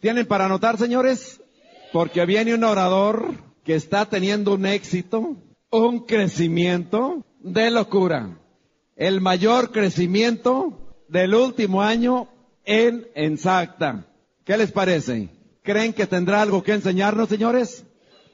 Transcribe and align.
¿Tienen 0.00 0.26
para 0.26 0.44
anotar, 0.44 0.78
señores? 0.78 1.40
Porque 1.92 2.24
viene 2.24 2.54
un 2.54 2.62
orador 2.62 3.34
que 3.64 3.74
está 3.74 4.06
teniendo 4.06 4.54
un 4.54 4.64
éxito, 4.64 5.36
un 5.70 6.06
crecimiento 6.06 7.24
de 7.40 7.70
locura. 7.70 8.38
El 8.94 9.20
mayor 9.20 9.72
crecimiento 9.72 10.96
del 11.08 11.34
último 11.34 11.82
año 11.82 12.28
en 12.64 13.08
Ensacta. 13.14 14.06
¿Qué 14.44 14.56
les 14.56 14.70
parece? 14.70 15.30
¿Creen 15.62 15.92
que 15.92 16.06
tendrá 16.06 16.42
algo 16.42 16.62
que 16.62 16.72
enseñarnos, 16.72 17.28
señores? 17.28 17.84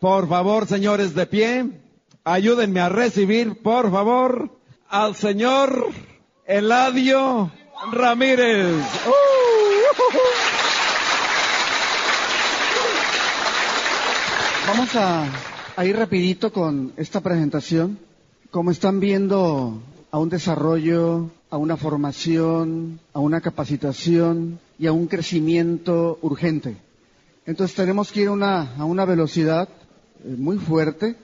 Por 0.00 0.28
favor, 0.28 0.66
señores 0.66 1.14
de 1.14 1.26
pie, 1.26 1.80
ayúdenme 2.24 2.80
a 2.80 2.90
recibir, 2.90 3.62
por 3.62 3.90
favor, 3.90 4.58
al 4.88 5.14
señor 5.16 5.88
Eladio 6.46 7.50
Ramírez. 7.90 8.84
Vamos 14.66 14.96
a, 14.96 15.84
ir 15.84 15.94
rapidito 15.94 16.50
con 16.50 16.94
esta 16.96 17.20
presentación. 17.20 17.98
Como 18.50 18.70
están 18.70 18.98
viendo, 18.98 19.82
a 20.10 20.18
un 20.18 20.30
desarrollo, 20.30 21.30
a 21.50 21.58
una 21.58 21.76
formación, 21.76 22.98
a 23.12 23.20
una 23.20 23.42
capacitación 23.42 24.58
y 24.78 24.86
a 24.86 24.92
un 24.92 25.06
crecimiento 25.06 26.18
urgente. 26.22 26.78
Entonces 27.44 27.76
tenemos 27.76 28.10
que 28.10 28.22
ir 28.22 28.28
a 28.28 28.32
una, 28.84 29.04
velocidad 29.04 29.68
eh, 30.24 30.34
muy 30.38 30.56
fuerte. 30.56 31.16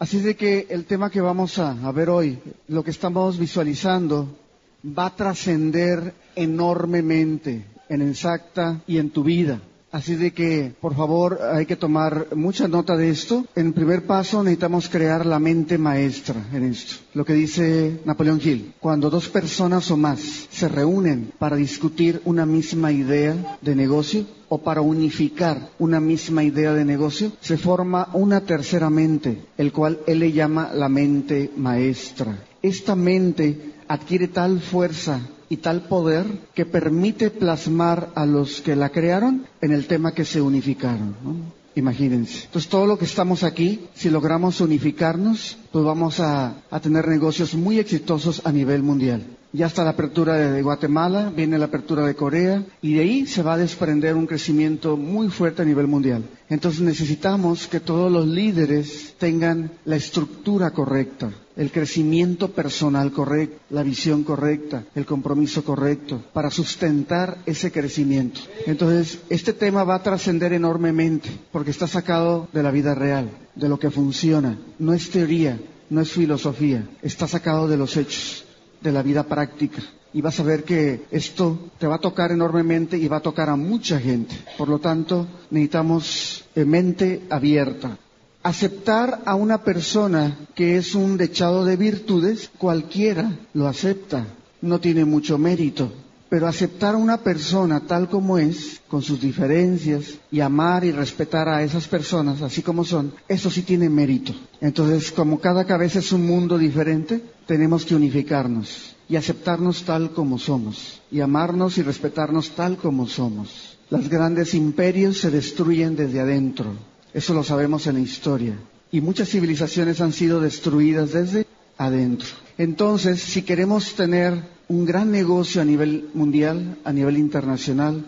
Así 0.00 0.18
de 0.18 0.34
que 0.34 0.66
el 0.68 0.84
tema 0.84 1.10
que 1.10 1.20
vamos 1.20 1.60
a 1.60 1.92
ver 1.92 2.10
hoy, 2.10 2.40
lo 2.66 2.82
que 2.82 2.90
estamos 2.90 3.38
visualizando, 3.38 4.36
va 4.84 5.06
a 5.06 5.16
trascender 5.16 6.12
enormemente 6.34 7.66
en 7.88 8.02
Exacta 8.02 8.80
y 8.88 8.98
en 8.98 9.10
tu 9.10 9.22
vida. 9.22 9.60
Así 9.92 10.14
de 10.14 10.32
que, 10.32 10.72
por 10.80 10.94
favor, 10.94 11.40
hay 11.52 11.66
que 11.66 11.74
tomar 11.74 12.28
mucha 12.36 12.68
nota 12.68 12.96
de 12.96 13.10
esto. 13.10 13.44
En 13.56 13.72
primer 13.72 14.06
paso, 14.06 14.42
necesitamos 14.44 14.88
crear 14.88 15.26
la 15.26 15.40
mente 15.40 15.78
maestra 15.78 16.36
en 16.52 16.64
esto. 16.64 16.94
Lo 17.14 17.24
que 17.24 17.34
dice 17.34 18.00
Napoleón 18.04 18.40
Hill. 18.42 18.74
Cuando 18.78 19.10
dos 19.10 19.28
personas 19.28 19.90
o 19.90 19.96
más 19.96 20.20
se 20.50 20.68
reúnen 20.68 21.32
para 21.40 21.56
discutir 21.56 22.22
una 22.24 22.46
misma 22.46 22.92
idea 22.92 23.58
de 23.60 23.74
negocio 23.74 24.26
o 24.48 24.58
para 24.58 24.80
unificar 24.80 25.70
una 25.80 25.98
misma 25.98 26.44
idea 26.44 26.72
de 26.72 26.84
negocio, 26.84 27.32
se 27.40 27.56
forma 27.56 28.10
una 28.12 28.42
tercera 28.42 28.90
mente, 28.90 29.42
el 29.56 29.72
cual 29.72 29.98
él 30.06 30.20
le 30.20 30.30
llama 30.30 30.70
la 30.72 30.88
mente 30.88 31.50
maestra. 31.56 32.38
Esta 32.62 32.94
mente 32.94 33.74
adquiere 33.88 34.28
tal 34.28 34.60
fuerza 34.60 35.20
y 35.50 35.56
tal 35.58 35.82
poder 35.82 36.24
que 36.54 36.64
permite 36.64 37.28
plasmar 37.28 38.10
a 38.14 38.24
los 38.24 38.62
que 38.62 38.76
la 38.76 38.88
crearon 38.90 39.44
en 39.60 39.72
el 39.72 39.86
tema 39.88 40.14
que 40.14 40.24
se 40.24 40.40
unificaron. 40.40 41.16
¿no? 41.24 41.34
Imagínense. 41.74 42.44
Entonces 42.44 42.70
todo 42.70 42.86
lo 42.86 42.96
que 42.96 43.04
estamos 43.04 43.42
aquí, 43.42 43.80
si 43.94 44.10
logramos 44.10 44.60
unificarnos, 44.60 45.58
pues 45.72 45.84
vamos 45.84 46.20
a, 46.20 46.54
a, 46.70 46.80
tener 46.80 47.08
negocios 47.08 47.54
muy 47.54 47.80
exitosos 47.80 48.42
a 48.44 48.52
nivel 48.52 48.82
mundial. 48.84 49.22
Ya 49.52 49.66
está 49.66 49.82
la 49.82 49.90
apertura 49.90 50.36
de 50.36 50.62
Guatemala, 50.62 51.32
viene 51.34 51.58
la 51.58 51.64
apertura 51.64 52.06
de 52.06 52.14
Corea 52.14 52.62
y 52.80 52.94
de 52.94 53.00
ahí 53.00 53.26
se 53.26 53.42
va 53.42 53.54
a 53.54 53.58
desprender 53.58 54.14
un 54.14 54.28
crecimiento 54.28 54.96
muy 54.96 55.28
fuerte 55.28 55.62
a 55.62 55.64
nivel 55.64 55.88
mundial. 55.88 56.22
Entonces 56.48 56.82
necesitamos 56.82 57.66
que 57.66 57.80
todos 57.80 58.12
los 58.12 58.28
líderes 58.28 59.14
tengan 59.18 59.72
la 59.84 59.96
estructura 59.96 60.70
correcta, 60.70 61.32
el 61.56 61.72
crecimiento 61.72 62.52
personal 62.52 63.10
correcto, 63.10 63.56
la 63.70 63.82
visión 63.82 64.22
correcta, 64.22 64.84
el 64.94 65.04
compromiso 65.04 65.64
correcto 65.64 66.22
para 66.32 66.52
sustentar 66.52 67.38
ese 67.44 67.72
crecimiento. 67.72 68.42
Entonces 68.66 69.18
este 69.30 69.52
tema 69.52 69.82
va 69.82 69.96
a 69.96 70.02
trascender 70.04 70.52
enormemente 70.52 71.28
porque 71.50 71.72
está 71.72 71.88
sacado 71.88 72.46
de 72.52 72.62
la 72.62 72.70
vida 72.70 72.94
real, 72.94 73.28
de 73.56 73.68
lo 73.68 73.80
que 73.80 73.90
funciona. 73.90 74.56
No 74.78 74.92
es 74.92 75.10
teoría, 75.10 75.58
no 75.90 76.00
es 76.00 76.12
filosofía, 76.12 76.88
está 77.02 77.26
sacado 77.26 77.66
de 77.66 77.76
los 77.76 77.96
hechos 77.96 78.44
de 78.80 78.92
la 78.92 79.02
vida 79.02 79.24
práctica. 79.24 79.82
Y 80.12 80.20
vas 80.22 80.40
a 80.40 80.42
ver 80.42 80.64
que 80.64 81.04
esto 81.10 81.70
te 81.78 81.86
va 81.86 81.96
a 81.96 82.00
tocar 82.00 82.32
enormemente 82.32 82.98
y 82.98 83.06
va 83.06 83.18
a 83.18 83.22
tocar 83.22 83.48
a 83.48 83.56
mucha 83.56 84.00
gente. 84.00 84.34
Por 84.58 84.68
lo 84.68 84.80
tanto, 84.80 85.26
necesitamos 85.50 86.44
mente 86.54 87.22
abierta. 87.30 87.96
Aceptar 88.42 89.20
a 89.24 89.34
una 89.34 89.62
persona 89.62 90.36
que 90.54 90.76
es 90.76 90.94
un 90.94 91.16
dechado 91.16 91.64
de 91.64 91.76
virtudes, 91.76 92.50
cualquiera 92.58 93.38
lo 93.52 93.68
acepta. 93.68 94.26
No 94.62 94.80
tiene 94.80 95.04
mucho 95.04 95.38
mérito. 95.38 95.92
Pero 96.30 96.46
aceptar 96.46 96.94
a 96.94 96.98
una 96.98 97.18
persona 97.18 97.80
tal 97.80 98.08
como 98.08 98.38
es, 98.38 98.80
con 98.88 99.02
sus 99.02 99.20
diferencias, 99.20 100.14
y 100.30 100.38
amar 100.40 100.84
y 100.84 100.92
respetar 100.92 101.48
a 101.48 101.62
esas 101.64 101.88
personas 101.88 102.40
así 102.40 102.62
como 102.62 102.84
son, 102.84 103.12
eso 103.28 103.50
sí 103.50 103.62
tiene 103.62 103.90
mérito. 103.90 104.32
Entonces, 104.60 105.10
como 105.10 105.40
cada 105.40 105.64
cabeza 105.64 105.98
es 105.98 106.12
un 106.12 106.24
mundo 106.24 106.56
diferente, 106.56 107.20
tenemos 107.46 107.84
que 107.84 107.96
unificarnos 107.96 108.94
y 109.08 109.16
aceptarnos 109.16 109.82
tal 109.82 110.12
como 110.12 110.38
somos, 110.38 111.02
y 111.10 111.20
amarnos 111.20 111.78
y 111.78 111.82
respetarnos 111.82 112.50
tal 112.50 112.76
como 112.76 113.08
somos. 113.08 113.76
Los 113.90 114.08
grandes 114.08 114.54
imperios 114.54 115.18
se 115.18 115.32
destruyen 115.32 115.96
desde 115.96 116.20
adentro, 116.20 116.74
eso 117.12 117.34
lo 117.34 117.42
sabemos 117.42 117.88
en 117.88 117.94
la 117.94 118.00
historia, 118.00 118.54
y 118.92 119.00
muchas 119.00 119.28
civilizaciones 119.28 120.00
han 120.00 120.12
sido 120.12 120.40
destruidas 120.40 121.12
desde 121.12 121.44
adentro. 121.76 122.28
Entonces, 122.56 123.20
si 123.20 123.42
queremos 123.42 123.94
tener 123.94 124.44
un 124.70 124.84
gran 124.86 125.10
negocio 125.10 125.60
a 125.60 125.64
nivel 125.64 126.10
mundial, 126.14 126.78
a 126.84 126.92
nivel 126.92 127.18
internacional, 127.18 128.06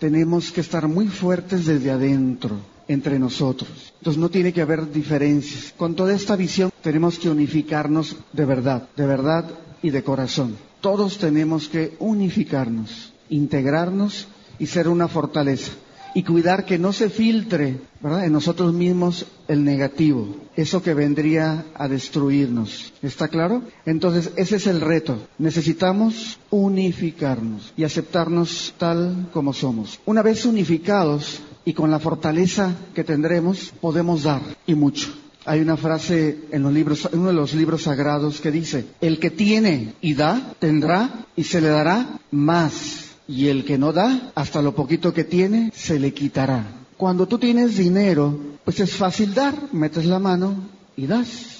tenemos 0.00 0.50
que 0.50 0.60
estar 0.60 0.88
muy 0.88 1.06
fuertes 1.06 1.66
desde 1.66 1.92
adentro, 1.92 2.56
entre 2.88 3.16
nosotros. 3.20 3.70
Entonces 3.98 4.20
no 4.20 4.28
tiene 4.28 4.52
que 4.52 4.60
haber 4.60 4.90
diferencias. 4.90 5.72
Con 5.76 5.94
toda 5.94 6.12
esta 6.12 6.34
visión 6.34 6.72
tenemos 6.82 7.20
que 7.20 7.30
unificarnos 7.30 8.16
de 8.32 8.44
verdad, 8.44 8.88
de 8.96 9.06
verdad 9.06 9.44
y 9.82 9.90
de 9.90 10.02
corazón. 10.02 10.56
Todos 10.80 11.18
tenemos 11.18 11.68
que 11.68 11.94
unificarnos, 12.00 13.12
integrarnos 13.28 14.26
y 14.58 14.66
ser 14.66 14.88
una 14.88 15.06
fortaleza 15.06 15.70
y 16.14 16.22
cuidar 16.22 16.64
que 16.64 16.78
no 16.78 16.92
se 16.92 17.10
filtre 17.10 17.78
¿verdad? 18.00 18.24
en 18.24 18.32
nosotros 18.32 18.72
mismos 18.72 19.26
el 19.48 19.64
negativo, 19.64 20.36
eso 20.56 20.82
que 20.82 20.94
vendría 20.94 21.66
a 21.74 21.88
destruirnos. 21.88 22.92
¿Está 23.02 23.28
claro? 23.28 23.62
Entonces, 23.84 24.30
ese 24.36 24.56
es 24.56 24.66
el 24.66 24.80
reto. 24.80 25.18
Necesitamos 25.38 26.38
unificarnos 26.50 27.72
y 27.76 27.84
aceptarnos 27.84 28.74
tal 28.78 29.28
como 29.32 29.52
somos. 29.52 30.00
Una 30.06 30.22
vez 30.22 30.46
unificados 30.46 31.40
y 31.64 31.72
con 31.72 31.90
la 31.90 31.98
fortaleza 31.98 32.74
que 32.94 33.04
tendremos, 33.04 33.72
podemos 33.80 34.22
dar 34.22 34.40
y 34.66 34.74
mucho. 34.74 35.12
Hay 35.46 35.60
una 35.60 35.76
frase 35.76 36.38
en 36.52 36.62
los 36.62 36.72
libros, 36.72 37.08
en 37.12 37.18
uno 37.18 37.28
de 37.28 37.34
los 37.34 37.52
libros 37.52 37.82
sagrados 37.82 38.40
que 38.40 38.50
dice, 38.50 38.86
el 39.02 39.18
que 39.18 39.30
tiene 39.30 39.92
y 40.00 40.14
da, 40.14 40.54
tendrá 40.58 41.26
y 41.36 41.44
se 41.44 41.60
le 41.60 41.68
dará 41.68 42.18
más 42.30 43.13
y 43.26 43.48
el 43.48 43.64
que 43.64 43.78
no 43.78 43.92
da, 43.92 44.32
hasta 44.34 44.62
lo 44.62 44.74
poquito 44.74 45.12
que 45.12 45.24
tiene, 45.24 45.72
se 45.74 45.98
le 45.98 46.12
quitará. 46.12 46.66
Cuando 46.96 47.26
tú 47.26 47.38
tienes 47.38 47.76
dinero, 47.76 48.38
pues 48.64 48.80
es 48.80 48.94
fácil 48.94 49.34
dar, 49.34 49.72
metes 49.72 50.06
la 50.06 50.18
mano 50.18 50.54
y 50.96 51.06
das. 51.06 51.54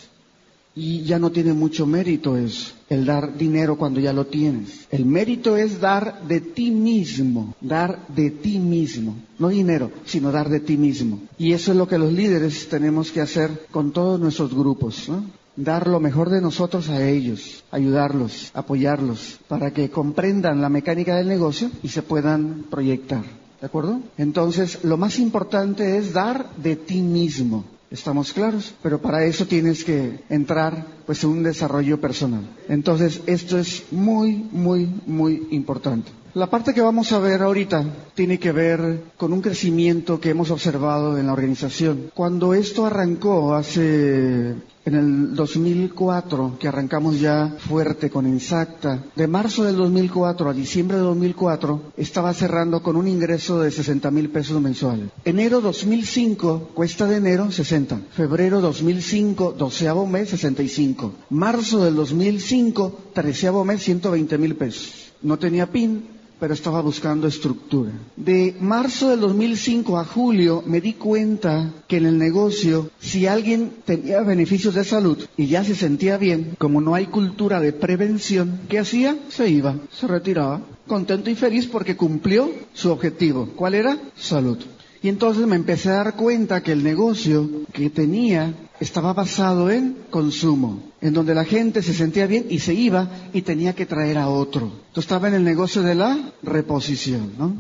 Y 0.77 1.03
ya 1.03 1.21
no 1.21 1.31
tiene 1.31 1.53
mucho 1.53 1.87
mérito 1.87 2.37
eso, 2.37 2.73
el 2.89 3.05
dar 3.05 3.37
dinero 3.39 3.77
cuando 3.79 4.01
ya 4.01 4.13
lo 4.13 4.27
tienes. 4.27 4.89
El 4.91 5.05
mérito 5.05 5.57
es 5.57 5.81
dar 5.81 6.27
de 6.27 6.41
ti 6.41 6.73
mismo, 6.73 7.55
dar 7.61 8.09
de 8.09 8.33
ti 8.33 8.59
mismo. 8.59 9.15
No 9.39 9.49
dinero, 9.49 9.93
sino 10.05 10.33
dar 10.33 10.49
de 10.49 10.59
ti 10.59 10.77
mismo. 10.77 11.21
Y 11.39 11.53
eso 11.53 11.71
es 11.71 11.79
lo 11.79 11.87
que 11.87 11.99
los 11.99 12.13
líderes 12.13 12.69
tenemos 12.69 13.13
que 13.13 13.21
hacer 13.21 13.67
con 13.71 13.93
todos 13.93 14.19
nuestros 14.19 14.53
grupos, 14.53 15.09
¿no? 15.09 15.25
Dar 15.57 15.87
lo 15.87 16.01
mejor 16.01 16.31
de 16.31 16.41
nosotros 16.41 16.89
a 16.89 17.07
ellos, 17.07 17.65
ayudarlos, 17.71 18.51
apoyarlos, 18.55 19.39
para 19.49 19.73
que 19.73 19.91
comprendan 19.91 20.61
la 20.61 20.69
mecánica 20.69 21.17
del 21.17 21.29
negocio 21.29 21.71
y 21.83 21.89
se 21.89 22.03
puedan 22.03 22.65
proyectar. 22.71 23.23
¿De 23.61 23.67
acuerdo? 23.67 24.01
Entonces, 24.19 24.85
lo 24.85 24.97
más 24.97 25.19
importante 25.19 25.97
es 25.97 26.13
dar 26.13 26.51
de 26.57 26.77
ti 26.77 27.01
mismo. 27.01 27.65
¿Estamos 27.91 28.33
claros? 28.33 28.75
Pero 28.83 29.01
para 29.01 29.25
eso 29.25 29.47
tienes 29.47 29.85
que 29.85 30.21
entrar 30.29 30.85
pues 31.07 31.23
en 31.23 31.31
un 31.31 31.43
desarrollo 31.45 32.01
personal. 32.01 32.43
Entonces, 32.69 33.23
esto 33.27 33.59
es 33.59 33.85
muy, 33.93 34.49
muy, 34.51 34.89
muy 35.07 35.47
importante. 35.53 36.11
La 36.35 36.51
parte 36.51 36.75
que 36.75 36.81
vamos 36.81 37.13
a 37.13 37.21
ver 37.21 37.43
ahorita 37.43 37.85
tiene 38.15 38.41
que 38.41 38.51
ver 38.51 39.05
con 39.17 39.33
un 39.33 39.41
crecimiento 39.41 40.19
que 40.19 40.31
hemos 40.31 40.51
observado 40.51 41.17
en 41.17 41.29
la 41.29 41.33
organización. 41.33 42.11
Cuando 42.13 42.55
esto 42.55 42.85
arrancó 42.85 43.55
hace 43.55 44.57
en 44.85 44.95
el 44.95 45.35
2004, 45.35 46.57
que 46.59 46.69
arrancamos 46.69 47.19
ya 47.19 47.57
fuerte 47.59 48.11
con 48.11 48.27
Insacta, 48.27 49.03
de 49.17 49.27
marzo 49.27 49.65
del 49.65 49.77
2004 49.77 50.51
a 50.51 50.53
diciembre 50.53 50.99
de 50.99 51.03
2004, 51.05 51.93
estaba 51.97 52.35
cerrando 52.35 52.83
con 52.83 52.97
un 52.97 53.09
ingreso 53.09 53.61
de 53.61 53.71
60 53.71 54.11
mil 54.11 54.31
pesos 54.31 54.61
mensuales. 54.61 55.09
Enero 55.25 55.61
2005, 55.61 56.71
cuesta 56.75 57.07
de 57.07 57.17
enero, 57.17 57.51
60. 57.51 58.01
Febrero 58.13 58.61
2005, 58.61 59.55
doceavo 59.57 60.07
mes, 60.07 60.29
65. 60.31 61.13
Marzo 61.31 61.85
del 61.85 61.95
2005, 61.97 63.11
treceavo 63.15 63.65
mes, 63.65 63.83
120 63.83 64.39
mil 64.39 64.57
pesos. 64.57 65.13
No 65.23 65.39
tenía 65.39 65.71
PIN, 65.71 66.05
pero 66.39 66.55
estaba 66.55 66.81
buscando 66.81 67.27
estructura. 67.27 67.91
De 68.17 68.55
marzo 68.61 69.11
del 69.11 69.21
2005 69.21 69.99
a 69.99 70.05
julio 70.05 70.63
me 70.67 70.81
di 70.81 70.95
cuenta 70.95 71.73
que 71.89 71.97
en 71.99 72.07
el 72.07 72.19
negocio, 72.19 72.91
si 73.01 73.27
alguien 73.27 73.73
tenía 73.85 74.21
beneficios 74.23 74.75
de 74.75 74.85
salud 74.85 75.19
y 75.37 75.47
ya 75.47 75.65
se 75.65 75.75
sentía 75.75 76.17
bien, 76.17 76.55
como 76.59 76.81
no 76.81 76.95
hay 76.95 77.07
cultura 77.07 77.61
de 77.61 77.73
prevención, 77.73 78.61
¿qué 78.69 78.79
hacía? 78.79 79.17
Se 79.29 79.49
iba, 79.49 79.77
se 79.93 80.07
retiraba, 80.07 80.61
contento 80.87 81.31
y 81.31 81.35
feliz 81.35 81.67
porque 81.67 81.97
cumplió 81.97 82.51
su 82.73 82.91
objetivo. 82.91 83.49
¿Cuál 83.57 83.75
era? 83.75 83.99
Salud. 84.17 84.59
Y 85.05 85.11
entonces 85.11 85.47
me 85.47 85.57
empecé 85.57 85.91
a 85.91 85.97
dar 85.97 86.17
cuenta 86.17 86.63
que 86.63 86.73
el 86.73 86.83
negocio 86.83 87.47
que 87.75 87.91
tenía 87.91 88.55
estaba 88.81 89.13
basado 89.13 89.71
en 89.71 89.99
consumo, 90.09 90.83
en 91.03 91.13
donde 91.13 91.35
la 91.35 91.45
gente 91.45 91.83
se 91.83 91.93
sentía 91.93 92.27
bien 92.27 92.47
y 92.49 92.61
se 92.61 92.73
iba 92.73 93.11
y 93.35 93.43
tenía 93.43 93.75
que 93.75 93.85
traer 93.85 94.17
a 94.17 94.31
otro. 94.31 94.63
Entonces 94.63 95.05
estaba 95.05 95.29
en 95.29 95.35
el 95.35 95.45
negocio 95.45 95.83
de 95.83 95.95
la 95.95 96.33
reposición, 96.43 97.33
¿no? 97.39 97.55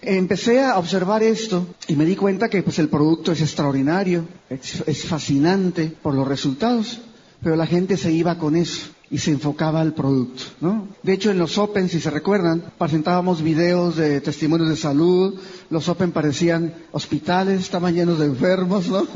Empecé 0.00 0.62
a 0.62 0.78
observar 0.78 1.22
esto 1.22 1.66
y 1.88 1.94
me 1.94 2.06
di 2.06 2.16
cuenta 2.16 2.48
que 2.48 2.62
pues 2.62 2.78
el 2.78 2.88
producto 2.88 3.32
es 3.32 3.42
extraordinario, 3.42 4.24
es, 4.48 5.04
fascinante 5.04 5.92
por 6.02 6.14
los 6.14 6.26
resultados, 6.26 7.02
pero 7.42 7.54
la 7.54 7.66
gente 7.66 7.98
se 7.98 8.12
iba 8.12 8.38
con 8.38 8.56
eso 8.56 8.86
y 9.10 9.18
se 9.18 9.30
enfocaba 9.30 9.80
al 9.80 9.94
producto, 9.94 10.42
¿no? 10.60 10.88
De 11.02 11.12
hecho, 11.12 11.30
en 11.30 11.38
los 11.38 11.58
Open, 11.58 11.88
si 11.88 12.00
se 12.00 12.10
recuerdan, 12.10 12.62
presentábamos 12.78 13.42
videos 13.42 13.96
de 13.96 14.20
testimonios 14.20 14.68
de 14.68 14.76
salud, 14.76 15.38
los 15.70 15.88
Open 15.88 16.12
parecían 16.12 16.74
hospitales, 16.92 17.60
estaban 17.60 17.94
llenos 17.94 18.18
de 18.18 18.26
enfermos, 18.26 18.88
¿no? 18.88 19.06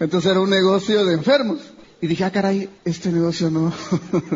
Entonces 0.00 0.30
era 0.30 0.40
un 0.40 0.50
negocio 0.50 1.04
de 1.04 1.14
enfermos. 1.14 1.58
Y 2.00 2.08
dije, 2.08 2.24
ah, 2.24 2.32
caray, 2.32 2.68
este 2.84 3.12
negocio 3.12 3.48
no. 3.48 3.72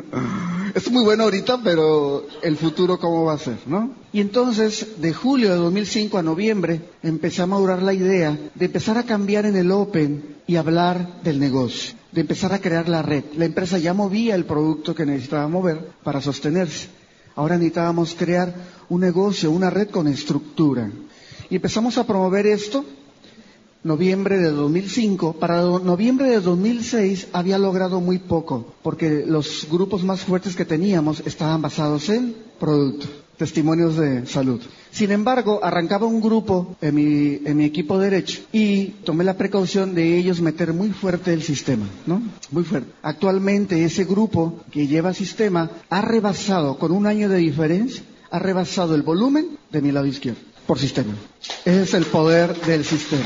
es 0.75 0.89
muy 0.91 1.03
bueno 1.03 1.25
ahorita, 1.25 1.61
pero 1.65 2.25
el 2.43 2.57
futuro, 2.57 3.01
¿cómo 3.01 3.25
va 3.25 3.33
a 3.33 3.39
ser, 3.39 3.59
no? 3.67 3.91
Y 4.13 4.21
entonces, 4.21 5.01
de 5.01 5.13
julio 5.13 5.51
de 5.51 5.57
2005 5.57 6.17
a 6.17 6.23
noviembre, 6.23 6.81
empecé 7.03 7.43
a 7.43 7.47
madurar 7.47 7.83
la 7.83 7.93
idea 7.93 8.39
de 8.55 8.67
empezar 8.67 8.99
a 8.99 9.03
cambiar 9.03 9.47
en 9.47 9.57
el 9.57 9.73
Open 9.73 10.37
y 10.47 10.55
hablar 10.55 11.23
del 11.25 11.41
negocio 11.41 11.97
de 12.17 12.23
empezar 12.23 12.55
a 12.55 12.61
crear 12.61 12.89
la 12.89 13.03
red. 13.03 13.25
La 13.37 13.45
empresa 13.45 13.77
ya 13.77 13.93
movía 13.93 14.35
el 14.35 14.47
producto 14.47 14.95
que 14.95 15.05
necesitaba 15.05 15.47
mover 15.49 15.91
para 16.03 16.23
sostenerse. 16.23 16.89
Ahora 17.35 17.57
necesitábamos 17.57 18.15
crear 18.15 18.55
un 18.89 19.03
negocio, 19.03 19.51
una 19.51 19.69
red 19.69 19.91
con 19.91 20.09
estructura. 20.09 20.91
Y 21.51 21.57
empezamos 21.57 21.99
a 21.99 22.07
promover 22.07 22.47
esto 22.47 22.85
noviembre 23.85 24.39
de 24.39 24.51
2005. 24.51 25.35
Para 25.35 25.63
noviembre 25.63 26.29
de 26.29 26.41
2006 26.41 27.29
había 27.33 27.59
logrado 27.59 28.01
muy 28.01 28.19
poco, 28.19 28.75
porque 28.83 29.25
los 29.27 29.67
grupos 29.71 30.03
más 30.03 30.21
fuertes 30.23 30.57
que 30.57 30.65
teníamos 30.65 31.23
estaban 31.25 31.63
basados 31.63 32.09
en 32.09 32.35
producto 32.59 33.07
testimonios 33.37 33.97
de 33.97 34.27
salud. 34.27 34.61
Sin 34.91 35.11
embargo, 35.11 35.61
arrancaba 35.63 36.07
un 36.07 36.21
grupo 36.21 36.77
en 36.81 36.95
mi, 36.95 37.41
en 37.45 37.57
mi 37.59 37.65
equipo 37.65 37.99
derecho 37.99 38.43
y 38.53 38.87
tomé 39.05 39.25
la 39.25 39.37
precaución 39.37 39.95
de 39.95 40.17
ellos 40.17 40.41
meter 40.41 40.73
muy 40.73 40.91
fuerte 40.91 41.33
el 41.33 41.43
sistema, 41.43 41.87
¿no? 42.07 42.23
Muy 42.51 42.65
fuerte. 42.65 42.91
Actualmente 43.03 43.85
ese 43.85 44.05
grupo 44.05 44.65
que 44.71 44.87
lleva 44.87 45.13
sistema 45.13 45.71
ha 45.91 46.01
rebasado, 46.01 46.79
con 46.79 46.93
un 46.93 47.07
año 47.07 47.29
de 47.29 47.39
diferencia, 47.39 48.03
ha 48.31 48.39
rebasado 48.39 48.95
el 48.95 49.03
volumen 49.03 49.59
de 49.71 49.83
mi 49.83 49.93
lado 49.93 50.07
izquierdo, 50.07 50.41
por 50.67 50.79
sistema. 50.79 51.15
Ese 51.65 51.83
es 51.83 51.95
el 51.95 52.05
poder 52.07 52.55
del 52.63 52.85
sistema. 52.85 53.23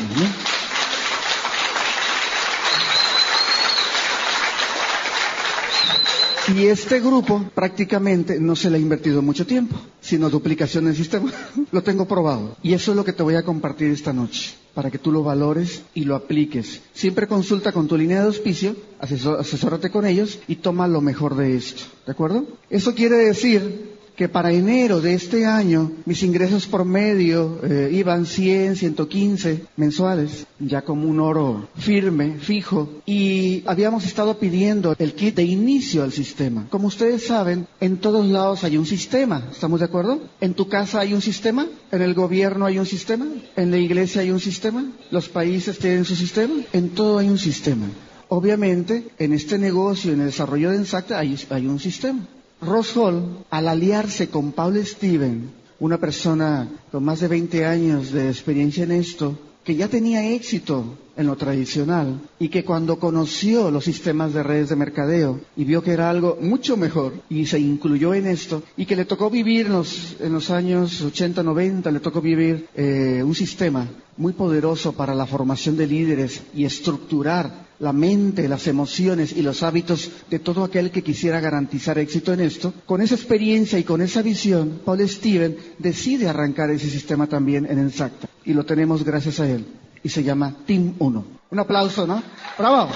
Y 6.57 6.67
este 6.67 6.99
grupo 7.01 7.45
prácticamente 7.55 8.41
no 8.41 8.57
se 8.57 8.71
le 8.71 8.77
ha 8.77 8.81
invertido 8.81 9.23
mucho 9.23 9.47
tiempo, 9.47 9.77
sino 10.01 10.29
duplicación 10.31 10.87
del 10.87 10.97
sistema. 10.97 11.31
lo 11.73 11.83
tengo 11.83 12.07
probado. 12.09 12.57
Y 12.63 12.73
eso 12.75 12.91
es 12.91 12.97
lo 12.97 13.05
que 13.05 13.13
te 13.13 13.23
voy 13.23 13.37
a 13.37 13.45
compartir 13.45 13.91
esta 13.93 14.13
noche, 14.13 14.55
para 14.75 14.91
que 14.91 14.99
tú 14.99 15.13
lo 15.13 15.23
valores 15.23 15.83
y 15.95 16.05
lo 16.05 16.17
apliques. 16.17 16.81
Siempre 16.93 17.29
consulta 17.29 17.71
con 17.73 17.87
tu 17.87 17.97
línea 17.97 18.21
de 18.21 18.27
auspicio, 18.27 18.75
asesórate 18.99 19.91
con 19.91 20.07
ellos 20.07 20.41
y 20.49 20.57
toma 20.57 20.89
lo 20.89 21.01
mejor 21.01 21.37
de 21.37 21.55
esto. 21.57 21.83
¿De 22.05 22.13
acuerdo? 22.13 22.45
Eso 22.69 22.95
quiere 22.97 23.17
decir 23.17 23.90
que 24.21 24.29
para 24.29 24.53
enero 24.53 25.01
de 25.01 25.15
este 25.15 25.47
año 25.47 25.93
mis 26.05 26.23
ingresos 26.23 26.67
por 26.67 26.85
medio 26.85 27.59
eh, 27.63 27.89
iban 27.91 28.27
100, 28.27 28.77
115 28.77 29.65
mensuales, 29.79 30.47
ya 30.59 30.83
como 30.83 31.09
un 31.09 31.21
oro 31.21 31.71
firme, 31.79 32.37
fijo, 32.39 33.01
y 33.07 33.63
habíamos 33.65 34.05
estado 34.05 34.39
pidiendo 34.39 34.95
el 34.99 35.15
kit 35.15 35.37
de 35.37 35.45
inicio 35.45 36.03
al 36.03 36.13
sistema. 36.13 36.67
Como 36.69 36.89
ustedes 36.89 37.29
saben, 37.29 37.67
en 37.81 37.97
todos 37.97 38.27
lados 38.27 38.63
hay 38.63 38.77
un 38.77 38.85
sistema, 38.85 39.49
¿estamos 39.51 39.81
de 39.81 39.87
acuerdo? 39.87 40.21
En 40.43 40.53
tu 40.53 40.69
casa 40.69 41.01
hay 41.01 41.15
un 41.15 41.23
sistema, 41.23 41.67
en 41.91 42.03
el 42.03 42.13
gobierno 42.13 42.67
hay 42.67 42.79
un 42.79 42.85
sistema, 42.85 43.27
en 43.57 43.71
la 43.71 43.79
iglesia 43.79 44.21
hay 44.21 44.33
un 44.33 44.41
sistema, 44.41 44.85
los 45.11 45.31
países 45.31 45.79
tienen 45.79 46.05
su 46.05 46.15
sistema, 46.15 46.57
en 46.75 46.91
todo 46.91 47.21
hay 47.21 47.31
un 47.31 47.39
sistema. 47.39 47.87
Obviamente, 48.29 49.09
en 49.19 49.33
este 49.33 49.57
negocio, 49.57 50.13
en 50.13 50.21
el 50.21 50.27
desarrollo 50.27 50.69
de 50.73 50.77
Ensacta, 50.77 51.19
hay, 51.19 51.39
hay 51.49 51.67
un 51.67 51.81
sistema. 51.81 52.21
Ross 52.63 52.97
Hall, 52.97 53.45
al 53.51 53.69
aliarse 53.69 54.29
con 54.29 54.53
Paul 54.53 54.85
Steven, 54.85 55.51
una 55.79 55.99
persona 55.99 56.69
con 56.93 57.03
más 57.05 57.21
de 57.21 57.29
20 57.29 57.65
años 57.65 58.13
de 58.13 58.29
experiencia 58.29 58.85
en 58.85 58.93
esto, 58.93 59.39
que 59.65 59.77
ya 59.77 59.89
tenía 59.89 60.31
éxito 60.31 60.99
en 61.17 61.27
lo 61.27 61.37
tradicional 61.37 62.21
y 62.39 62.49
que 62.49 62.65
cuando 62.65 62.99
conoció 62.99 63.71
los 63.71 63.85
sistemas 63.85 64.33
de 64.33 64.43
redes 64.43 64.71
de 64.71 64.77
mercadeo 64.77 65.41
y 65.57 65.65
vio 65.65 65.83
que 65.83 65.93
era 65.93 66.09
algo 66.09 66.39
mucho 66.41 66.77
mejor 66.77 67.15
y 67.29 67.47
se 67.47 67.59
incluyó 67.61 68.15
en 68.15 68.27
esto 68.27 68.63
y 68.77 68.87
que 68.87 68.97
le 68.97 69.05
tocó 69.05 69.29
vivir 69.31 69.67
en 69.67 69.73
los, 69.73 70.17
en 70.21 70.33
los 70.33 70.51
años 70.51 71.03
80, 71.03 71.43
90, 71.43 71.91
le 71.91 72.01
tocó 72.01 72.21
vivir 72.21 72.69
eh, 72.75 73.23
un 73.25 73.35
sistema 73.35 73.87
muy 74.17 74.33
poderoso 74.33 74.93
para 74.93 75.15
la 75.15 75.27
formación 75.27 75.77
de 75.77 75.87
líderes 75.87 76.43
y 76.55 76.65
estructurar 76.65 77.70
la 77.81 77.93
mente, 77.93 78.49
las 78.49 78.67
emociones 78.67 79.33
y 79.33 79.43
los 79.43 79.63
hábitos 79.63 80.11
de 80.31 80.39
todo 80.39 80.65
aquel 80.65 80.91
que 80.91 81.03
quisiera 81.03 81.41
garantizar 81.41 81.99
éxito 81.99 82.33
en 82.33 82.41
esto, 82.41 82.73
con 82.87 83.01
esa 83.01 83.15
experiencia 83.15 83.79
y 83.79 83.85
con 83.85 84.03
esa 84.03 84.23
visión, 84.23 84.83
Paul 84.85 85.07
Steven 85.09 85.57
decide 85.79 86.29
arrancar 86.29 86.71
ese 86.71 86.89
sistema 86.89 87.27
también 87.27 87.67
en 87.67 87.79
Ensacta. 87.79 88.29
Y 88.45 88.53
lo 88.53 88.65
tenemos 88.65 89.03
gracias 89.03 89.41
a 89.41 89.49
él. 89.49 89.67
Y 90.03 90.09
se 90.09 90.23
llama 90.23 90.55
Team 90.67 90.95
1. 90.99 91.25
Un 91.51 91.59
aplauso, 91.59 92.07
¿no? 92.07 92.23
¡Bravo! 92.59 92.91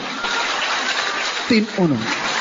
Team 1.48 1.66
1. 1.78 2.33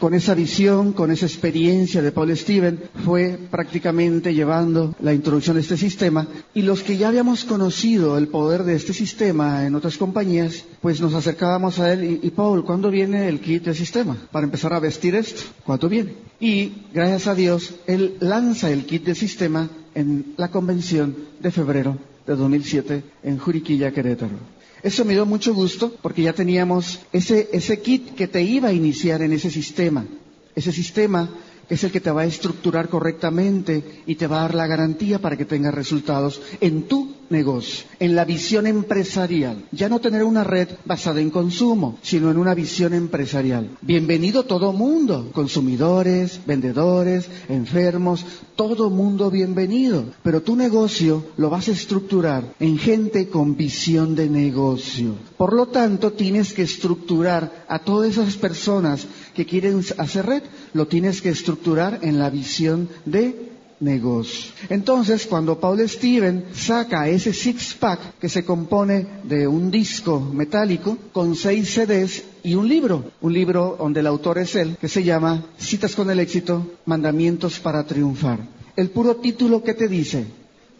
Con 0.00 0.14
esa 0.14 0.34
visión, 0.34 0.92
con 0.92 1.10
esa 1.10 1.26
experiencia 1.26 2.00
de 2.00 2.10
Paul 2.10 2.34
Steven, 2.36 2.80
fue 3.04 3.38
prácticamente 3.50 4.32
llevando 4.34 4.94
la 5.00 5.12
introducción 5.12 5.56
de 5.56 5.60
este 5.60 5.76
sistema. 5.76 6.26
Y 6.54 6.62
los 6.62 6.82
que 6.82 6.96
ya 6.96 7.08
habíamos 7.08 7.44
conocido 7.44 8.16
el 8.16 8.28
poder 8.28 8.64
de 8.64 8.74
este 8.74 8.94
sistema 8.94 9.66
en 9.66 9.74
otras 9.74 9.98
compañías, 9.98 10.64
pues 10.80 11.00
nos 11.02 11.12
acercábamos 11.14 11.78
a 11.78 11.92
él 11.92 12.18
y, 12.22 12.30
Paul, 12.30 12.64
¿cuándo 12.64 12.90
viene 12.90 13.28
el 13.28 13.40
kit 13.40 13.64
de 13.64 13.74
sistema? 13.74 14.16
Para 14.32 14.44
empezar 14.46 14.72
a 14.72 14.80
vestir 14.80 15.14
esto, 15.14 15.42
¿cuándo 15.64 15.88
viene? 15.88 16.14
Y 16.40 16.72
gracias 16.94 17.26
a 17.26 17.34
Dios, 17.34 17.74
él 17.86 18.16
lanza 18.20 18.70
el 18.70 18.86
kit 18.86 19.04
de 19.04 19.14
sistema 19.14 19.68
en 19.94 20.32
la 20.38 20.50
convención 20.50 21.14
de 21.40 21.50
febrero 21.50 21.98
de 22.26 22.36
2007 22.36 23.02
en 23.22 23.38
Juriquilla, 23.38 23.92
Querétaro. 23.92 24.59
Eso 24.82 25.04
me 25.04 25.12
dio 25.12 25.26
mucho 25.26 25.54
gusto 25.54 25.94
porque 26.02 26.22
ya 26.22 26.32
teníamos 26.32 27.00
ese, 27.12 27.48
ese 27.52 27.80
kit 27.80 28.14
que 28.14 28.28
te 28.28 28.42
iba 28.42 28.68
a 28.68 28.72
iniciar 28.72 29.22
en 29.22 29.32
ese 29.32 29.50
sistema. 29.50 30.06
Ese 30.54 30.72
sistema 30.72 31.28
es 31.70 31.84
el 31.84 31.92
que 31.92 32.00
te 32.00 32.10
va 32.10 32.22
a 32.22 32.26
estructurar 32.26 32.88
correctamente 32.88 34.02
y 34.04 34.16
te 34.16 34.26
va 34.26 34.40
a 34.40 34.42
dar 34.42 34.54
la 34.54 34.66
garantía 34.66 35.20
para 35.20 35.36
que 35.36 35.44
tengas 35.44 35.72
resultados 35.72 36.42
en 36.60 36.82
tu 36.82 37.14
negocio, 37.30 37.86
en 38.00 38.16
la 38.16 38.24
visión 38.24 38.66
empresarial. 38.66 39.64
Ya 39.70 39.88
no 39.88 40.00
tener 40.00 40.24
una 40.24 40.44
red 40.44 40.68
basada 40.84 41.20
en 41.20 41.30
consumo, 41.30 41.98
sino 42.02 42.30
en 42.30 42.36
una 42.36 42.54
visión 42.54 42.92
empresarial. 42.92 43.70
Bienvenido 43.80 44.42
todo 44.42 44.72
mundo, 44.72 45.30
consumidores, 45.32 46.40
vendedores, 46.44 47.28
enfermos, 47.48 48.26
todo 48.56 48.90
mundo 48.90 49.30
bienvenido. 49.30 50.04
Pero 50.22 50.42
tu 50.42 50.56
negocio 50.56 51.24
lo 51.36 51.50
vas 51.50 51.68
a 51.68 51.72
estructurar 51.72 52.54
en 52.58 52.78
gente 52.78 53.28
con 53.28 53.56
visión 53.56 54.14
de 54.16 54.28
negocio. 54.28 55.14
Por 55.36 55.54
lo 55.54 55.66
tanto, 55.66 56.12
tienes 56.12 56.52
que 56.52 56.62
estructurar 56.62 57.64
a 57.68 57.78
todas 57.78 58.10
esas 58.10 58.36
personas 58.36 59.06
que 59.34 59.46
quieren 59.46 59.84
hacer 59.98 60.26
red, 60.26 60.42
lo 60.72 60.86
tienes 60.86 61.20
que 61.22 61.30
estructurar 61.30 62.00
en 62.02 62.18
la 62.18 62.30
visión 62.30 62.88
de 63.04 63.50
negocio. 63.80 64.52
Entonces, 64.68 65.26
cuando 65.26 65.58
Paul 65.58 65.86
Steven 65.88 66.44
saca 66.54 67.08
ese 67.08 67.32
six 67.32 67.74
pack 67.74 68.18
que 68.20 68.28
se 68.28 68.44
compone 68.44 69.06
de 69.24 69.48
un 69.48 69.70
disco 69.70 70.20
metálico 70.20 70.96
con 71.12 71.34
seis 71.34 71.74
CDs 71.74 72.22
y 72.42 72.54
un 72.54 72.68
libro, 72.68 73.04
un 73.20 73.32
libro 73.32 73.76
donde 73.78 74.00
el 74.00 74.06
autor 74.06 74.38
es 74.38 74.54
él, 74.54 74.76
que 74.80 74.88
se 74.88 75.02
llama 75.02 75.44
Citas 75.58 75.94
con 75.94 76.10
el 76.10 76.20
éxito, 76.20 76.66
Mandamientos 76.84 77.58
para 77.58 77.84
triunfar. 77.84 78.38
El 78.76 78.90
puro 78.90 79.16
título 79.16 79.64
que 79.64 79.74
te 79.74 79.88
dice, 79.88 80.26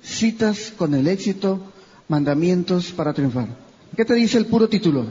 Citas 0.02 0.72
con 0.76 0.94
el 0.94 1.08
éxito, 1.08 1.60
Mandamientos 2.08 2.92
para 2.92 3.12
triunfar. 3.12 3.48
¿Qué 3.96 4.04
te 4.04 4.14
dice 4.14 4.38
el 4.38 4.46
puro 4.46 4.68
título? 4.68 5.04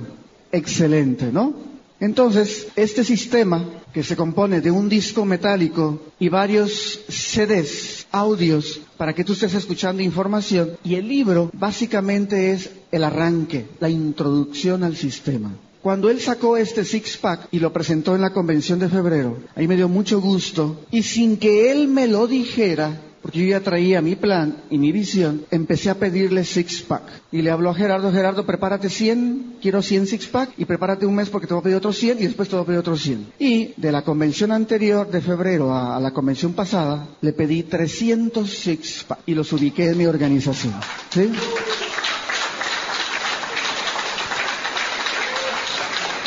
Excelente, 0.51 1.31
¿no? 1.31 1.68
Entonces, 1.99 2.67
este 2.75 3.03
sistema 3.03 3.65
que 3.93 4.03
se 4.03 4.15
compone 4.15 4.61
de 4.61 4.71
un 4.71 4.87
disco 4.87 5.25
metálico 5.25 5.99
y 6.19 6.29
varios 6.29 7.01
CDs, 7.09 8.07
audios, 8.11 8.81
para 8.97 9.13
que 9.13 9.23
tú 9.23 9.33
estés 9.33 9.53
escuchando 9.53 10.01
información. 10.01 10.71
Y 10.83 10.95
el 10.95 11.07
libro 11.07 11.49
básicamente 11.53 12.51
es 12.51 12.69
el 12.91 13.03
arranque, 13.03 13.65
la 13.79 13.89
introducción 13.89 14.83
al 14.83 14.95
sistema. 14.95 15.51
Cuando 15.81 16.09
él 16.09 16.19
sacó 16.19 16.57
este 16.57 16.83
six-pack 16.83 17.47
y 17.51 17.59
lo 17.59 17.71
presentó 17.71 18.13
en 18.13 18.21
la 18.21 18.33
convención 18.33 18.79
de 18.79 18.89
febrero, 18.89 19.37
ahí 19.55 19.67
me 19.67 19.77
dio 19.77 19.87
mucho 19.87 20.19
gusto 20.19 20.81
y 20.91 21.03
sin 21.03 21.37
que 21.37 21.71
él 21.71 21.87
me 21.87 22.07
lo 22.07 22.27
dijera, 22.27 23.01
porque 23.21 23.39
yo 23.39 23.45
ya 23.45 23.59
traía 23.59 24.01
mi 24.01 24.15
plan 24.15 24.63
y 24.69 24.77
mi 24.77 24.91
visión, 24.91 25.45
empecé 25.51 25.89
a 25.89 25.95
pedirle 25.95 26.43
six-pack. 26.43 27.03
Y 27.31 27.41
le 27.41 27.51
habló 27.51 27.69
a 27.69 27.75
Gerardo, 27.75 28.11
Gerardo, 28.11 28.45
prepárate 28.45 28.89
100, 28.89 29.57
quiero 29.61 29.81
100 29.81 30.07
six-pack 30.07 30.51
y 30.57 30.65
prepárate 30.65 31.05
un 31.05 31.15
mes 31.15 31.29
porque 31.29 31.47
te 31.47 31.53
voy 31.53 31.61
a 31.61 31.63
pedir 31.63 31.77
otros 31.77 31.97
100 31.97 32.19
y 32.19 32.23
después 32.23 32.47
te 32.47 32.55
voy 32.55 32.63
a 32.63 32.67
pedir 32.67 32.79
otros 32.79 33.01
100. 33.01 33.33
Y 33.39 33.73
de 33.75 33.91
la 33.91 34.03
convención 34.03 34.51
anterior 34.51 35.09
de 35.09 35.21
febrero 35.21 35.75
a, 35.75 35.99
la 35.99 36.11
convención 36.11 36.53
pasada, 36.53 37.09
le 37.21 37.33
pedí 37.33 37.63
300 37.63 38.49
six-pack 38.49 39.19
y 39.25 39.35
los 39.35 39.51
ubiqué 39.51 39.89
en 39.89 39.97
mi 39.97 40.05
organización. 40.05 40.73
¿Sí? 41.09 41.31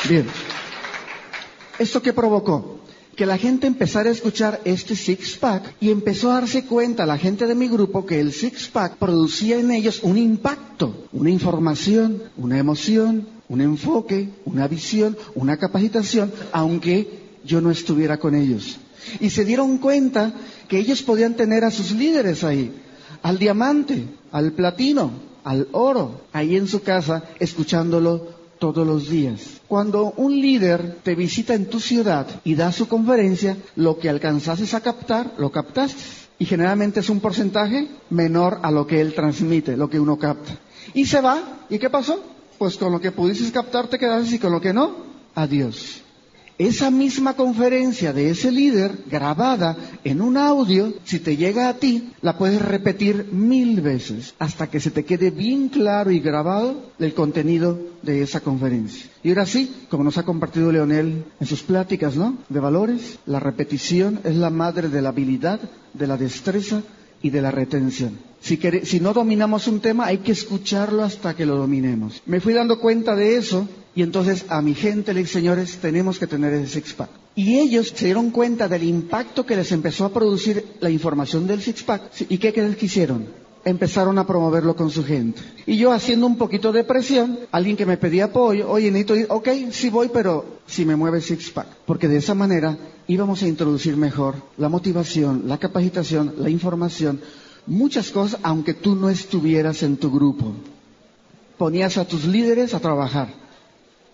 Bien. 0.08 0.26
¿Esto 1.78 2.02
qué 2.02 2.12
provocó? 2.12 2.81
Que 3.16 3.26
la 3.26 3.36
gente 3.36 3.66
empezara 3.66 4.08
a 4.08 4.12
escuchar 4.12 4.60
este 4.64 4.96
six-pack 4.96 5.74
y 5.80 5.90
empezó 5.90 6.30
a 6.30 6.40
darse 6.40 6.64
cuenta 6.64 7.04
la 7.04 7.18
gente 7.18 7.46
de 7.46 7.54
mi 7.54 7.68
grupo 7.68 8.06
que 8.06 8.20
el 8.20 8.32
six-pack 8.32 8.96
producía 8.96 9.58
en 9.58 9.70
ellos 9.70 10.00
un 10.02 10.16
impacto, 10.16 11.06
una 11.12 11.30
información, 11.30 12.22
una 12.38 12.58
emoción, 12.58 13.28
un 13.48 13.60
enfoque, 13.60 14.30
una 14.46 14.66
visión, 14.66 15.16
una 15.34 15.58
capacitación, 15.58 16.32
aunque 16.52 17.20
yo 17.44 17.60
no 17.60 17.70
estuviera 17.70 18.18
con 18.18 18.34
ellos. 18.34 18.78
Y 19.20 19.28
se 19.30 19.44
dieron 19.44 19.78
cuenta 19.78 20.32
que 20.68 20.78
ellos 20.78 21.02
podían 21.02 21.34
tener 21.34 21.64
a 21.64 21.70
sus 21.70 21.92
líderes 21.92 22.44
ahí, 22.44 22.72
al 23.22 23.38
diamante, 23.38 24.06
al 24.30 24.52
platino, 24.52 25.10
al 25.44 25.68
oro, 25.72 26.22
ahí 26.32 26.56
en 26.56 26.66
su 26.66 26.82
casa, 26.82 27.24
escuchándolo 27.38 28.41
todos 28.62 28.86
los 28.86 29.08
días. 29.08 29.40
Cuando 29.66 30.12
un 30.16 30.40
líder 30.40 30.98
te 31.02 31.16
visita 31.16 31.52
en 31.52 31.66
tu 31.66 31.80
ciudad 31.80 32.28
y 32.44 32.54
da 32.54 32.70
su 32.70 32.86
conferencia, 32.86 33.56
lo 33.74 33.98
que 33.98 34.08
alcanzases 34.08 34.72
a 34.74 34.80
captar, 34.80 35.34
lo 35.36 35.50
captaste. 35.50 36.00
Y 36.38 36.44
generalmente 36.44 37.00
es 37.00 37.10
un 37.10 37.18
porcentaje 37.18 37.88
menor 38.10 38.60
a 38.62 38.70
lo 38.70 38.86
que 38.86 39.00
él 39.00 39.14
transmite, 39.14 39.76
lo 39.76 39.90
que 39.90 39.98
uno 39.98 40.16
capta. 40.16 40.52
Y 40.94 41.06
se 41.06 41.20
va, 41.20 41.42
¿y 41.70 41.80
qué 41.80 41.90
pasó? 41.90 42.22
Pues 42.56 42.76
con 42.76 42.92
lo 42.92 43.00
que 43.00 43.10
pudieses 43.10 43.50
captar 43.50 43.88
te 43.88 43.98
quedaste 43.98 44.36
y 44.36 44.38
con 44.38 44.52
lo 44.52 44.60
que 44.60 44.72
no, 44.72 44.94
adiós. 45.34 46.00
Esa 46.58 46.90
misma 46.90 47.34
conferencia 47.34 48.12
de 48.12 48.30
ese 48.30 48.52
líder, 48.52 48.98
grabada 49.10 49.76
en 50.04 50.20
un 50.20 50.36
audio, 50.36 50.92
si 51.04 51.18
te 51.18 51.36
llega 51.36 51.68
a 51.68 51.74
ti, 51.74 52.12
la 52.20 52.36
puedes 52.36 52.60
repetir 52.60 53.28
mil 53.32 53.80
veces 53.80 54.34
hasta 54.38 54.68
que 54.68 54.78
se 54.78 54.90
te 54.90 55.04
quede 55.04 55.30
bien 55.30 55.68
claro 55.68 56.10
y 56.10 56.20
grabado 56.20 56.90
el 56.98 57.14
contenido 57.14 57.80
de 58.02 58.22
esa 58.22 58.40
conferencia. 58.40 59.10
Y 59.22 59.30
ahora 59.30 59.46
sí, 59.46 59.74
como 59.88 60.04
nos 60.04 60.18
ha 60.18 60.24
compartido 60.24 60.70
Leonel 60.70 61.24
en 61.40 61.46
sus 61.46 61.62
pláticas, 61.62 62.16
¿no? 62.16 62.36
De 62.48 62.60
valores, 62.60 63.18
la 63.26 63.40
repetición 63.40 64.20
es 64.24 64.36
la 64.36 64.50
madre 64.50 64.88
de 64.88 65.02
la 65.02 65.08
habilidad, 65.08 65.60
de 65.94 66.06
la 66.06 66.16
destreza 66.16 66.82
y 67.22 67.30
de 67.30 67.42
la 67.42 67.50
retención. 67.50 68.31
Si, 68.42 68.58
si, 68.82 68.98
no 68.98 69.12
dominamos 69.12 69.68
un 69.68 69.78
tema, 69.78 70.06
hay 70.06 70.18
que 70.18 70.32
escucharlo 70.32 71.04
hasta 71.04 71.34
que 71.36 71.46
lo 71.46 71.56
dominemos. 71.56 72.20
Me 72.26 72.40
fui 72.40 72.52
dando 72.52 72.80
cuenta 72.80 73.14
de 73.14 73.36
eso 73.36 73.68
y 73.94 74.02
entonces 74.02 74.46
a 74.48 74.60
mi 74.60 74.74
gente 74.74 75.14
le 75.14 75.20
dije, 75.20 75.32
señores, 75.32 75.78
tenemos 75.78 76.18
que 76.18 76.26
tener 76.26 76.52
ese 76.54 76.80
six-pack. 76.80 77.08
Y 77.36 77.58
ellos 77.58 77.92
se 77.94 78.06
dieron 78.06 78.30
cuenta 78.30 78.66
del 78.68 78.82
impacto 78.82 79.46
que 79.46 79.54
les 79.54 79.70
empezó 79.70 80.06
a 80.06 80.12
producir 80.12 80.64
la 80.80 80.90
información 80.90 81.46
del 81.46 81.62
six-pack. 81.62 82.02
¿Y 82.28 82.38
qué 82.38 82.52
crees 82.52 82.76
que 82.76 82.86
hicieron? 82.86 83.26
Empezaron 83.64 84.18
a 84.18 84.26
promoverlo 84.26 84.74
con 84.74 84.90
su 84.90 85.04
gente. 85.04 85.40
Y 85.64 85.76
yo 85.76 85.92
haciendo 85.92 86.26
un 86.26 86.36
poquito 86.36 86.72
de 86.72 86.82
presión, 86.82 87.38
alguien 87.52 87.76
que 87.76 87.86
me 87.86 87.96
pedía 87.96 88.24
apoyo, 88.24 88.68
oye, 88.68 88.90
necesito 88.90 89.14
ir, 89.14 89.26
ok, 89.28 89.48
sí 89.70 89.88
voy, 89.88 90.10
pero 90.12 90.58
si 90.66 90.84
me 90.84 90.96
mueve 90.96 91.20
six-pack. 91.20 91.68
Porque 91.86 92.08
de 92.08 92.16
esa 92.16 92.34
manera 92.34 92.76
íbamos 93.06 93.40
a 93.42 93.46
introducir 93.46 93.96
mejor 93.96 94.34
la 94.56 94.68
motivación, 94.68 95.44
la 95.46 95.58
capacitación, 95.58 96.34
la 96.38 96.50
información, 96.50 97.20
muchas 97.66 98.10
cosas, 98.10 98.40
aunque 98.42 98.74
tú 98.74 98.94
no 98.94 99.08
estuvieras 99.08 99.82
en 99.82 99.96
tu 99.96 100.10
grupo. 100.10 100.52
Ponías 101.58 101.96
a 101.98 102.06
tus 102.06 102.24
líderes 102.24 102.74
a 102.74 102.80
trabajar 102.80 103.28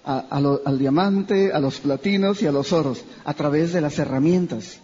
a, 0.05 0.59
al 0.65 0.79
diamante, 0.79 1.53
a 1.53 1.61
los 1.61 1.81
platinos 1.81 2.43
y 2.43 2.47
a 2.47 2.53
los 2.53 2.73
oros, 2.73 3.05
a 3.25 3.35
través 3.35 3.73
de 3.73 3.81
las 3.81 3.99
herramientas. 3.99 4.79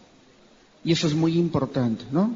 Y 0.84 0.92
eso 0.92 1.06
es 1.06 1.14
muy 1.14 1.38
importante, 1.38 2.04
¿no? 2.12 2.32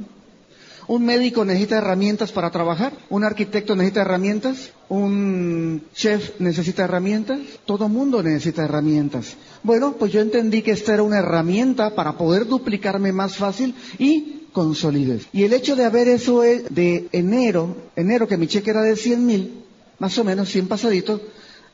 Un 0.87 1.05
médico 1.05 1.45
necesita 1.45 1.77
herramientas 1.77 2.33
para 2.33 2.51
trabajar, 2.51 2.95
un 3.11 3.23
arquitecto 3.23 3.77
necesita 3.77 4.01
herramientas, 4.01 4.71
un 4.89 5.83
chef 5.93 6.41
necesita 6.41 6.85
herramientas, 6.85 7.41
todo 7.67 7.91
mundo 7.91 8.23
necesita 8.23 8.65
herramientas. 8.65 9.37
Bueno, 9.63 9.97
pues 9.99 10.13
yo 10.13 10.23
entendí 10.23 10.63
que 10.63 10.71
esta 10.71 10.95
era 10.95 11.03
una 11.03 11.19
herramienta 11.19 11.95
para 11.95 12.17
poder 12.17 12.47
duplicarme 12.47 13.13
más 13.13 13.37
fácil 13.37 13.75
y 13.99 14.38
con 14.59 14.75
solidez. 14.75 15.29
Y 15.33 15.45
el 15.45 15.53
hecho 15.53 15.77
de 15.77 15.85
haber 15.85 16.09
eso 16.09 16.41
de 16.41 17.07
enero, 17.13 17.77
enero 17.95 18.27
que 18.27 18.37
mi 18.37 18.49
cheque 18.49 18.71
era 18.71 18.83
de 18.83 18.97
100 18.97 19.25
mil, 19.25 19.65
más 20.01 20.19
o 20.19 20.25
menos 20.25 20.49
100 20.49 20.67
pasaditos, 20.67 21.21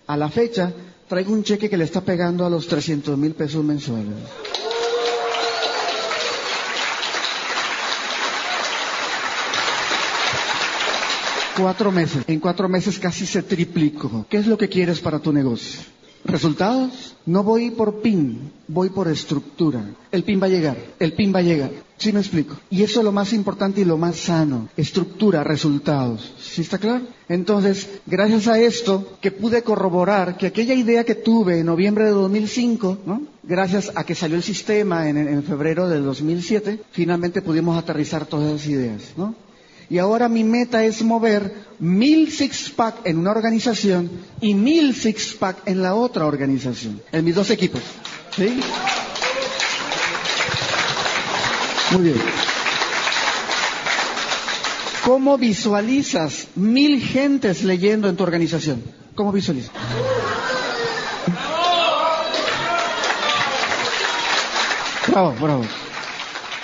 a 0.06 0.18
la 0.18 0.28
fecha 0.28 0.70
traigo 1.08 1.32
un 1.32 1.42
cheque 1.44 1.70
que 1.70 1.78
le 1.78 1.84
está 1.84 2.02
pegando 2.02 2.44
a 2.44 2.50
los 2.50 2.68
300 2.68 3.16
mil 3.16 3.32
pesos 3.32 3.64
mensuales. 3.64 4.12
Cuatro 11.56 11.90
meses. 11.90 12.22
En 12.26 12.38
cuatro 12.38 12.68
meses 12.68 12.98
casi 12.98 13.24
se 13.24 13.42
triplicó. 13.42 14.26
¿Qué 14.28 14.36
es 14.36 14.46
lo 14.46 14.58
que 14.58 14.68
quieres 14.68 15.00
para 15.00 15.20
tu 15.20 15.32
negocio? 15.32 15.93
¿Resultados? 16.24 17.16
No 17.26 17.42
voy 17.42 17.70
por 17.70 18.00
PIN, 18.00 18.50
voy 18.66 18.88
por 18.88 19.08
estructura. 19.08 19.84
El 20.10 20.24
PIN 20.24 20.40
va 20.42 20.46
a 20.46 20.50
llegar, 20.50 20.76
el 20.98 21.12
PIN 21.12 21.34
va 21.34 21.40
a 21.40 21.42
llegar. 21.42 21.70
¿Sí 21.98 22.12
me 22.12 22.20
explico? 22.20 22.56
Y 22.70 22.82
eso 22.82 23.00
es 23.00 23.04
lo 23.04 23.12
más 23.12 23.32
importante 23.32 23.82
y 23.82 23.84
lo 23.84 23.96
más 23.98 24.16
sano. 24.16 24.68
Estructura, 24.76 25.44
resultados. 25.44 26.32
¿Sí 26.40 26.62
está 26.62 26.78
claro? 26.78 27.06
Entonces, 27.28 27.88
gracias 28.06 28.48
a 28.48 28.58
esto, 28.58 29.16
que 29.20 29.30
pude 29.30 29.62
corroborar 29.62 30.36
que 30.36 30.46
aquella 30.46 30.74
idea 30.74 31.04
que 31.04 31.14
tuve 31.14 31.60
en 31.60 31.66
noviembre 31.66 32.04
de 32.04 32.10
2005, 32.10 32.98
¿no? 33.06 33.22
Gracias 33.42 33.92
a 33.94 34.04
que 34.04 34.14
salió 34.14 34.36
el 34.36 34.42
sistema 34.42 35.08
en, 35.08 35.16
en 35.18 35.42
febrero 35.44 35.88
del 35.88 36.04
2007, 36.04 36.80
finalmente 36.90 37.42
pudimos 37.42 37.78
aterrizar 37.78 38.26
todas 38.26 38.48
esas 38.54 38.66
ideas, 38.68 39.12
¿no? 39.16 39.34
Y 39.90 39.98
ahora 39.98 40.28
mi 40.28 40.44
meta 40.44 40.84
es 40.84 41.02
mover 41.02 41.52
mil 41.78 42.30
six-pack 42.32 43.06
en 43.06 43.18
una 43.18 43.30
organización 43.30 44.10
y 44.40 44.54
mil 44.54 44.94
six-pack 44.94 45.66
en 45.66 45.82
la 45.82 45.94
otra 45.94 46.26
organización, 46.26 47.02
en 47.12 47.24
mis 47.24 47.34
dos 47.34 47.50
equipos. 47.50 47.82
¿Sí? 48.34 48.60
Muy 51.92 52.02
bien. 52.02 52.16
¿Cómo 55.04 55.36
visualizas 55.36 56.46
mil 56.54 57.00
gentes 57.00 57.62
leyendo 57.62 58.08
en 58.08 58.16
tu 58.16 58.22
organización? 58.22 58.82
¿Cómo 59.14 59.32
visualizas? 59.32 59.70
Bravo, 65.06 65.34
bravo. 65.38 65.64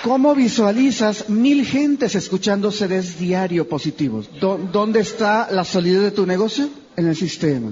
¿Cómo 0.02 0.35
visualizas 0.35 1.28
mil 1.28 1.64
gentes 1.66 2.14
escuchando 2.14 2.71
CDs 2.71 3.19
diario 3.19 3.69
positivos? 3.69 4.30
¿Dónde 4.40 5.00
está 5.00 5.49
la 5.50 5.64
solidez 5.64 6.02
de 6.02 6.11
tu 6.11 6.25
negocio? 6.25 6.71
En 6.97 7.07
el 7.07 7.16
sistema. 7.16 7.71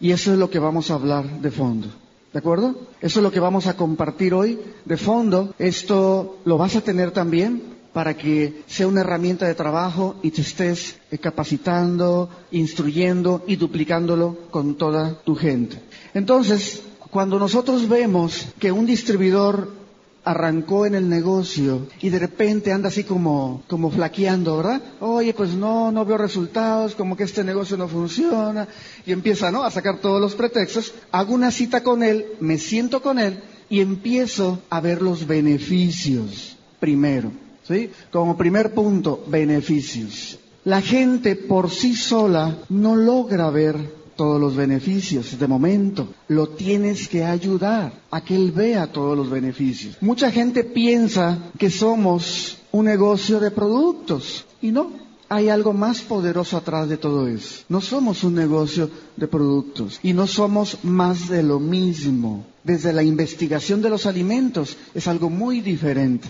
Y 0.00 0.12
eso 0.12 0.32
es 0.32 0.38
lo 0.38 0.48
que 0.48 0.60
vamos 0.60 0.90
a 0.90 0.94
hablar 0.94 1.40
de 1.40 1.50
fondo. 1.50 1.88
¿De 2.32 2.38
acuerdo? 2.38 2.88
Eso 3.00 3.18
es 3.18 3.22
lo 3.24 3.32
que 3.32 3.40
vamos 3.40 3.66
a 3.66 3.76
compartir 3.76 4.32
hoy 4.32 4.60
de 4.84 4.96
fondo. 4.96 5.54
Esto 5.58 6.38
lo 6.44 6.56
vas 6.56 6.76
a 6.76 6.82
tener 6.82 7.10
también 7.10 7.62
para 7.92 8.16
que 8.16 8.62
sea 8.66 8.86
una 8.86 9.00
herramienta 9.00 9.46
de 9.46 9.54
trabajo 9.54 10.16
y 10.22 10.30
te 10.30 10.42
estés 10.42 10.98
capacitando, 11.20 12.28
instruyendo 12.52 13.42
y 13.48 13.56
duplicándolo 13.56 14.36
con 14.50 14.76
toda 14.76 15.20
tu 15.24 15.34
gente. 15.34 15.80
Entonces, 16.14 16.82
cuando 17.10 17.40
nosotros 17.40 17.88
vemos 17.88 18.48
que 18.60 18.70
un 18.70 18.86
distribuidor 18.86 19.85
arrancó 20.26 20.86
en 20.86 20.96
el 20.96 21.08
negocio 21.08 21.86
y 22.02 22.10
de 22.10 22.18
repente 22.18 22.72
anda 22.72 22.88
así 22.88 23.04
como, 23.04 23.62
como 23.68 23.90
flaqueando, 23.90 24.56
¿verdad? 24.56 24.82
Oye, 25.00 25.32
pues 25.32 25.54
no, 25.54 25.92
no 25.92 26.04
veo 26.04 26.18
resultados, 26.18 26.96
como 26.96 27.16
que 27.16 27.22
este 27.22 27.44
negocio 27.44 27.76
no 27.76 27.86
funciona, 27.86 28.66
y 29.06 29.12
empieza, 29.12 29.52
¿no? 29.52 29.62
A 29.62 29.70
sacar 29.70 29.98
todos 29.98 30.20
los 30.20 30.34
pretextos. 30.34 30.92
Hago 31.12 31.32
una 31.32 31.52
cita 31.52 31.84
con 31.84 32.02
él, 32.02 32.26
me 32.40 32.58
siento 32.58 33.00
con 33.00 33.20
él 33.20 33.40
y 33.70 33.80
empiezo 33.80 34.60
a 34.68 34.80
ver 34.80 35.00
los 35.00 35.28
beneficios 35.28 36.56
primero, 36.80 37.30
¿sí? 37.62 37.90
Como 38.10 38.36
primer 38.36 38.74
punto, 38.74 39.24
beneficios. 39.28 40.40
La 40.64 40.82
gente 40.82 41.36
por 41.36 41.70
sí 41.70 41.94
sola 41.94 42.58
no 42.68 42.96
logra 42.96 43.48
ver 43.50 43.76
todos 44.16 44.40
los 44.40 44.56
beneficios 44.56 45.38
de 45.38 45.46
momento. 45.46 46.08
Lo 46.28 46.48
tienes 46.48 47.08
que 47.08 47.24
ayudar 47.24 47.92
a 48.10 48.20
que 48.24 48.34
él 48.34 48.50
vea 48.50 48.86
todos 48.86 49.16
los 49.16 49.30
beneficios. 49.30 49.96
Mucha 50.00 50.30
gente 50.30 50.64
piensa 50.64 51.38
que 51.58 51.70
somos 51.70 52.58
un 52.72 52.86
negocio 52.86 53.38
de 53.38 53.50
productos 53.50 54.44
y 54.60 54.72
no. 54.72 54.90
Hay 55.28 55.48
algo 55.48 55.72
más 55.72 56.02
poderoso 56.02 56.56
atrás 56.56 56.88
de 56.88 56.96
todo 56.98 57.26
eso. 57.26 57.64
No 57.68 57.80
somos 57.80 58.22
un 58.22 58.34
negocio 58.34 58.88
de 59.16 59.26
productos 59.26 59.98
y 60.02 60.12
no 60.12 60.26
somos 60.26 60.78
más 60.84 61.28
de 61.28 61.42
lo 61.42 61.58
mismo. 61.58 62.46
Desde 62.62 62.92
la 62.92 63.02
investigación 63.02 63.82
de 63.82 63.90
los 63.90 64.06
alimentos 64.06 64.76
es 64.94 65.08
algo 65.08 65.28
muy 65.28 65.60
diferente 65.60 66.28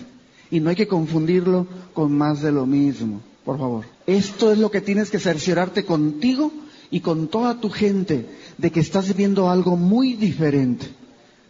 y 0.49 0.59
no 0.59 0.69
hay 0.69 0.75
que 0.75 0.87
confundirlo 0.87 1.67
con 1.93 2.11
más 2.11 2.41
de 2.41 2.51
lo 2.51 2.65
mismo. 2.65 3.21
Por 3.45 3.59
favor. 3.59 3.85
Esto 4.07 4.51
es 4.51 4.57
lo 4.57 4.71
que 4.71 4.81
tienes 4.81 5.09
que 5.09 5.19
cerciorarte 5.19 5.85
contigo 5.85 6.51
y 6.91 6.99
con 7.01 7.27
toda 7.27 7.59
tu 7.59 7.69
gente 7.69 8.25
de 8.57 8.71
que 8.71 8.79
estás 8.79 9.15
viendo 9.15 9.49
algo 9.49 9.75
muy 9.75 10.13
diferente 10.13 10.87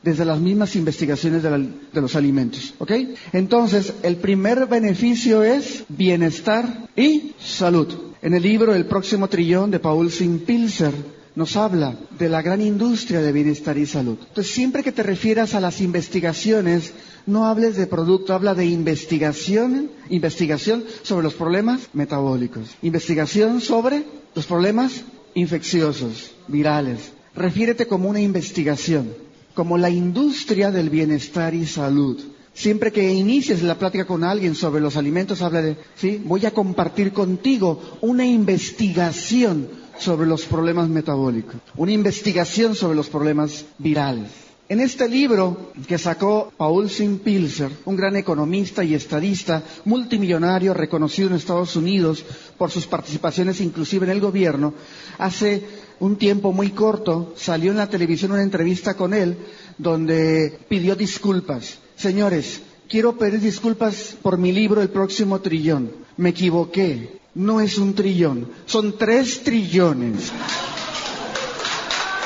desde 0.04 0.26
las 0.26 0.40
mismas 0.40 0.76
investigaciones 0.76 1.44
de, 1.44 2.02
los 2.02 2.16
alimentos. 2.16 2.74
¿Ok? 2.78 2.92
Entonces, 3.34 3.94
el 4.04 4.18
primer 4.18 4.66
beneficio 4.68 5.44
es 5.44 5.84
bienestar 5.90 6.88
y 6.96 7.34
salud. 7.40 7.88
En 8.22 8.34
el 8.34 8.42
libro 8.44 8.74
El 8.74 8.86
próximo 8.86 9.28
trillón 9.28 9.70
de 9.70 9.80
Paul 9.80 10.10
Pilser 10.46 10.94
nos 11.36 11.56
habla 11.56 11.96
de 12.18 12.30
la 12.30 12.42
gran 12.42 12.62
industria 12.62 13.22
de 13.22 13.32
bienestar 13.32 13.78
y 13.78 13.86
salud. 13.86 14.18
Entonces, 14.30 14.54
siempre 14.54 14.82
que 14.82 14.92
te 14.92 15.04
refieras 15.04 15.54
a 15.54 15.60
las 15.60 15.82
investigaciones, 15.82 16.94
no 17.26 17.46
hables 17.46 17.76
de 17.76 17.86
producto, 17.86 18.34
habla 18.34 18.56
de 18.56 18.66
investigación, 18.66 19.92
investigación 20.10 20.84
sobre 21.04 21.24
los 21.24 21.34
problemas 21.36 21.90
metabólicos, 21.94 22.70
investigación 22.82 23.62
sobre 23.62 24.04
los 24.34 24.46
problemas 24.46 25.04
infecciosos, 25.36 26.32
virales. 26.48 27.12
Refiérete 27.36 27.88
como 27.88 28.10
una 28.10 28.20
investigación, 28.22 29.14
como 29.54 29.78
la 29.78 29.90
industria 29.90 30.72
del 30.72 30.90
bienestar 30.90 31.54
y 31.54 31.66
salud. 31.66 32.20
Siempre 32.54 32.92
que 32.92 33.14
inicies 33.14 33.62
la 33.62 33.78
plática 33.78 34.06
con 34.06 34.24
alguien 34.24 34.56
sobre 34.56 34.82
los 34.82 34.98
alimentos, 34.98 35.42
habla 35.44 35.62
de, 35.62 35.78
sí, 35.96 36.20
voy 36.26 36.46
a 36.48 36.52
compartir 36.52 37.14
contigo 37.14 37.80
una 38.02 38.26
investigación 38.26 39.68
sobre 40.00 40.28
los 40.28 40.46
problemas 40.46 40.90
metabólicos, 40.90 41.56
una 41.76 41.92
investigación 41.92 42.74
sobre 42.76 42.96
los 42.96 43.10
problemas 43.10 43.66
virales. 43.78 44.47
En 44.70 44.82
este 44.82 45.08
libro 45.08 45.72
que 45.88 45.98
sacó 45.98 46.52
Paul 46.58 46.90
Pilser, 47.24 47.72
un 47.86 47.96
gran 47.96 48.18
economista 48.18 48.84
y 48.84 48.96
estadista 48.96 49.64
multimillonario 49.86 50.74
reconocido 50.74 51.30
en 51.30 51.36
Estados 51.36 51.78
Unidos 51.78 52.26
por 52.58 52.70
sus 52.70 52.86
participaciones 52.86 53.62
inclusive 53.62 54.06
en 54.06 54.12
el 54.12 54.20
gobierno, 54.20 54.74
hace 55.20 55.64
un 56.02 56.18
tiempo 56.18 56.52
muy 56.52 56.72
corto 56.72 57.34
salió 57.38 57.72
en 57.72 57.78
la 57.78 57.88
televisión 57.88 58.34
una 58.34 58.44
entrevista 58.44 58.96
con 58.96 59.14
él 59.14 59.38
donde 59.78 60.60
pidió 60.68 60.98
disculpas. 60.98 61.78
Señores, 61.96 62.60
quiero 62.90 63.18
pedir 63.18 63.40
disculpas 63.40 64.18
por 64.22 64.38
mi 64.38 64.52
libro 64.52 64.82
El 64.82 64.90
próximo 64.90 65.40
trillón. 65.40 65.92
Me 66.18 66.30
equivoqué. 66.30 67.20
No 67.36 67.62
es 67.62 67.78
un 67.78 67.94
trillón, 67.94 68.50
son 68.66 68.98
tres 68.98 69.44
trillones. 69.44 70.32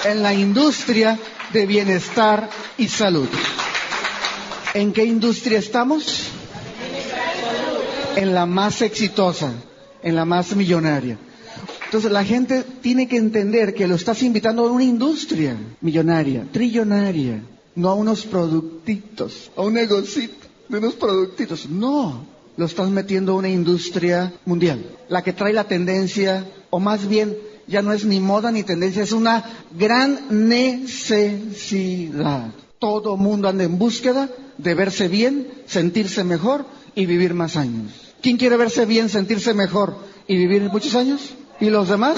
En 0.05 0.23
la 0.23 0.33
industria 0.33 1.19
de 1.53 1.65
bienestar 1.65 2.49
y 2.77 2.87
salud. 2.87 3.27
¿En 4.73 4.93
qué 4.93 5.03
industria 5.05 5.59
estamos? 5.59 6.27
En 8.15 8.33
la 8.33 8.45
más 8.45 8.81
exitosa, 8.81 9.51
en 10.03 10.15
la 10.15 10.25
más 10.25 10.55
millonaria. 10.55 11.17
Entonces 11.85 12.11
la 12.11 12.23
gente 12.23 12.63
tiene 12.81 13.07
que 13.07 13.17
entender 13.17 13.73
que 13.73 13.87
lo 13.87 13.95
estás 13.95 14.23
invitando 14.23 14.65
a 14.65 14.71
una 14.71 14.83
industria 14.83 15.57
millonaria, 15.81 16.45
trillonaria, 16.51 17.41
no 17.75 17.89
a 17.89 17.95
unos 17.95 18.25
productitos, 18.25 19.51
a 19.57 19.61
un 19.61 19.73
negocito 19.73 20.47
de 20.69 20.77
unos 20.77 20.93
productitos. 20.93 21.67
No, 21.69 22.25
lo 22.55 22.65
estás 22.65 22.89
metiendo 22.89 23.33
a 23.33 23.35
una 23.35 23.49
industria 23.49 24.31
mundial, 24.45 24.85
la 25.09 25.21
que 25.21 25.33
trae 25.33 25.51
la 25.51 25.65
tendencia, 25.65 26.45
o 26.69 26.79
más 26.79 27.07
bien 27.07 27.35
ya 27.71 27.81
no 27.81 27.91
es 27.93 28.05
ni 28.05 28.19
moda 28.19 28.51
ni 28.51 28.61
tendencia, 28.63 29.01
es 29.01 29.13
una 29.13 29.43
gran 29.71 30.47
necesidad. 30.47 31.41
Todo 32.77 33.17
mundo 33.17 33.47
anda 33.47 33.63
en 33.63 33.79
búsqueda 33.79 34.29
de 34.57 34.73
verse 34.75 35.07
bien, 35.07 35.47
sentirse 35.65 36.23
mejor 36.23 36.65
y 36.93 37.05
vivir 37.05 37.33
más 37.33 37.55
años. 37.55 37.91
¿Quién 38.21 38.37
quiere 38.37 38.57
verse 38.57 38.85
bien, 38.85 39.09
sentirse 39.09 39.53
mejor 39.53 39.95
y 40.27 40.37
vivir 40.37 40.63
muchos 40.63 40.93
años? 40.95 41.33
¿Y 41.59 41.69
los 41.69 41.89
demás? 41.89 42.17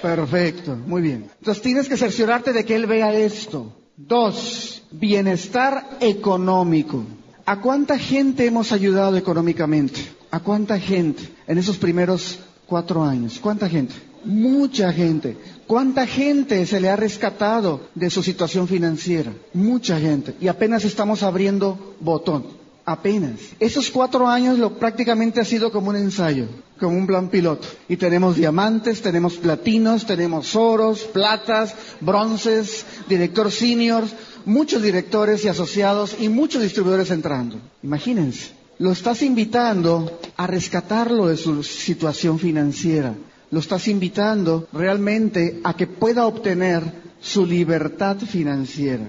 Perfecto, 0.00 0.76
muy 0.76 1.02
bien. 1.02 1.30
Entonces 1.38 1.62
tienes 1.62 1.88
que 1.88 1.96
cerciorarte 1.96 2.52
de 2.52 2.64
que 2.64 2.76
él 2.76 2.86
vea 2.86 3.12
esto. 3.12 3.72
Dos, 3.96 4.82
bienestar 4.92 5.98
económico. 6.00 7.04
¿A 7.44 7.60
cuánta 7.60 7.98
gente 7.98 8.46
hemos 8.46 8.70
ayudado 8.72 9.16
económicamente? 9.16 10.00
¿A 10.30 10.40
cuánta 10.40 10.78
gente 10.78 11.22
en 11.46 11.58
esos 11.58 11.78
primeros 11.78 12.38
cuatro 12.66 13.02
años? 13.02 13.38
¿Cuánta 13.40 13.68
gente? 13.68 13.94
Mucha 14.28 14.92
gente. 14.92 15.38
¿Cuánta 15.66 16.06
gente 16.06 16.66
se 16.66 16.80
le 16.80 16.90
ha 16.90 16.96
rescatado 16.96 17.88
de 17.94 18.10
su 18.10 18.22
situación 18.22 18.68
financiera? 18.68 19.32
Mucha 19.54 19.98
gente. 19.98 20.34
Y 20.38 20.48
apenas 20.48 20.84
estamos 20.84 21.22
abriendo 21.22 21.96
botón. 21.98 22.44
Apenas. 22.84 23.40
Esos 23.58 23.90
cuatro 23.90 24.28
años 24.28 24.58
lo 24.58 24.78
prácticamente 24.78 25.40
ha 25.40 25.46
sido 25.46 25.72
como 25.72 25.88
un 25.88 25.96
ensayo, 25.96 26.44
como 26.78 26.98
un 26.98 27.06
plan 27.06 27.30
piloto. 27.30 27.66
Y 27.88 27.96
tenemos 27.96 28.36
diamantes, 28.36 29.00
tenemos 29.00 29.38
platinos, 29.38 30.04
tenemos 30.04 30.54
oros, 30.54 31.04
platas, 31.04 31.74
bronces, 32.02 32.84
director 33.08 33.50
seniors, 33.50 34.14
muchos 34.44 34.82
directores 34.82 35.42
y 35.46 35.48
asociados 35.48 36.16
y 36.20 36.28
muchos 36.28 36.60
distribuidores 36.60 37.10
entrando. 37.10 37.56
Imagínense. 37.82 38.52
Lo 38.78 38.92
estás 38.92 39.22
invitando 39.22 40.20
a 40.36 40.46
rescatarlo 40.46 41.28
de 41.28 41.38
su 41.38 41.62
situación 41.64 42.38
financiera 42.38 43.14
lo 43.50 43.60
estás 43.60 43.88
invitando 43.88 44.68
realmente 44.72 45.60
a 45.64 45.74
que 45.74 45.86
pueda 45.86 46.26
obtener 46.26 46.82
su 47.20 47.46
libertad 47.46 48.16
financiera. 48.18 49.08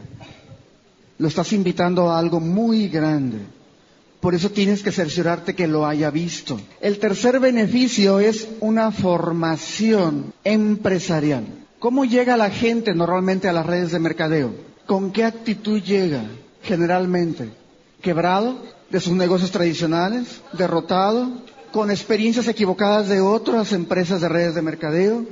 Lo 1.18 1.28
estás 1.28 1.52
invitando 1.54 2.10
a 2.10 2.18
algo 2.18 2.40
muy 2.40 2.88
grande. 2.88 3.40
Por 4.22 4.36
eso 4.36 4.50
tienes 4.52 4.84
que 4.84 4.92
cerciorarte 4.92 5.56
que 5.56 5.68
lo 5.68 5.86
haya 5.86 6.10
visto. 6.12 6.60
El 6.82 7.00
tercer 7.00 7.40
beneficio 7.40 8.20
es 8.20 8.48
una 8.60 8.92
formación 8.92 10.34
empresarial. 10.44 11.46
¿Cómo 11.80 12.04
llega 12.04 12.36
la 12.36 12.50
gente 12.50 12.94
normalmente 12.94 13.48
a 13.48 13.54
las 13.54 13.66
redes 13.66 13.92
de 13.92 14.00
mercadeo? 14.00 14.54
¿Con 14.86 15.12
qué 15.12 15.24
actitud 15.24 15.82
llega 15.82 16.24
generalmente? 16.64 17.50
¿Quebrado 18.02 18.62
de 18.90 19.00
sus 19.00 19.14
negocios 19.14 19.52
tradicionales? 19.52 20.42
¿Derrotado? 20.52 21.32
Con 21.72 21.92
experiencias 21.92 22.48
equivocadas 22.48 23.08
de 23.08 23.22
otras 23.22 23.72
empresas 23.74 24.22
de 24.22 24.30
redes 24.30 24.56
de 24.56 24.62
mercadeo, 24.62 25.26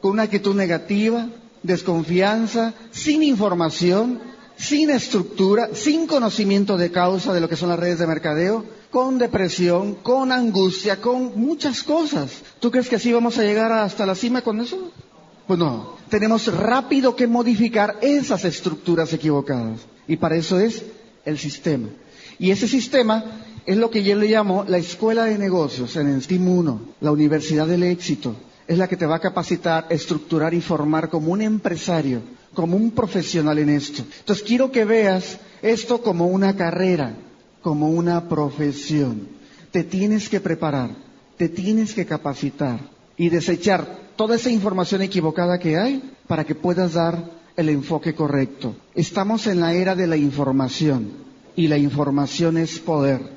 con 0.00 0.12
una 0.12 0.24
actitud 0.24 0.54
negativa, 0.54 1.28
desconfianza, 1.62 2.74
sin 2.90 3.22
información, 3.22 4.20
sin 4.56 4.90
estructura, 4.90 5.70
sin 5.72 6.06
conocimiento 6.06 6.76
de 6.76 6.90
causa 6.90 7.32
de 7.32 7.40
lo 7.40 7.48
que 7.48 7.56
son 7.56 7.70
las 7.70 7.78
redes 7.78 7.98
de 7.98 8.06
mercadeo, 8.06 8.64
con 8.90 9.18
depresión, 9.18 9.94
con 9.94 10.30
angustia, 10.30 11.00
con 11.00 11.38
muchas 11.40 11.82
cosas. 11.82 12.30
¿Tú 12.60 12.70
crees 12.70 12.88
que 12.88 12.96
así 12.96 13.12
vamos 13.12 13.38
a 13.38 13.42
llegar 13.42 13.72
hasta 13.72 14.06
la 14.06 14.14
cima 14.14 14.42
con 14.42 14.60
eso? 14.60 14.92
Pues 15.46 15.58
no, 15.58 15.96
tenemos 16.08 16.46
rápido 16.54 17.16
que 17.16 17.26
modificar 17.26 17.98
esas 18.00 18.44
estructuras 18.44 19.12
equivocadas. 19.12 19.80
Y 20.06 20.16
para 20.16 20.36
eso 20.36 20.60
es 20.60 20.84
el 21.24 21.38
sistema. 21.38 21.88
Y 22.38 22.50
ese 22.50 22.68
sistema 22.68 23.24
es 23.66 23.76
lo 23.76 23.90
que 23.90 24.02
yo 24.02 24.16
le 24.16 24.28
llamo 24.28 24.64
la 24.68 24.78
escuela 24.78 25.24
de 25.24 25.38
negocios 25.38 25.96
en 25.96 26.08
el 26.08 26.26
Team 26.26 26.48
1, 26.48 26.80
la 27.00 27.12
Universidad 27.12 27.66
del 27.66 27.82
Éxito. 27.82 28.36
Es 28.66 28.78
la 28.78 28.88
que 28.88 28.96
te 28.96 29.06
va 29.06 29.16
a 29.16 29.20
capacitar, 29.20 29.86
estructurar 29.90 30.54
y 30.54 30.60
formar 30.60 31.08
como 31.08 31.32
un 31.32 31.42
empresario, 31.42 32.22
como 32.54 32.76
un 32.76 32.90
profesional 32.90 33.58
en 33.58 33.70
esto. 33.70 34.02
Entonces 34.20 34.44
quiero 34.44 34.70
que 34.70 34.84
veas 34.84 35.38
esto 35.62 36.02
como 36.02 36.26
una 36.26 36.56
carrera, 36.56 37.14
como 37.62 37.90
una 37.90 38.28
profesión. 38.28 39.28
Te 39.70 39.84
tienes 39.84 40.28
que 40.28 40.40
preparar, 40.40 40.90
te 41.36 41.48
tienes 41.48 41.94
que 41.94 42.06
capacitar 42.06 42.80
y 43.16 43.28
desechar 43.28 43.86
toda 44.16 44.36
esa 44.36 44.50
información 44.50 45.02
equivocada 45.02 45.58
que 45.58 45.76
hay 45.76 46.12
para 46.26 46.44
que 46.44 46.54
puedas 46.54 46.94
dar 46.94 47.30
el 47.56 47.68
enfoque 47.68 48.14
correcto. 48.14 48.76
Estamos 48.94 49.46
en 49.46 49.60
la 49.60 49.74
era 49.74 49.94
de 49.94 50.06
la 50.06 50.16
información 50.16 51.12
y 51.56 51.68
la 51.68 51.78
información 51.78 52.58
es 52.58 52.78
poder. 52.78 53.33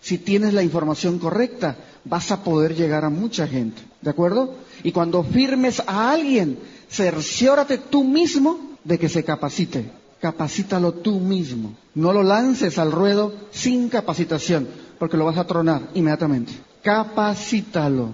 Si 0.00 0.18
tienes 0.18 0.54
la 0.54 0.62
información 0.62 1.18
correcta, 1.18 1.76
vas 2.04 2.32
a 2.32 2.42
poder 2.42 2.74
llegar 2.74 3.04
a 3.04 3.10
mucha 3.10 3.46
gente. 3.46 3.82
¿De 4.00 4.10
acuerdo? 4.10 4.54
Y 4.82 4.92
cuando 4.92 5.22
firmes 5.22 5.82
a 5.86 6.10
alguien, 6.10 6.58
cerciórate 6.90 7.78
tú 7.78 8.04
mismo 8.04 8.76
de 8.84 8.98
que 8.98 9.08
se 9.08 9.24
capacite. 9.24 9.90
Capacítalo 10.20 10.92
tú 10.92 11.20
mismo. 11.20 11.74
No 11.94 12.12
lo 12.12 12.22
lances 12.22 12.78
al 12.78 12.92
ruedo 12.92 13.34
sin 13.50 13.88
capacitación, 13.88 14.68
porque 14.98 15.16
lo 15.16 15.24
vas 15.24 15.38
a 15.38 15.46
tronar 15.46 15.88
inmediatamente. 15.94 16.52
Capacítalo. 16.82 18.10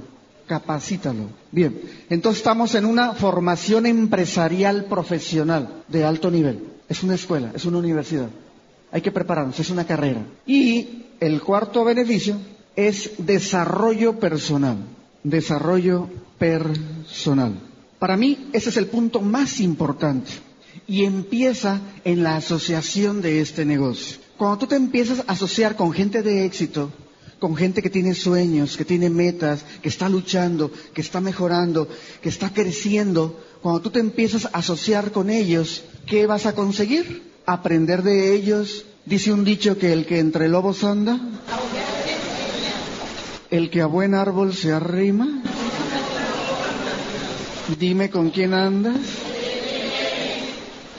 capacítalo. 0.47 1.29
Bien, 1.51 1.81
entonces 2.09 2.39
estamos 2.39 2.75
en 2.75 2.85
una 2.85 3.13
formación 3.15 3.87
empresarial 3.87 4.85
profesional 4.85 5.83
de 5.89 6.05
alto 6.05 6.31
nivel. 6.31 6.65
Es 6.89 7.03
una 7.03 7.15
escuela, 7.15 7.51
es 7.55 7.65
una 7.65 7.79
universidad. 7.79 8.29
Hay 8.97 9.03
que 9.03 9.13
prepararnos, 9.13 9.61
es 9.61 9.69
una 9.69 9.87
carrera. 9.87 10.25
Y 10.47 11.05
el 11.21 11.43
cuarto 11.43 11.85
beneficio 11.85 12.39
es 12.75 13.11
desarrollo 13.19 14.19
personal. 14.19 14.79
Desarrollo 15.23 16.09
personal. 16.39 17.61
Para 17.99 18.17
mí 18.17 18.49
ese 18.55 18.71
es 18.71 18.79
el 18.79 18.87
punto 18.87 19.21
más 19.21 19.61
importante. 19.61 20.31
Y 20.87 21.05
empieza 21.05 21.83
en 22.05 22.23
la 22.23 22.37
asociación 22.37 23.21
de 23.21 23.43
este 23.43 23.67
negocio. 23.67 24.17
Cuando 24.39 24.61
tú 24.61 24.67
te 24.69 24.77
empiezas 24.77 25.19
a 25.27 25.33
asociar 25.33 25.77
con 25.77 25.93
gente 25.93 26.23
de 26.23 26.47
éxito, 26.47 26.91
con 27.39 27.55
gente 27.55 27.83
que 27.83 27.91
tiene 27.91 28.15
sueños, 28.15 28.79
que 28.79 28.87
tiene 28.87 29.11
metas, 29.11 29.63
que 29.83 29.91
está 29.91 30.09
luchando, 30.09 30.73
que 30.95 31.03
está 31.03 31.21
mejorando, 31.21 31.87
que 32.23 32.31
está 32.31 32.51
creciendo, 32.51 33.39
cuando 33.61 33.83
tú 33.83 33.91
te 33.91 34.01
empiezas 34.01 34.47
a 34.47 34.61
asociar 34.61 35.13
con 35.13 35.29
ellos, 35.29 35.85
¿qué 36.07 36.27
vas 36.27 36.47
a 36.47 36.55
conseguir? 36.55 37.36
Aprender 37.47 38.03
de 38.03 38.35
ellos. 38.35 38.85
Dice 39.05 39.33
un 39.33 39.45
dicho 39.45 39.79
que 39.79 39.93
el 39.93 40.05
que 40.05 40.19
entre 40.19 40.49
lobos 40.49 40.83
anda, 40.83 41.21
el 43.51 43.71
que 43.71 43.81
a 43.81 43.87
buen 43.87 44.15
árbol 44.15 44.53
se 44.53 44.73
arrima. 44.73 45.43
Dime 47.79 48.11
con 48.11 48.31
quién 48.31 48.53
andas. 48.53 48.97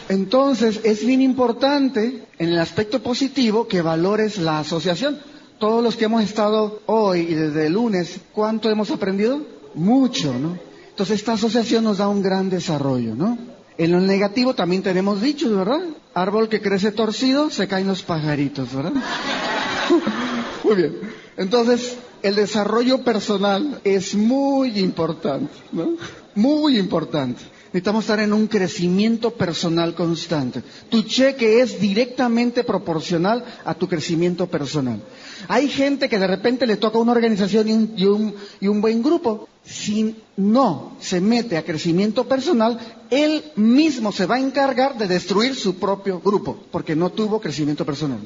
Entonces 0.09 0.79
es 0.83 1.05
bien 1.05 1.21
importante 1.21 2.23
en 2.39 2.49
el 2.49 2.59
aspecto 2.59 3.03
positivo 3.03 3.67
que 3.67 3.81
valores 3.81 4.37
la 4.37 4.59
asociación. 4.59 5.19
Todos 5.59 5.83
los 5.83 5.97
que 5.97 6.05
hemos 6.05 6.23
estado 6.23 6.81
hoy 6.85 7.21
y 7.21 7.33
desde 7.33 7.67
el 7.67 7.73
lunes, 7.73 8.19
¿cuánto 8.31 8.69
hemos 8.69 8.89
aprendido? 8.91 9.41
Mucho, 9.73 10.33
¿no? 10.33 10.57
Entonces 10.89 11.19
esta 11.19 11.33
asociación 11.33 11.83
nos 11.83 11.97
da 11.97 12.07
un 12.07 12.21
gran 12.21 12.49
desarrollo, 12.49 13.15
¿no? 13.15 13.56
En 13.77 13.91
lo 13.91 13.99
negativo 14.01 14.55
también 14.55 14.81
tenemos 14.81 15.21
dichos, 15.21 15.55
¿verdad? 15.55 15.81
Árbol 16.13 16.49
que 16.49 16.61
crece 16.61 16.91
torcido, 16.91 17.49
se 17.51 17.67
caen 17.67 17.87
los 17.87 18.01
pajaritos, 18.01 18.73
¿verdad? 18.73 18.93
Muy 20.63 20.75
bien. 20.75 20.97
Entonces, 21.37 21.97
el 22.23 22.35
desarrollo 22.35 23.03
personal 23.03 23.79
es 23.83 24.15
muy 24.15 24.79
importante, 24.79 25.53
¿no? 25.71 25.95
Muy 26.33 26.79
importante. 26.79 27.41
Necesitamos 27.67 28.05
estar 28.05 28.19
en 28.19 28.33
un 28.33 28.47
crecimiento 28.47 29.31
personal 29.31 29.93
constante. 29.93 30.63
Tu 30.89 31.03
cheque 31.03 31.61
es 31.61 31.79
directamente 31.79 32.63
proporcional 32.63 33.43
a 33.65 33.75
tu 33.75 33.87
crecimiento 33.87 34.47
personal. 34.47 35.01
Hay 35.47 35.69
gente 35.69 36.09
que 36.09 36.19
de 36.19 36.27
repente 36.27 36.65
le 36.67 36.77
toca 36.77 36.97
una 36.97 37.11
organización 37.13 37.67
y 37.69 38.05
un, 38.05 38.35
y 38.59 38.67
un, 38.67 38.81
buen 38.81 39.01
grupo. 39.01 39.47
Si 39.63 40.15
no 40.35 40.95
se 40.99 41.21
mete 41.21 41.57
a 41.57 41.63
crecimiento 41.63 42.27
personal, 42.27 42.79
él 43.09 43.43
mismo 43.55 44.11
se 44.11 44.25
va 44.25 44.35
a 44.35 44.39
encargar 44.39 44.97
de 44.97 45.07
destruir 45.07 45.55
su 45.55 45.75
propio 45.75 46.19
grupo, 46.19 46.57
porque 46.71 46.95
no 46.95 47.09
tuvo 47.09 47.39
crecimiento 47.39 47.85
personal. 47.85 48.19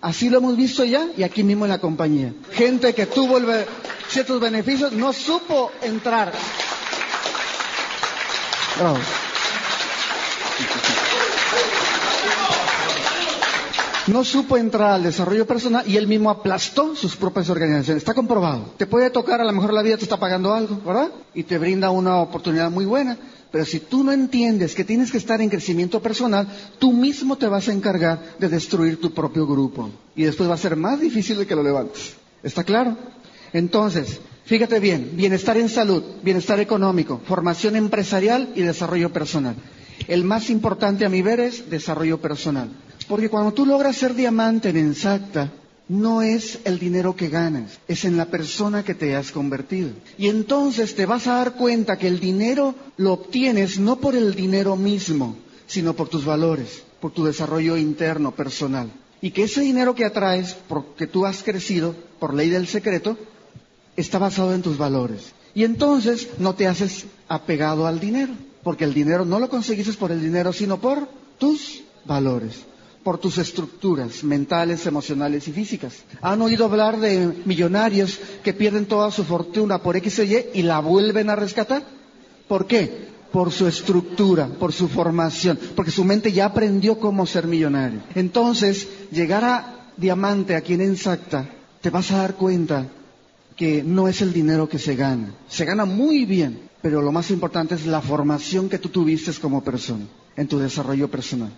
Así 0.00 0.28
lo 0.28 0.38
hemos 0.38 0.56
visto 0.56 0.84
ya 0.84 1.08
y 1.16 1.22
aquí 1.22 1.42
mismo 1.42 1.64
en 1.64 1.70
la 1.70 1.78
compañía. 1.78 2.34
Gente 2.52 2.92
que 2.94 3.06
tuvo 3.06 3.38
ciertos 4.08 4.40
beneficios 4.40 4.92
no 4.92 5.12
supo 5.12 5.70
entrar 5.82 6.32
no 14.08 14.24
supo 14.24 14.56
entrar 14.56 14.92
al 14.92 15.02
desarrollo 15.02 15.46
personal 15.46 15.84
y 15.86 15.96
él 15.96 16.06
mismo 16.06 16.30
aplastó 16.30 16.94
sus 16.94 17.16
propias 17.16 17.48
organizaciones. 17.50 18.02
Está 18.02 18.14
comprobado. 18.14 18.72
Te 18.76 18.86
puede 18.86 19.10
tocar, 19.10 19.40
a 19.40 19.44
lo 19.44 19.52
mejor 19.52 19.72
la 19.72 19.82
vida 19.82 19.96
te 19.96 20.04
está 20.04 20.18
pagando 20.18 20.52
algo, 20.52 20.80
¿verdad? 20.84 21.10
Y 21.34 21.44
te 21.44 21.58
brinda 21.58 21.90
una 21.90 22.18
oportunidad 22.18 22.70
muy 22.70 22.84
buena. 22.84 23.16
Pero 23.50 23.64
si 23.64 23.80
tú 23.80 24.02
no 24.02 24.12
entiendes 24.12 24.74
que 24.74 24.84
tienes 24.84 25.12
que 25.12 25.18
estar 25.18 25.40
en 25.40 25.48
crecimiento 25.48 26.02
personal, 26.02 26.48
tú 26.78 26.92
mismo 26.92 27.36
te 27.36 27.46
vas 27.46 27.68
a 27.68 27.72
encargar 27.72 28.20
de 28.38 28.48
destruir 28.48 29.00
tu 29.00 29.12
propio 29.12 29.46
grupo. 29.46 29.90
Y 30.16 30.24
después 30.24 30.48
va 30.48 30.54
a 30.54 30.58
ser 30.58 30.76
más 30.76 31.00
difícil 31.00 31.38
de 31.38 31.46
que 31.46 31.54
lo 31.54 31.62
levantes. 31.62 32.14
¿Está 32.42 32.64
claro? 32.64 32.96
Entonces, 33.52 34.20
Fíjate 34.46 34.78
bien, 34.78 35.12
bienestar 35.14 35.56
en 35.56 35.70
salud, 35.70 36.02
bienestar 36.22 36.60
económico, 36.60 37.18
formación 37.24 37.76
empresarial 37.76 38.50
y 38.54 38.60
desarrollo 38.60 39.10
personal. 39.10 39.56
El 40.06 40.24
más 40.24 40.50
importante 40.50 41.06
a 41.06 41.08
mi 41.08 41.22
ver 41.22 41.40
es 41.40 41.70
desarrollo 41.70 42.20
personal. 42.20 42.68
Porque 43.08 43.28
cuando 43.28 43.52
tú 43.52 43.66
logras 43.66 43.96
ser 43.96 44.14
diamante 44.14 44.70
en 44.70 44.90
Exacta, 44.90 45.52
no 45.88 46.22
es 46.22 46.60
el 46.64 46.78
dinero 46.78 47.14
que 47.14 47.28
ganas, 47.28 47.78
es 47.88 48.04
en 48.04 48.16
la 48.16 48.26
persona 48.26 48.84
que 48.84 48.94
te 48.94 49.14
has 49.14 49.30
convertido. 49.30 49.90
Y 50.16 50.28
entonces 50.28 50.94
te 50.94 51.06
vas 51.06 51.26
a 51.26 51.34
dar 51.34 51.54
cuenta 51.54 51.98
que 51.98 52.08
el 52.08 52.20
dinero 52.20 52.74
lo 52.96 53.12
obtienes 53.12 53.78
no 53.78 53.96
por 53.96 54.14
el 54.14 54.34
dinero 54.34 54.76
mismo, 54.76 55.36
sino 55.66 55.94
por 55.94 56.08
tus 56.08 56.24
valores, 56.24 56.82
por 57.00 57.12
tu 57.12 57.24
desarrollo 57.24 57.76
interno, 57.76 58.34
personal. 58.34 58.90
Y 59.20 59.30
que 59.30 59.44
ese 59.44 59.60
dinero 59.60 59.94
que 59.94 60.04
atraes, 60.04 60.56
porque 60.68 61.06
tú 61.06 61.26
has 61.26 61.42
crecido 61.42 61.94
por 62.18 62.34
ley 62.34 62.48
del 62.48 62.66
secreto, 62.66 63.18
está 63.96 64.18
basado 64.18 64.54
en 64.54 64.62
tus 64.62 64.78
valores. 64.78 65.32
Y 65.54 65.64
entonces 65.64 66.28
no 66.38 66.54
te 66.54 66.66
haces 66.66 67.06
apegado 67.28 67.86
al 67.86 68.00
dinero, 68.00 68.32
porque 68.62 68.84
el 68.84 68.94
dinero 68.94 69.24
no 69.24 69.38
lo 69.38 69.48
conseguiste 69.48 69.92
por 69.94 70.10
el 70.10 70.20
dinero, 70.20 70.52
sino 70.52 70.80
por 70.80 71.08
tus 71.38 71.82
valores, 72.04 72.64
por 73.04 73.18
tus 73.18 73.36
estructuras 73.36 74.24
mentales, 74.24 74.86
emocionales 74.86 75.46
y 75.46 75.52
físicas. 75.52 75.92
¿Han 76.22 76.40
oído 76.40 76.64
hablar 76.64 76.98
de 76.98 77.42
millonarios 77.44 78.18
que 78.42 78.54
pierden 78.54 78.86
toda 78.86 79.10
su 79.10 79.24
fortuna 79.24 79.82
por 79.82 79.96
X 79.96 80.20
o 80.20 80.22
Y 80.24 80.46
y 80.54 80.62
la 80.62 80.80
vuelven 80.80 81.28
a 81.28 81.36
rescatar? 81.36 81.84
¿Por 82.48 82.66
qué? 82.66 83.12
Por 83.30 83.52
su 83.52 83.66
estructura, 83.66 84.48
por 84.48 84.72
su 84.72 84.88
formación, 84.88 85.58
porque 85.76 85.90
su 85.90 86.04
mente 86.04 86.32
ya 86.32 86.46
aprendió 86.46 86.98
cómo 86.98 87.26
ser 87.26 87.46
millonario. 87.46 88.00
Entonces, 88.14 88.88
llegar 89.12 89.44
a 89.44 89.90
diamante 89.96 90.56
aquí 90.56 90.72
en 90.72 90.80
Ensacta, 90.80 91.46
te 91.82 91.90
vas 91.90 92.10
a 92.10 92.18
dar 92.18 92.34
cuenta 92.34 92.86
que 93.54 93.82
no 93.82 94.08
es 94.08 94.22
el 94.22 94.32
dinero 94.32 94.68
que 94.68 94.78
se 94.78 94.96
gana. 94.96 95.34
Se 95.48 95.64
gana 95.64 95.84
muy 95.84 96.24
bien, 96.24 96.70
pero 96.80 97.02
lo 97.02 97.12
más 97.12 97.30
importante 97.30 97.74
es 97.74 97.86
la 97.86 98.00
formación 98.00 98.68
que 98.68 98.78
tú 98.78 98.88
tuviste 98.88 99.32
como 99.34 99.62
persona, 99.62 100.06
en 100.36 100.48
tu 100.48 100.58
desarrollo 100.58 101.10
personal. 101.10 101.52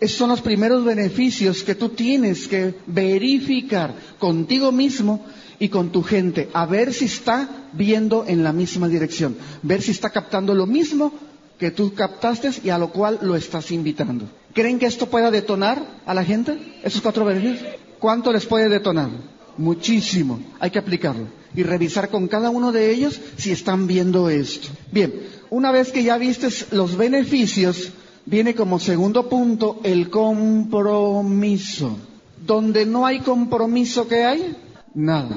Esos 0.00 0.16
son 0.16 0.30
los 0.30 0.40
primeros 0.40 0.84
beneficios 0.84 1.62
que 1.62 1.74
tú 1.74 1.90
tienes 1.90 2.48
que 2.48 2.74
verificar 2.86 3.94
contigo 4.18 4.72
mismo 4.72 5.24
y 5.58 5.68
con 5.68 5.92
tu 5.92 6.02
gente, 6.02 6.48
a 6.54 6.64
ver 6.64 6.94
si 6.94 7.04
está 7.04 7.66
viendo 7.74 8.24
en 8.26 8.42
la 8.42 8.52
misma 8.52 8.88
dirección, 8.88 9.36
ver 9.62 9.82
si 9.82 9.90
está 9.90 10.08
captando 10.08 10.54
lo 10.54 10.66
mismo 10.66 11.12
que 11.58 11.70
tú 11.70 11.92
captaste 11.92 12.50
y 12.64 12.70
a 12.70 12.78
lo 12.78 12.90
cual 12.90 13.18
lo 13.20 13.36
estás 13.36 13.70
invitando. 13.70 14.24
¿Creen 14.54 14.78
que 14.78 14.86
esto 14.86 15.06
pueda 15.10 15.30
detonar 15.30 15.84
a 16.06 16.14
la 16.14 16.24
gente? 16.24 16.58
Esos 16.82 17.02
cuatro 17.02 17.26
beneficios. 17.26 17.68
¿Cuánto 17.98 18.32
les 18.32 18.46
puede 18.46 18.70
detonar? 18.70 19.10
Muchísimo. 19.58 20.40
Hay 20.58 20.70
que 20.70 20.78
aplicarlo 20.78 21.26
y 21.54 21.62
revisar 21.62 22.08
con 22.08 22.26
cada 22.28 22.48
uno 22.48 22.72
de 22.72 22.90
ellos 22.90 23.20
si 23.36 23.50
están 23.50 23.86
viendo 23.86 24.30
esto. 24.30 24.68
Bien, 24.90 25.12
una 25.50 25.70
vez 25.70 25.92
que 25.92 26.02
ya 26.02 26.16
vistes 26.16 26.68
los 26.72 26.96
beneficios, 26.96 27.92
viene 28.26 28.54
como 28.54 28.78
segundo 28.78 29.28
punto 29.28 29.80
el 29.82 30.10
compromiso. 30.10 31.96
Donde 32.46 32.86
no 32.86 33.06
hay 33.06 33.20
compromiso, 33.20 34.08
¿qué 34.08 34.24
hay? 34.24 34.56
Nada. 34.94 35.36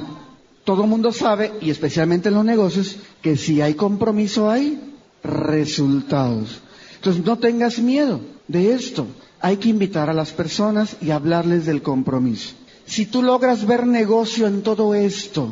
Todo 0.64 0.84
el 0.84 0.90
mundo 0.90 1.12
sabe, 1.12 1.52
y 1.62 1.70
especialmente 1.70 2.30
en 2.30 2.36
los 2.36 2.46
negocios, 2.46 2.98
que 3.22 3.36
si 3.36 3.62
hay 3.62 3.74
compromiso 3.74 4.50
hay 4.50 4.80
resultados. 5.24 6.62
Entonces 6.96 7.26
no 7.26 7.38
tengas 7.38 7.80
miedo 7.80 8.22
de 8.48 8.74
esto. 8.74 9.06
Hay 9.42 9.58
que 9.58 9.70
invitar 9.70 10.10
a 10.10 10.14
las 10.14 10.32
personas 10.32 10.96
y 11.02 11.12
hablarles 11.12 11.66
del 11.66 11.82
compromiso. 11.82 12.52
Si 12.86 13.06
tú 13.06 13.22
logras 13.22 13.66
ver 13.66 13.86
negocio 13.86 14.48
en 14.48 14.62
todo 14.62 14.96
esto, 14.96 15.50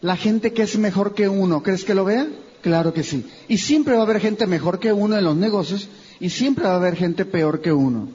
la 0.00 0.16
gente 0.16 0.52
que 0.52 0.62
es 0.62 0.76
mejor 0.78 1.14
que 1.14 1.28
uno, 1.28 1.62
¿crees 1.62 1.84
que 1.84 1.94
lo 1.94 2.04
vea? 2.04 2.26
Claro 2.62 2.92
que 2.92 3.02
sí. 3.02 3.24
Y 3.48 3.58
siempre 3.58 3.94
va 3.94 4.00
a 4.00 4.02
haber 4.04 4.20
gente 4.20 4.46
mejor 4.46 4.78
que 4.78 4.92
uno 4.92 5.16
en 5.16 5.24
los 5.24 5.36
negocios 5.36 5.88
y 6.20 6.30
siempre 6.30 6.64
va 6.64 6.72
a 6.72 6.76
haber 6.76 6.96
gente 6.96 7.24
peor 7.24 7.60
que 7.60 7.72
uno. 7.72 8.08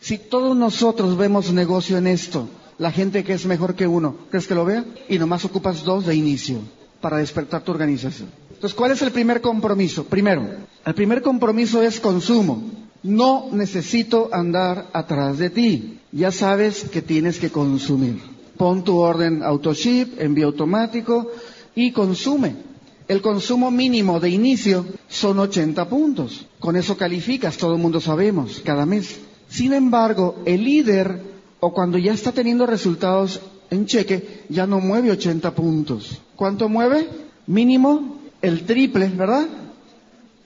Si 0.00 0.16
todos 0.18 0.56
nosotros 0.56 1.16
vemos 1.16 1.52
negocio 1.52 1.98
en 1.98 2.06
esto, 2.06 2.48
la 2.78 2.90
gente 2.90 3.24
que 3.24 3.34
es 3.34 3.44
mejor 3.44 3.74
que 3.74 3.86
uno, 3.86 4.16
¿crees 4.30 4.46
que 4.46 4.54
lo 4.54 4.64
vea? 4.64 4.84
Y 5.08 5.18
nomás 5.18 5.44
ocupas 5.44 5.84
dos 5.84 6.06
de 6.06 6.14
inicio 6.14 6.60
para 7.00 7.18
despertar 7.18 7.62
tu 7.62 7.72
organización. 7.72 8.28
Entonces, 8.48 8.76
¿cuál 8.76 8.92
es 8.92 9.02
el 9.02 9.10
primer 9.10 9.40
compromiso? 9.40 10.04
Primero, 10.04 10.46
el 10.84 10.94
primer 10.94 11.22
compromiso 11.22 11.82
es 11.82 12.00
consumo. 12.00 12.62
No 13.02 13.48
necesito 13.52 14.28
andar 14.32 14.88
atrás 14.92 15.38
de 15.38 15.50
ti. 15.50 15.98
Ya 16.12 16.30
sabes 16.30 16.84
que 16.84 17.02
tienes 17.02 17.38
que 17.38 17.50
consumir. 17.50 18.20
Pon 18.56 18.84
tu 18.84 18.98
orden 18.98 19.42
autoship, 19.42 20.18
envío 20.18 20.48
automático 20.48 21.30
y 21.74 21.92
consume. 21.92 22.69
El 23.10 23.22
consumo 23.22 23.72
mínimo 23.72 24.20
de 24.20 24.30
inicio 24.30 24.86
son 25.08 25.40
80 25.40 25.88
puntos. 25.88 26.46
Con 26.60 26.76
eso 26.76 26.96
calificas, 26.96 27.56
todo 27.56 27.74
el 27.74 27.82
mundo 27.82 28.00
sabemos, 28.00 28.62
cada 28.64 28.86
mes. 28.86 29.18
Sin 29.48 29.72
embargo, 29.72 30.36
el 30.44 30.62
líder, 30.62 31.20
o 31.58 31.74
cuando 31.74 31.98
ya 31.98 32.12
está 32.12 32.30
teniendo 32.30 32.66
resultados 32.66 33.40
en 33.68 33.86
cheque, 33.86 34.44
ya 34.48 34.64
no 34.64 34.78
mueve 34.78 35.10
80 35.10 35.52
puntos. 35.56 36.22
¿Cuánto 36.36 36.68
mueve? 36.68 37.08
Mínimo 37.48 38.20
el 38.42 38.64
triple, 38.64 39.08
¿verdad? 39.08 39.48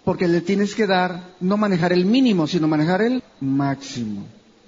Porque 0.03 0.27
le 0.27 0.40
tienes 0.40 0.74
que 0.74 0.87
dar, 0.87 1.35
no 1.40 1.59
manejar 1.59 1.92
el 1.92 2.07
mínimo, 2.07 2.46
sino 2.46 2.66
manejar 2.66 3.03
el 3.03 3.22
máximo. 3.40 4.24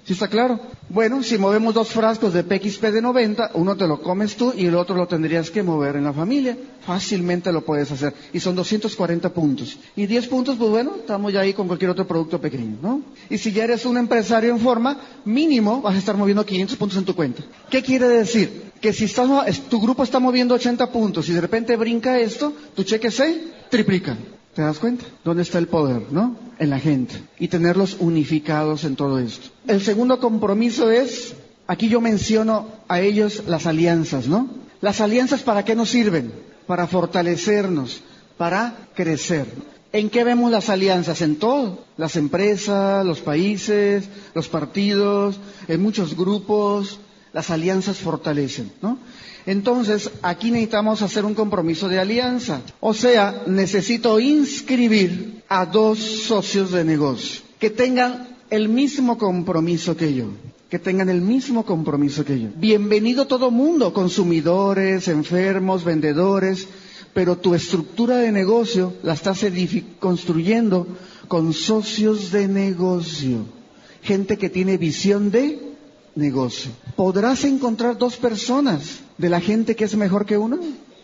¿Sí 0.07 0.13
está 0.13 0.29
claro? 0.29 0.57
Bueno, 0.87 1.21
si 1.21 1.37
movemos 1.37 1.73
dos 1.73 1.89
frascos 1.89 2.31
de 2.31 2.41
PXP 2.41 2.81
de 2.93 3.01
90, 3.01 3.51
uno 3.55 3.75
te 3.75 3.85
lo 3.89 4.01
comes 4.01 4.37
tú 4.37 4.53
y 4.55 4.67
el 4.67 4.75
otro 4.75 4.95
lo 4.95 5.05
tendrías 5.05 5.51
que 5.51 5.63
mover 5.63 5.97
en 5.97 6.05
la 6.05 6.13
familia. 6.13 6.57
Fácilmente 6.85 7.51
lo 7.51 7.65
puedes 7.65 7.91
hacer. 7.91 8.13
Y 8.31 8.39
son 8.39 8.55
240 8.55 9.33
puntos. 9.33 9.77
Y 9.97 10.05
10 10.05 10.27
puntos, 10.27 10.55
pues 10.55 10.69
bueno, 10.69 10.95
estamos 10.95 11.33
ya 11.33 11.41
ahí 11.41 11.53
con 11.53 11.67
cualquier 11.67 11.91
otro 11.91 12.07
producto 12.07 12.39
pequeño, 12.39 12.77
¿no? 12.81 13.01
Y 13.29 13.37
si 13.37 13.51
ya 13.51 13.65
eres 13.65 13.85
un 13.85 13.97
empresario 13.97 14.51
en 14.51 14.61
forma, 14.61 14.97
mínimo 15.25 15.81
vas 15.81 15.95
a 15.95 15.97
estar 15.97 16.15
moviendo 16.15 16.45
500 16.45 16.77
puntos 16.77 16.97
en 16.97 17.03
tu 17.03 17.13
cuenta. 17.13 17.43
¿Qué 17.69 17.83
quiere 17.83 18.07
decir? 18.07 18.71
Que 18.79 18.93
si 18.93 19.03
estás, 19.03 19.27
tu 19.69 19.81
grupo 19.81 20.03
está 20.03 20.21
moviendo 20.21 20.55
80 20.55 20.89
puntos 20.89 21.27
y 21.27 21.33
de 21.33 21.41
repente 21.41 21.75
brinca 21.75 22.17
esto, 22.17 22.53
tu 22.73 22.83
cheque 22.83 23.11
se 23.11 23.41
triplica. 23.69 24.15
¿Te 24.57 24.63
das 24.63 24.79
cuenta? 24.79 25.05
¿Dónde 25.23 25.43
está 25.43 25.59
el 25.59 25.67
poder, 25.67 26.11
no? 26.11 26.35
En 26.57 26.71
la 26.71 26.79
gente. 26.79 27.13
Y 27.37 27.47
tenerlos 27.47 27.97
unificados 27.99 28.85
en 28.85 28.95
todo 28.95 29.19
esto. 29.19 29.49
El 29.67 29.83
segundo 29.83 30.19
compromiso 30.19 30.89
es, 30.89 31.35
aquí 31.67 31.89
yo 31.89 32.01
menciono 32.01 32.67
a 32.87 32.99
ellos 32.99 33.43
las 33.45 33.67
alianzas, 33.67 34.27
¿no? 34.27 34.49
Las 34.81 34.99
alianzas 34.99 35.43
para 35.43 35.63
qué 35.63 35.75
nos 35.75 35.91
sirven? 35.91 36.33
Para 36.65 36.87
fortalecernos, 36.87 38.01
para 38.39 38.75
crecer. 38.95 39.45
¿En 39.93 40.09
qué 40.09 40.23
vemos 40.23 40.49
las 40.49 40.69
alianzas? 40.69 41.21
En 41.21 41.35
todo. 41.35 41.85
Las 41.95 42.15
empresas, 42.15 43.05
los 43.05 43.19
países, 43.19 44.09
los 44.33 44.47
partidos, 44.47 45.39
en 45.67 45.83
muchos 45.83 46.17
grupos, 46.17 46.99
las 47.31 47.51
alianzas 47.51 47.97
fortalecen, 47.97 48.71
¿no? 48.81 48.97
Entonces, 49.47 50.11
aquí 50.23 50.51
necesitamos 50.51 51.01
hacer 51.01 51.23
un 51.23 51.33
compromiso 51.33 51.87
de 51.87 51.99
alianza. 51.99 52.61
O 52.81 52.93
sea, 52.93 53.43
necesito 53.47 54.19
inscribir 54.19 55.41
a 55.47 55.65
dos 55.65 55.99
socios 55.99 56.71
de 56.71 56.83
negocio 56.83 57.41
que 57.57 57.69
tengan 57.69 58.27
el 58.49 58.67
mismo 58.67 59.17
compromiso 59.17 59.95
que 59.95 60.13
yo 60.13 60.27
que 60.69 60.79
tengan 60.79 61.07
el 61.07 61.21
mismo 61.21 61.65
compromiso 61.65 62.25
que 62.25 62.41
yo. 62.41 62.49
Bienvenido 62.57 63.25
todo 63.25 63.51
mundo, 63.51 63.93
consumidores, 63.93 65.07
enfermos, 65.07 65.85
vendedores, 65.85 66.67
pero 67.13 67.37
tu 67.37 67.55
estructura 67.55 68.17
de 68.17 68.33
negocio 68.33 68.93
la 69.01 69.13
estás 69.13 69.45
construyendo 69.99 70.85
con 71.29 71.53
socios 71.53 72.31
de 72.31 72.49
negocio, 72.49 73.45
gente 74.01 74.37
que 74.37 74.49
tiene 74.49 74.75
visión 74.75 75.31
de 75.31 75.57
negocio. 76.15 76.69
¿Podrás 76.97 77.45
encontrar 77.45 77.97
dos 77.97 78.17
personas 78.17 79.06
de 79.17 79.29
la 79.29 79.41
gente 79.41 79.75
que 79.75 79.85
es 79.85 79.95
mejor 79.95 80.25
que 80.25 80.37
uno 80.37 80.59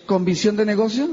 con 0.06 0.26
visión 0.26 0.56
de 0.56 0.66
negocio? 0.66 1.10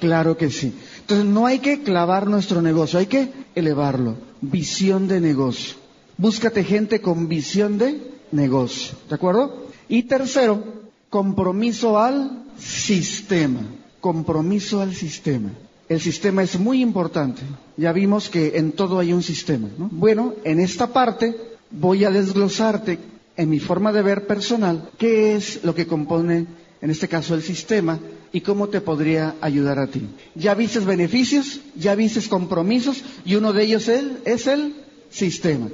Claro 0.00 0.36
que 0.36 0.50
sí. 0.50 0.74
Entonces 1.00 1.26
no 1.26 1.46
hay 1.46 1.58
que 1.58 1.82
clavar 1.82 2.26
nuestro 2.26 2.62
negocio, 2.62 2.98
hay 2.98 3.06
que 3.06 3.32
elevarlo. 3.54 4.16
Visión 4.40 5.08
de 5.08 5.20
negocio. 5.20 5.76
Búscate 6.16 6.64
gente 6.64 7.00
con 7.00 7.28
visión 7.28 7.78
de 7.78 8.12
negocio. 8.32 8.96
¿De 9.08 9.14
acuerdo? 9.14 9.66
Y 9.88 10.04
tercero, 10.04 10.62
compromiso 11.10 11.98
al 11.98 12.44
sistema. 12.58 13.60
Compromiso 14.00 14.80
al 14.80 14.94
sistema. 14.94 15.50
El 15.88 16.00
sistema 16.00 16.42
es 16.42 16.58
muy 16.58 16.80
importante. 16.80 17.42
Ya 17.76 17.92
vimos 17.92 18.28
que 18.28 18.56
en 18.58 18.72
todo 18.72 18.98
hay 18.98 19.12
un 19.12 19.22
sistema. 19.22 19.68
Bueno, 19.76 20.34
en 20.44 20.60
esta 20.60 20.88
parte 20.88 21.36
voy 21.70 22.04
a 22.04 22.10
desglosarte 22.10 22.98
en 23.36 23.48
mi 23.50 23.58
forma 23.60 23.92
de 23.92 24.02
ver 24.02 24.26
personal, 24.26 24.90
qué 24.98 25.34
es 25.34 25.64
lo 25.64 25.74
que 25.74 25.86
compone, 25.86 26.46
en 26.80 26.90
este 26.90 27.08
caso, 27.08 27.34
el 27.34 27.42
sistema 27.42 27.98
y 28.32 28.40
cómo 28.40 28.68
te 28.68 28.80
podría 28.80 29.36
ayudar 29.40 29.78
a 29.78 29.86
ti. 29.86 30.02
Ya 30.34 30.54
viste 30.54 30.80
beneficios, 30.80 31.60
ya 31.76 31.94
viste 31.94 32.28
compromisos 32.28 33.02
y 33.24 33.36
uno 33.36 33.52
de 33.52 33.64
ellos 33.64 33.88
es 33.88 34.46
el 34.46 34.74
sistema. 35.10 35.68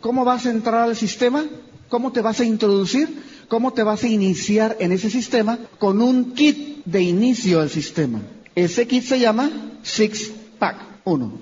¿Cómo 0.00 0.24
vas 0.24 0.46
a 0.46 0.50
entrar 0.50 0.82
al 0.88 0.96
sistema? 0.96 1.44
¿Cómo 1.88 2.12
te 2.12 2.20
vas 2.20 2.40
a 2.40 2.44
introducir? 2.44 3.08
¿Cómo 3.48 3.72
te 3.72 3.82
vas 3.82 4.04
a 4.04 4.08
iniciar 4.08 4.76
en 4.80 4.92
ese 4.92 5.10
sistema? 5.10 5.58
Con 5.78 6.00
un 6.00 6.32
kit 6.34 6.84
de 6.84 7.02
inicio 7.02 7.60
al 7.60 7.70
sistema. 7.70 8.20
Ese 8.54 8.86
kit 8.86 9.04
se 9.04 9.18
llama 9.18 9.50
Six 9.82 10.30
Pack 10.58 10.76
1. 11.04 11.32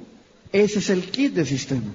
Ese 0.52 0.78
es 0.78 0.90
el 0.90 1.02
kit 1.10 1.34
de 1.34 1.44
sistema. 1.44 1.92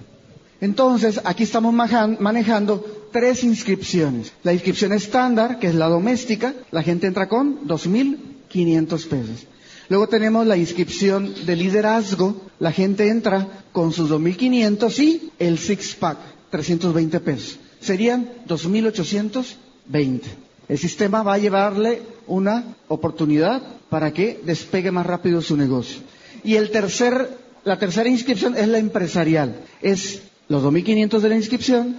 Entonces, 0.63 1.19
aquí 1.25 1.43
estamos 1.43 1.73
manejando 1.73 2.85
tres 3.11 3.43
inscripciones. 3.43 4.31
La 4.43 4.53
inscripción 4.53 4.93
estándar, 4.93 5.59
que 5.59 5.67
es 5.67 5.75
la 5.75 5.89
doméstica, 5.89 6.53
la 6.71 6.81
gente 6.81 7.05
entra 7.05 7.27
con 7.27 7.67
2.500 7.67 9.07
pesos. 9.09 9.45
Luego 9.89 10.07
tenemos 10.07 10.47
la 10.47 10.55
inscripción 10.55 11.33
de 11.45 11.57
liderazgo, 11.57 12.43
la 12.59 12.71
gente 12.71 13.09
entra 13.09 13.45
con 13.73 13.91
sus 13.91 14.09
2.500 14.09 14.99
y 14.99 15.31
el 15.37 15.57
six 15.59 15.95
pack, 15.95 16.19
320 16.49 17.19
pesos. 17.19 17.59
Serían 17.81 18.29
2.820. 18.47 20.21
El 20.69 20.77
sistema 20.77 21.23
va 21.23 21.33
a 21.33 21.39
llevarle 21.39 22.01
una 22.25 22.77
oportunidad 22.87 23.61
para 23.89 24.13
que 24.13 24.39
despegue 24.45 24.91
más 24.91 25.05
rápido 25.05 25.41
su 25.41 25.57
negocio. 25.57 25.97
Y 26.41 26.55
el 26.55 26.71
tercer, 26.71 27.37
la 27.65 27.77
tercera 27.77 28.07
inscripción 28.07 28.55
es 28.55 28.69
la 28.69 28.77
empresarial. 28.77 29.59
Es 29.81 30.21
los 30.49 30.63
2.500 30.63 31.19
de 31.19 31.29
la 31.29 31.35
inscripción, 31.35 31.95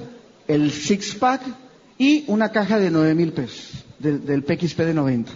el 0.49 0.71
six-pack 0.71 1.43
y 1.99 2.25
una 2.27 2.51
caja 2.53 2.79
de 2.79 2.91
9.000 2.91 3.33
pesos 3.33 3.85
del, 3.99 4.43
PXP 4.43 4.79
de 4.81 4.95
90. 4.95 5.33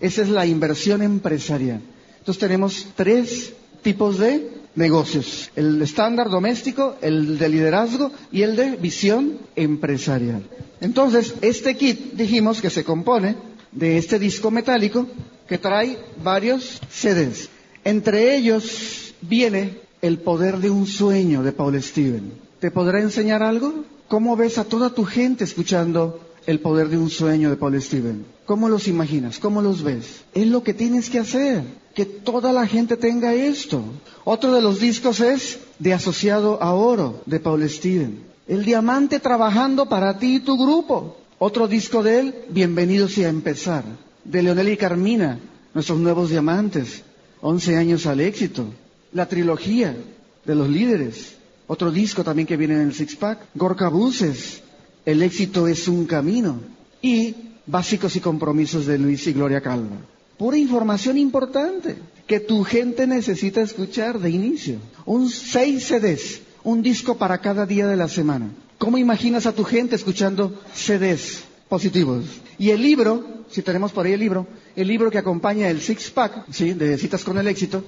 Esa 0.00 0.22
es 0.22 0.28
la 0.28 0.46
inversión 0.46 1.02
empresarial. 1.02 1.80
Entonces 2.18 2.40
tenemos 2.40 2.86
tres 2.96 3.52
tipos 3.82 4.18
de 4.18 4.48
negocios. 4.74 5.50
El 5.56 5.80
estándar 5.82 6.28
doméstico, 6.30 6.96
el 7.00 7.38
de 7.38 7.48
liderazgo 7.48 8.12
y 8.32 8.42
el 8.42 8.56
de 8.56 8.76
visión 8.76 9.38
empresarial. 9.56 10.42
Entonces, 10.80 11.34
este 11.42 11.76
kit 11.76 12.12
dijimos 12.14 12.60
que 12.60 12.70
se 12.70 12.84
compone 12.84 13.36
de 13.72 13.98
este 13.98 14.18
disco 14.18 14.50
metálico 14.50 15.06
que 15.48 15.58
trae 15.58 15.98
varios 16.22 16.80
CDs. 16.90 17.48
Entre 17.84 18.36
ellos 18.36 19.14
viene 19.20 19.78
El 20.02 20.18
poder 20.18 20.58
de 20.58 20.70
un 20.70 20.86
sueño 20.86 21.42
de 21.42 21.52
Paul 21.52 21.80
Steven. 21.82 22.32
¿Te 22.60 22.70
podrá 22.70 23.00
enseñar 23.00 23.42
algo? 23.42 23.84
¿Cómo 24.06 24.36
ves 24.36 24.58
a 24.58 24.64
toda 24.64 24.90
tu 24.90 25.04
gente 25.04 25.44
escuchando 25.44 26.20
el 26.46 26.60
poder 26.60 26.90
de 26.90 26.98
un 26.98 27.08
sueño 27.08 27.48
de 27.48 27.56
Paul 27.56 27.80
Steven? 27.80 28.26
¿Cómo 28.44 28.68
los 28.68 28.86
imaginas? 28.86 29.38
¿Cómo 29.38 29.62
los 29.62 29.82
ves? 29.82 30.24
Es 30.34 30.46
lo 30.46 30.62
que 30.62 30.74
tienes 30.74 31.08
que 31.08 31.20
hacer, 31.20 31.64
que 31.94 32.04
toda 32.04 32.52
la 32.52 32.66
gente 32.66 32.98
tenga 32.98 33.32
esto. 33.32 33.82
Otro 34.24 34.52
de 34.52 34.60
los 34.60 34.78
discos 34.78 35.20
es 35.20 35.58
de 35.78 35.94
Asociado 35.94 36.62
a 36.62 36.74
Oro 36.74 37.22
de 37.24 37.40
Paul 37.40 37.66
Steven. 37.66 38.24
El 38.46 38.66
diamante 38.66 39.20
trabajando 39.20 39.88
para 39.88 40.18
ti 40.18 40.36
y 40.36 40.40
tu 40.40 40.58
grupo. 40.58 41.16
Otro 41.38 41.66
disco 41.66 42.02
de 42.02 42.20
él, 42.20 42.34
Bienvenidos 42.50 43.16
y 43.16 43.24
a 43.24 43.30
empezar, 43.30 43.84
de 44.24 44.42
Leonel 44.42 44.68
y 44.68 44.76
Carmina, 44.76 45.38
nuestros 45.72 45.98
nuevos 45.98 46.28
diamantes, 46.28 47.04
11 47.40 47.76
años 47.78 48.04
al 48.04 48.20
éxito. 48.20 48.66
La 49.14 49.26
trilogía 49.26 49.96
de 50.44 50.54
los 50.54 50.68
líderes, 50.68 51.39
otro 51.72 51.92
disco 51.92 52.24
también 52.24 52.48
que 52.48 52.56
viene 52.56 52.74
en 52.74 52.80
el 52.80 52.94
Six 52.94 53.14
Pack, 53.14 53.46
Gorka 53.54 53.88
Buses, 53.88 54.60
El 55.06 55.22
éxito 55.22 55.68
es 55.68 55.86
un 55.86 56.04
camino. 56.04 56.58
Y 57.00 57.36
Básicos 57.64 58.16
y 58.16 58.20
compromisos 58.20 58.86
de 58.86 58.98
Luis 58.98 59.24
y 59.28 59.32
Gloria 59.32 59.60
Calva. 59.60 59.98
Pura 60.36 60.58
información 60.58 61.16
importante 61.16 61.96
que 62.26 62.40
tu 62.40 62.64
gente 62.64 63.06
necesita 63.06 63.60
escuchar 63.60 64.18
de 64.18 64.30
inicio. 64.30 64.78
Un 65.06 65.28
seis 65.28 65.86
CDs, 65.86 66.40
un 66.64 66.82
disco 66.82 67.16
para 67.16 67.38
cada 67.38 67.66
día 67.66 67.86
de 67.86 67.96
la 67.96 68.08
semana. 68.08 68.50
¿Cómo 68.78 68.98
imaginas 68.98 69.46
a 69.46 69.52
tu 69.52 69.62
gente 69.62 69.94
escuchando 69.94 70.60
CDs 70.74 71.44
positivos? 71.68 72.24
Y 72.58 72.70
el 72.70 72.82
libro, 72.82 73.44
si 73.48 73.62
tenemos 73.62 73.92
por 73.92 74.06
ahí 74.06 74.14
el 74.14 74.20
libro, 74.20 74.48
el 74.74 74.88
libro 74.88 75.08
que 75.08 75.18
acompaña 75.18 75.70
el 75.70 75.80
Six 75.80 76.10
Pack, 76.10 76.50
¿sí? 76.50 76.72
De 76.72 76.98
Citas 76.98 77.22
con 77.22 77.38
el 77.38 77.46
Éxito, 77.46 77.84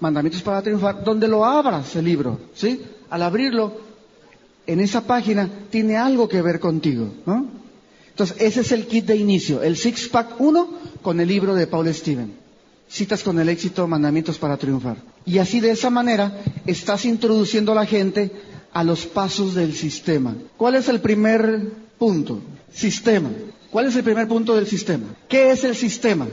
Mandamientos 0.00 0.42
para 0.42 0.60
Triunfar, 0.60 1.02
donde 1.02 1.26
lo 1.26 1.42
abras 1.42 1.96
el 1.96 2.04
libro, 2.04 2.38
¿sí? 2.54 2.82
Al 3.10 3.22
abrirlo, 3.22 3.80
en 4.66 4.80
esa 4.80 5.06
página 5.06 5.48
tiene 5.70 5.96
algo 5.96 6.28
que 6.28 6.42
ver 6.42 6.58
contigo, 6.60 7.12
¿no? 7.24 7.46
Entonces, 8.10 8.36
ese 8.40 8.60
es 8.62 8.72
el 8.72 8.86
kit 8.86 9.04
de 9.06 9.16
inicio, 9.16 9.62
el 9.62 9.76
Six 9.76 10.08
Pack 10.08 10.40
1 10.40 10.68
con 11.02 11.20
el 11.20 11.28
libro 11.28 11.54
de 11.54 11.66
Paul 11.66 11.92
Steven. 11.92 12.32
Citas 12.88 13.22
con 13.22 13.38
el 13.38 13.48
éxito, 13.48 13.86
mandamientos 13.86 14.38
para 14.38 14.56
triunfar. 14.56 14.96
Y 15.26 15.38
así 15.38 15.60
de 15.60 15.72
esa 15.72 15.90
manera 15.90 16.40
estás 16.66 17.04
introduciendo 17.04 17.72
a 17.72 17.74
la 17.74 17.84
gente 17.84 18.30
a 18.72 18.84
los 18.84 19.06
pasos 19.06 19.54
del 19.54 19.74
sistema. 19.74 20.34
¿Cuál 20.56 20.76
es 20.76 20.88
el 20.88 21.00
primer 21.00 21.60
punto? 21.98 22.40
Sistema. 22.72 23.30
¿Cuál 23.70 23.86
es 23.86 23.96
el 23.96 24.04
primer 24.04 24.28
punto 24.28 24.54
del 24.54 24.66
sistema? 24.66 25.04
¿Qué 25.28 25.50
es 25.50 25.64
el 25.64 25.74
sistema? 25.74 26.26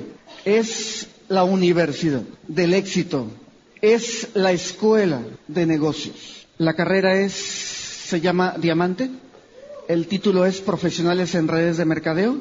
Es 0.45 1.07
la 1.27 1.43
universidad 1.43 2.21
del 2.47 2.73
éxito. 2.75 3.27
Es 3.81 4.29
la 4.36 4.51
escuela 4.53 5.21
de 5.47 5.65
negocios. 5.65 6.42
La 6.57 6.73
carrera 6.75 7.13
se 7.29 8.21
llama 8.21 8.55
Diamante. 8.59 9.09
El 9.87 10.07
título 10.07 10.45
es 10.45 10.61
Profesionales 10.61 11.33
en 11.35 11.47
Redes 11.47 11.77
de 11.77 11.85
Mercadeo. 11.85 12.37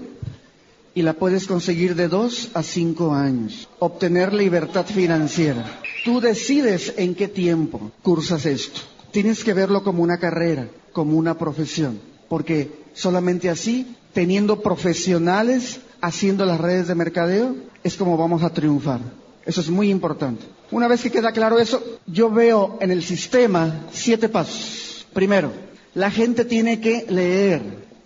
y 0.94 1.02
la 1.02 1.14
puedes 1.14 1.46
conseguir 1.46 1.94
de 1.94 2.08
dos 2.08 2.50
a 2.54 2.62
cinco 2.62 3.14
años. 3.14 3.68
Obtener 3.78 4.34
libertad 4.34 4.84
financiera. 4.84 5.80
Tú 6.04 6.20
decides 6.20 6.92
en 6.96 7.14
qué 7.14 7.28
tiempo 7.28 7.90
cursas 8.02 8.44
esto. 8.44 8.80
Tienes 9.10 9.42
que 9.44 9.54
verlo 9.54 9.82
como 9.84 10.02
una 10.02 10.18
carrera, 10.18 10.68
como 10.92 11.16
una 11.16 11.38
profesión, 11.38 11.98
porque 12.28 12.70
solamente 12.92 13.48
así, 13.48 13.96
teniendo 14.12 14.60
profesionales 14.60 15.80
haciendo 16.02 16.44
las 16.44 16.60
redes 16.60 16.88
de 16.88 16.94
mercadeo, 16.94 17.54
es 17.84 17.96
como 17.96 18.16
vamos 18.16 18.42
a 18.42 18.50
triunfar. 18.50 19.00
Eso 19.46 19.60
es 19.60 19.70
muy 19.70 19.88
importante. 19.90 20.44
Una 20.72 20.88
vez 20.88 21.02
que 21.02 21.10
queda 21.10 21.32
claro 21.32 21.58
eso, 21.58 21.82
yo 22.06 22.30
veo 22.30 22.78
en 22.80 22.90
el 22.90 23.02
sistema 23.02 23.86
siete 23.92 24.30
pasos. 24.30 25.06
Primero, 25.12 25.52
la 25.94 26.10
gente 26.10 26.46
tiene 26.46 26.80
que 26.80 27.04
leer. 27.10 27.60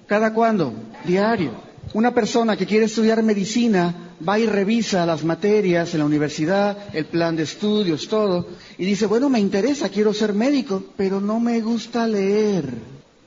¿Cada 0.09 0.35
cuándo? 0.35 0.73
Diario. 1.05 1.53
Una 1.95 2.13
persona 2.13 2.57
que 2.57 2.67
quiere 2.67 2.87
estudiar 2.87 3.23
medicina 3.23 3.95
va 4.29 4.41
y 4.41 4.47
revisa 4.47 5.07
las 5.07 5.23
materias 5.23 5.95
en 5.95 6.01
la 6.01 6.07
universidad, 6.07 6.77
el 6.93 7.07
plan 7.07 7.37
de 7.37 7.45
estudios, 7.45 8.09
todo, 8.09 8.49
y 8.79 8.85
dice, 8.85 9.07
bueno, 9.07 9.29
me 9.29 9.39
interesa, 9.39 9.89
quiero 9.89 10.13
ser 10.13 10.33
médico, 10.33 10.83
pero 10.97 11.21
no 11.21 11.39
me 11.39 11.61
gusta 11.61 12.05
leer. 12.09 12.65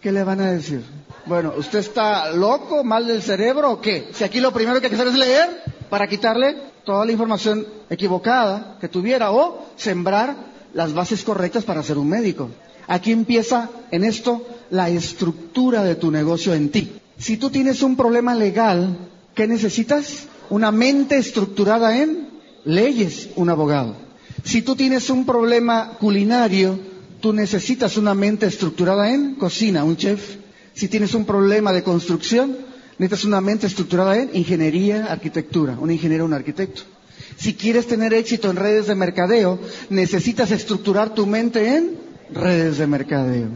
¿Qué 0.02 0.12
le 0.12 0.23
van 0.25 0.41
a 0.41 0.52
decir? 0.52 0.82
Bueno, 1.25 1.54
¿usted 1.58 1.80
está 1.80 2.32
loco, 2.32 2.84
mal 2.84 3.08
del 3.08 3.21
cerebro 3.21 3.71
o 3.71 3.82
qué? 3.82 4.10
Si 4.13 4.25
aquí 4.25 4.41
lo 4.41 4.52
primero 4.52 4.82
que 4.82 4.88
hay 4.88 4.89
que 4.89 4.95
hacer 4.95 5.08
es 5.08 5.17
leer 5.17 5.49
para 5.89 6.08
quitarle 6.08 6.58
toda 6.89 7.06
la 7.06 7.12
información 7.12 7.67
equivocada 7.88 8.80
que 8.82 8.88
tuviera 8.89 9.32
o 9.32 9.63
sembrar 9.78 10.36
las 10.73 10.91
bases 10.91 11.23
correctas 11.23 11.63
para 11.63 11.84
ser 11.84 11.99
un 11.99 12.10
médico. 12.10 12.49
Aquí 12.88 13.12
empieza 13.12 13.69
en 13.91 14.04
esto 14.04 14.43
la 14.71 14.89
estructura 14.89 15.84
de 15.84 15.93
tu 15.93 16.10
negocio 16.10 16.52
en 16.56 16.69
ti. 16.69 16.91
Si 17.19 17.38
tú 17.38 17.52
tienes 17.52 17.84
un 17.84 17.95
problema 17.95 18.34
legal, 18.34 18.97
¿qué 19.36 19.45
necesitas? 19.45 20.25
Una 20.49 20.71
mente 20.71 21.17
estructurada 21.17 21.95
en 21.95 22.28
leyes, 22.65 23.30
un 23.36 23.52
abogado. 23.52 23.95
Si 24.43 24.63
tú 24.63 24.75
tienes 24.75 25.12
un 25.12 25.28
problema 25.28 25.91
culinario, 25.99 26.80
tú 27.21 27.34
necesitas 27.34 27.97
una 27.97 28.15
mente 28.15 28.47
estructurada 28.47 29.12
en 29.13 29.36
cocina, 29.36 29.84
un 29.84 29.95
chef. 29.95 30.38
Si 30.73 30.88
tienes 30.88 31.13
un 31.13 31.25
problema 31.25 31.71
de 31.71 31.84
construcción, 31.84 32.58
necesitas 32.99 33.25
una 33.25 33.41
mente 33.41 33.65
estructurada 33.65 34.17
en 34.17 34.29
ingeniería, 34.33 35.05
arquitectura, 35.05 35.77
un 35.79 35.89
ingeniero, 35.89 36.25
un 36.25 36.33
arquitecto. 36.33 36.81
Si 37.38 37.53
quieres 37.55 37.88
tener 37.88 38.13
éxito 38.13 38.49
en 38.51 38.57
redes 38.57 38.88
de 38.88 38.95
mercadeo, 38.95 39.57
necesitas 39.89 40.51
estructurar 40.51 41.13
tu 41.13 41.25
mente 41.25 41.75
en 41.75 41.97
redes 42.33 42.77
de 42.77 42.88
mercadeo. 42.88 43.47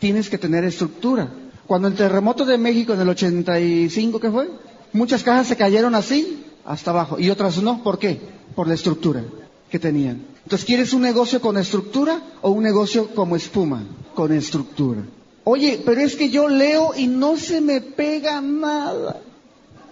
Tienes 0.00 0.28
que 0.28 0.38
tener 0.38 0.64
estructura. 0.64 1.32
Cuando 1.66 1.88
el 1.88 1.94
terremoto 1.94 2.44
de 2.44 2.58
México 2.58 2.94
en 2.94 3.00
el 3.00 3.08
85, 3.08 4.20
¿qué 4.20 4.30
fue? 4.30 4.48
Muchas 4.92 5.22
cajas 5.22 5.46
se 5.46 5.56
cayeron 5.56 5.94
así, 5.94 6.44
hasta 6.64 6.90
abajo, 6.90 7.18
y 7.18 7.30
otras 7.30 7.62
no. 7.62 7.82
¿Por 7.82 7.98
qué? 7.98 8.20
Por 8.54 8.66
la 8.66 8.74
estructura 8.74 9.22
que 9.70 9.78
tenían. 9.78 10.22
Entonces, 10.42 10.66
¿quieres 10.66 10.92
un 10.92 11.02
negocio 11.02 11.40
con 11.40 11.58
estructura 11.58 12.20
o 12.40 12.50
un 12.50 12.62
negocio 12.62 13.08
como 13.14 13.36
espuma? 13.36 13.84
Con 14.14 14.32
estructura. 14.32 15.02
Oye, 15.50 15.80
pero 15.82 16.02
es 16.02 16.14
que 16.14 16.28
yo 16.28 16.46
leo 16.46 16.92
y 16.94 17.06
no 17.06 17.38
se 17.38 17.62
me 17.62 17.80
pega 17.80 18.42
nada. 18.42 19.22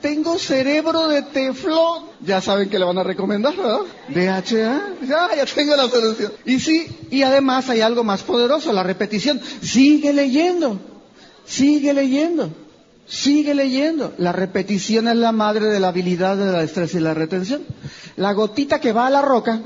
Tengo 0.02 0.38
cerebro 0.38 1.08
de 1.08 1.22
teflón. 1.22 2.04
Ya 2.20 2.42
saben 2.42 2.68
que 2.68 2.78
le 2.78 2.84
van 2.84 2.98
a 2.98 3.02
recomendar, 3.02 3.56
¿verdad? 3.56 3.80
DHA. 4.08 5.06
Ya, 5.08 5.34
ya 5.34 5.46
tengo 5.46 5.74
la 5.74 5.88
solución. 5.88 6.30
Y 6.44 6.60
sí, 6.60 6.86
y 7.10 7.22
además 7.22 7.70
hay 7.70 7.80
algo 7.80 8.04
más 8.04 8.22
poderoso, 8.22 8.70
la 8.74 8.82
repetición. 8.82 9.40
Sigue 9.62 10.12
leyendo. 10.12 10.78
Sigue 11.46 11.94
leyendo, 11.94 12.50
sigue 13.06 13.54
leyendo. 13.54 14.12
La 14.18 14.32
repetición 14.32 15.08
es 15.08 15.16
la 15.16 15.32
madre 15.32 15.68
de 15.68 15.80
la 15.80 15.88
habilidad, 15.88 16.36
de 16.36 16.52
la 16.52 16.60
destreza 16.60 16.98
y 16.98 17.00
la 17.00 17.14
retención. 17.14 17.62
La 18.16 18.32
gotita 18.32 18.78
que 18.78 18.92
va 18.92 19.06
a 19.06 19.10
la 19.10 19.22
roca, 19.22 19.62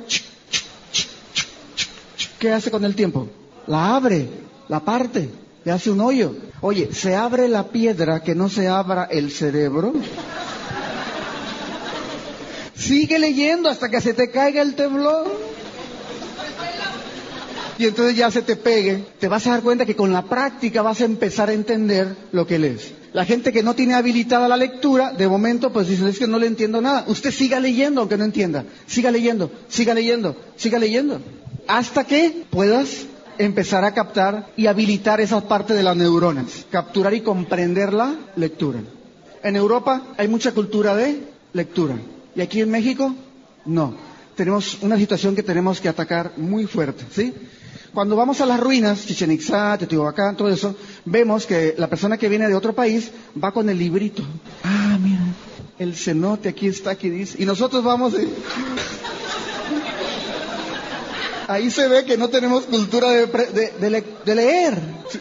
¿qué 2.39 2.53
hace 2.53 2.71
con 2.71 2.85
el 2.85 2.95
tiempo? 2.95 3.29
La 3.67 3.97
abre, 3.97 4.29
la 4.69 4.81
parte, 4.81 5.31
le 5.65 5.73
hace 5.73 5.91
un 5.91 6.01
hoyo. 6.01 6.35
Oye, 6.61 6.91
¿se 6.93 7.15
abre 7.15 7.49
la 7.49 7.69
piedra 7.69 8.23
que 8.23 8.35
no 8.35 8.49
se 8.49 8.69
abra 8.69 9.05
el 9.05 9.31
cerebro? 9.31 9.93
Sigue 12.75 13.19
leyendo 13.19 13.69
hasta 13.69 13.89
que 13.89 14.01
se 14.01 14.15
te 14.15 14.31
caiga 14.31 14.63
el 14.63 14.75
temblor 14.75 15.51
y 17.81 17.87
entonces 17.87 18.15
ya 18.15 18.31
se 18.31 18.43
te 18.43 18.57
pegue, 18.57 19.05
te 19.19 19.27
vas 19.27 19.47
a 19.47 19.53
dar 19.53 19.63
cuenta 19.63 19.87
que 19.87 19.97
con 19.97 20.13
la 20.13 20.27
práctica 20.27 20.83
vas 20.83 21.01
a 21.01 21.07
empezar 21.07 21.49
a 21.49 21.55
entender 21.55 22.15
lo 22.31 22.47
que 22.47 22.59
lees. 22.59 22.93
La 23.15 23.25
gente 23.25 23.53
que 23.53 23.63
no 23.63 23.75
tiene 23.75 23.95
habilitada 23.95 24.49
la 24.49 24.59
lectura, 24.59 25.13
de 25.13 25.27
momento, 25.27 25.73
pues 25.73 25.89
dice, 25.89 26.09
es 26.09 26.19
que 26.19 26.27
no 26.27 26.39
le 26.39 26.47
entiendo 26.47 26.83
nada. 26.83 27.05
Usted 27.09 27.31
siga 27.33 27.59
leyendo 27.59 28.03
aunque 28.03 28.19
no 28.19 28.25
entienda. 28.25 28.67
Siga 28.87 29.11
leyendo, 29.11 29.51
siga 29.69 29.95
leyendo, 29.95 30.37
siga 30.57 30.79
leyendo. 30.79 31.23
Hasta 31.67 32.05
que 32.05 32.45
puedas 32.51 33.07
empezar 33.45 33.85
a 33.85 33.93
captar 33.95 34.51
y 34.57 34.67
habilitar 34.67 35.21
esa 35.21 35.41
parte 35.49 35.75
de 35.75 35.83
las 35.83 35.97
neuronas. 35.97 36.67
Capturar 36.71 37.15
y 37.15 37.23
comprender 37.23 37.93
la 37.93 38.15
lectura. 38.37 38.81
En 39.43 39.57
Europa 39.57 40.03
hay 40.19 40.29
mucha 40.29 40.53
cultura 40.53 40.95
de 40.95 41.21
lectura. 41.53 41.97
¿Y 42.37 42.41
aquí 42.43 42.61
en 42.61 42.71
México? 42.71 43.15
No. 43.65 43.95
Tenemos 44.37 44.79
una 44.83 44.97
situación 44.97 45.35
que 45.35 45.43
tenemos 45.43 45.81
que 45.81 45.89
atacar 45.89 46.33
muy 46.37 46.67
fuerte, 46.67 47.05
¿sí? 47.11 47.35
Cuando 47.93 48.15
vamos 48.15 48.41
a 48.41 48.47
las 48.47 48.61
ruinas, 48.61 49.05
Chichen 49.05 49.33
Itza, 49.33 49.77
Teotihuacán, 49.77 50.37
todo 50.37 50.49
eso, 50.49 50.77
vemos 51.05 51.45
que 51.45 51.75
la 51.77 51.89
persona 51.89 52.17
que 52.17 52.29
viene 52.29 52.47
de 52.47 52.55
otro 52.55 52.73
país 52.73 53.11
va 53.43 53.53
con 53.53 53.69
el 53.69 53.79
librito. 53.79 54.23
Ah, 54.63 54.97
mira, 55.01 55.23
el 55.79 55.97
cenote 55.97 56.49
aquí 56.49 56.69
está, 56.69 56.91
aquí 56.91 57.11
dice. 57.11 57.43
Y 57.43 57.47
nosotros 57.47 57.83
vamos 57.83 58.15
y... 58.15 58.29
Ahí 61.51 61.69
se 61.69 61.89
ve 61.89 62.05
que 62.05 62.17
no 62.17 62.29
tenemos 62.29 62.63
cultura 62.67 63.11
de, 63.11 64.05
de 64.25 64.35
leer. 64.37 64.75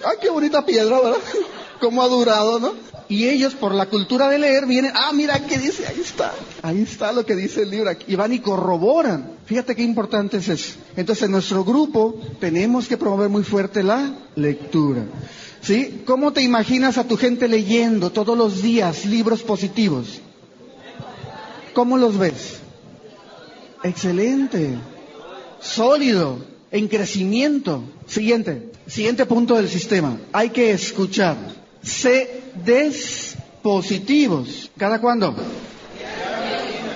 Ay, 0.06 0.18
qué 0.22 0.30
bonita 0.30 0.64
piedra, 0.64 1.00
¿verdad? 1.00 1.18
Cómo 1.82 2.04
ha 2.04 2.08
durado, 2.08 2.60
¿no? 2.60 2.74
Y 3.08 3.28
ellos, 3.28 3.56
por 3.56 3.74
la 3.74 3.88
cultura 3.88 4.30
de 4.30 4.38
leer, 4.38 4.68
vienen, 4.68 4.92
ah, 4.94 5.10
mira 5.12 5.44
qué 5.48 5.58
dice, 5.58 5.88
ahí 5.88 6.00
está, 6.00 6.32
ahí 6.62 6.84
está 6.84 7.12
lo 7.14 7.26
que 7.26 7.36
dice 7.36 7.64
el 7.64 7.72
libro, 7.72 7.90
y 8.06 8.14
van 8.14 8.32
y 8.32 8.42
corroboran. 8.42 9.32
Fíjate 9.48 9.76
qué 9.76 9.82
importante 9.82 10.38
es 10.38 10.50
eso. 10.50 10.74
Entonces, 10.96 11.26
en 11.26 11.32
nuestro 11.32 11.64
grupo 11.64 12.22
tenemos 12.40 12.88
que 12.88 12.98
promover 12.98 13.30
muy 13.30 13.44
fuerte 13.44 13.82
la 13.82 14.14
lectura. 14.36 15.06
¿Sí? 15.62 16.04
¿Cómo 16.06 16.32
te 16.32 16.44
imaginas 16.44 17.00
a 17.00 17.08
tu 17.08 17.18
gente 17.18 17.48
leyendo 17.48 18.12
todos 18.12 18.38
los 18.38 18.62
días 18.62 19.04
libros 19.06 19.42
positivos? 19.42 20.22
¿Cómo 21.74 21.98
los 21.98 22.20
ves? 22.20 22.60
Excelente, 23.84 24.78
sólido, 25.62 26.40
en 26.72 26.88
crecimiento. 26.88 27.84
Siguiente, 28.08 28.72
siguiente 28.88 29.26
punto 29.26 29.56
del 29.56 29.70
sistema. 29.70 30.18
Hay 30.32 30.50
que 30.50 30.72
escuchar. 30.72 31.38
Sé 31.82 32.42
despositivos. 32.66 34.72
¿Cada 34.78 35.00
cuándo? 35.00 35.36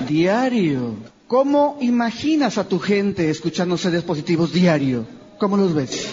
Diario. 0.08 0.96
¿Cómo 1.28 1.78
imaginas 1.82 2.58
a 2.58 2.68
tu 2.68 2.80
gente 2.80 3.30
escuchándose 3.30 3.90
dispositivos 3.90 4.54
diario? 4.54 5.06
¿Cómo 5.40 5.58
los 5.58 5.74
ves? 5.74 6.08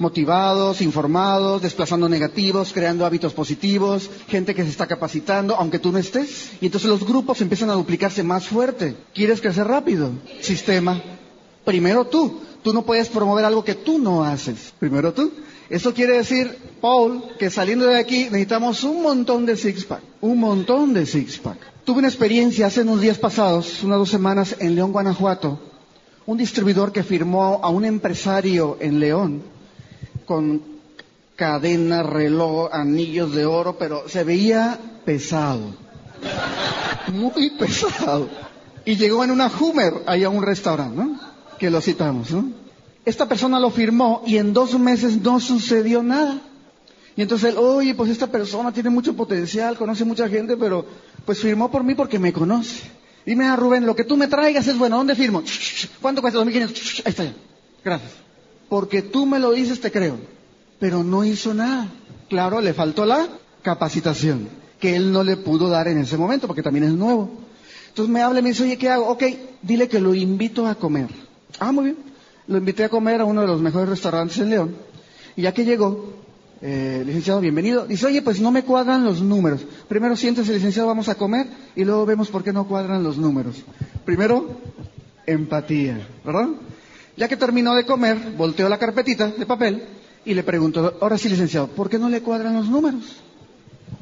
Motivados, 0.00 0.80
informados, 0.80 1.62
desplazando 1.62 2.08
negativos, 2.08 2.72
creando 2.72 3.06
hábitos 3.06 3.32
positivos, 3.32 4.10
gente 4.26 4.54
que 4.54 4.64
se 4.64 4.70
está 4.70 4.88
capacitando, 4.88 5.54
aunque 5.54 5.78
tú 5.78 5.92
no 5.92 5.98
estés. 5.98 6.50
Y 6.60 6.66
entonces 6.66 6.90
los 6.90 7.06
grupos 7.06 7.40
empiezan 7.40 7.70
a 7.70 7.74
duplicarse 7.74 8.24
más 8.24 8.48
fuerte. 8.48 8.96
¿Quieres 9.14 9.40
crecer 9.40 9.68
rápido? 9.68 10.10
Sistema. 10.40 11.00
Primero 11.64 12.06
tú. 12.06 12.40
Tú 12.62 12.72
no 12.72 12.82
puedes 12.82 13.08
promover 13.08 13.44
algo 13.44 13.64
que 13.64 13.74
tú 13.74 13.98
no 13.98 14.24
haces. 14.24 14.72
Primero 14.78 15.12
tú. 15.12 15.30
Eso 15.68 15.94
quiere 15.94 16.14
decir, 16.14 16.56
Paul, 16.80 17.22
que 17.38 17.50
saliendo 17.50 17.86
de 17.86 17.98
aquí 17.98 18.24
necesitamos 18.24 18.84
un 18.84 19.02
montón 19.02 19.46
de 19.46 19.56
six-pack, 19.56 20.00
un 20.20 20.38
montón 20.38 20.92
de 20.92 21.06
six-pack. 21.06 21.58
Tuve 21.84 21.98
una 21.98 22.08
experiencia 22.08 22.66
hace 22.66 22.82
unos 22.82 23.00
días 23.00 23.18
pasados, 23.18 23.82
unas 23.82 23.98
dos 23.98 24.10
semanas, 24.10 24.56
en 24.58 24.74
León, 24.74 24.92
Guanajuato, 24.92 25.58
un 26.26 26.38
distribuidor 26.38 26.92
que 26.92 27.02
firmó 27.02 27.60
a 27.62 27.70
un 27.70 27.84
empresario 27.84 28.76
en 28.80 29.00
León 29.00 29.42
con 30.26 30.62
cadena, 31.36 32.02
reloj, 32.02 32.68
anillos 32.72 33.34
de 33.34 33.44
oro, 33.46 33.76
pero 33.78 34.08
se 34.08 34.24
veía 34.24 34.78
pesado, 35.04 35.74
muy 37.12 37.50
pesado. 37.58 38.28
Y 38.84 38.96
llegó 38.96 39.24
en 39.24 39.30
una 39.30 39.50
Hummer 39.50 40.02
ahí 40.06 40.24
a 40.24 40.28
un 40.28 40.42
restaurante, 40.42 40.96
¿no? 40.96 41.33
Que 41.58 41.70
lo 41.70 41.80
citamos, 41.80 42.30
¿no? 42.30 42.64
esta 43.04 43.28
persona 43.28 43.60
lo 43.60 43.70
firmó 43.70 44.22
y 44.26 44.38
en 44.38 44.52
dos 44.52 44.78
meses 44.78 45.20
no 45.20 45.40
sucedió 45.40 46.02
nada. 46.02 46.40
Y 47.16 47.22
entonces 47.22 47.50
él, 47.50 47.58
oye, 47.58 47.94
pues 47.94 48.10
esta 48.10 48.26
persona 48.26 48.72
tiene 48.72 48.90
mucho 48.90 49.14
potencial, 49.14 49.76
conoce 49.76 50.04
mucha 50.04 50.28
gente, 50.28 50.56
pero 50.56 50.84
pues 51.24 51.40
firmó 51.40 51.70
por 51.70 51.84
mí 51.84 51.94
porque 51.94 52.18
me 52.18 52.32
conoce. 52.32 52.82
Dime 53.24 53.46
a 53.46 53.56
Rubén, 53.56 53.86
lo 53.86 53.94
que 53.94 54.04
tú 54.04 54.16
me 54.16 54.26
traigas 54.26 54.66
es 54.66 54.76
bueno, 54.76 54.96
¿dónde 54.96 55.14
firmo? 55.14 55.42
¿Cuánto 56.00 56.20
cuesta? 56.20 56.40
2.500. 56.40 57.02
Ahí 57.04 57.10
está. 57.10 57.32
Gracias. 57.84 58.12
Porque 58.68 59.02
tú 59.02 59.26
me 59.26 59.38
lo 59.38 59.52
dices, 59.52 59.80
te 59.80 59.92
creo. 59.92 60.16
Pero 60.80 61.04
no 61.04 61.24
hizo 61.24 61.54
nada. 61.54 61.88
Claro, 62.28 62.60
le 62.60 62.74
faltó 62.74 63.04
la 63.04 63.28
capacitación. 63.62 64.48
que 64.80 64.96
él 64.96 65.12
no 65.12 65.22
le 65.22 65.38
pudo 65.38 65.70
dar 65.70 65.88
en 65.88 65.98
ese 65.98 66.18
momento, 66.18 66.46
porque 66.46 66.62
también 66.62 66.84
es 66.84 66.92
nuevo. 66.92 67.30
Entonces 67.88 68.12
me 68.12 68.20
habla 68.20 68.40
y 68.40 68.42
me 68.42 68.50
dice, 68.50 68.64
oye, 68.64 68.76
¿qué 68.76 68.90
hago? 68.90 69.06
Ok, 69.06 69.22
dile 69.62 69.88
que 69.88 70.00
lo 70.00 70.14
invito 70.14 70.66
a 70.66 70.74
comer. 70.74 71.08
Ah, 71.58 71.72
muy 71.72 71.84
bien. 71.84 71.96
Lo 72.46 72.58
invité 72.58 72.84
a 72.84 72.88
comer 72.88 73.20
a 73.20 73.24
uno 73.24 73.40
de 73.40 73.46
los 73.46 73.60
mejores 73.60 73.88
restaurantes 73.88 74.38
en 74.38 74.50
León. 74.50 74.76
Y 75.36 75.42
ya 75.42 75.52
que 75.52 75.64
llegó, 75.64 76.12
eh, 76.60 77.02
licenciado, 77.06 77.40
bienvenido. 77.40 77.86
Dice, 77.86 78.06
oye, 78.06 78.22
pues 78.22 78.40
no 78.40 78.50
me 78.50 78.64
cuadran 78.64 79.04
los 79.04 79.20
números. 79.22 79.64
Primero 79.88 80.16
siéntese, 80.16 80.52
licenciado, 80.52 80.88
vamos 80.88 81.08
a 81.08 81.14
comer 81.14 81.46
y 81.74 81.84
luego 81.84 82.06
vemos 82.06 82.28
por 82.28 82.42
qué 82.44 82.52
no 82.52 82.66
cuadran 82.66 83.02
los 83.02 83.16
números. 83.16 83.56
Primero, 84.04 84.60
empatía, 85.26 86.06
¿verdad? 86.24 86.48
Ya 87.16 87.28
que 87.28 87.36
terminó 87.36 87.74
de 87.74 87.86
comer, 87.86 88.18
volteó 88.36 88.68
la 88.68 88.78
carpetita 88.78 89.28
de 89.28 89.46
papel 89.46 89.82
y 90.24 90.34
le 90.34 90.42
preguntó, 90.42 90.98
ahora 91.00 91.18
sí, 91.18 91.28
licenciado, 91.28 91.68
¿por 91.68 91.88
qué 91.88 91.98
no 91.98 92.08
le 92.08 92.22
cuadran 92.22 92.54
los 92.54 92.68
números? 92.68 93.23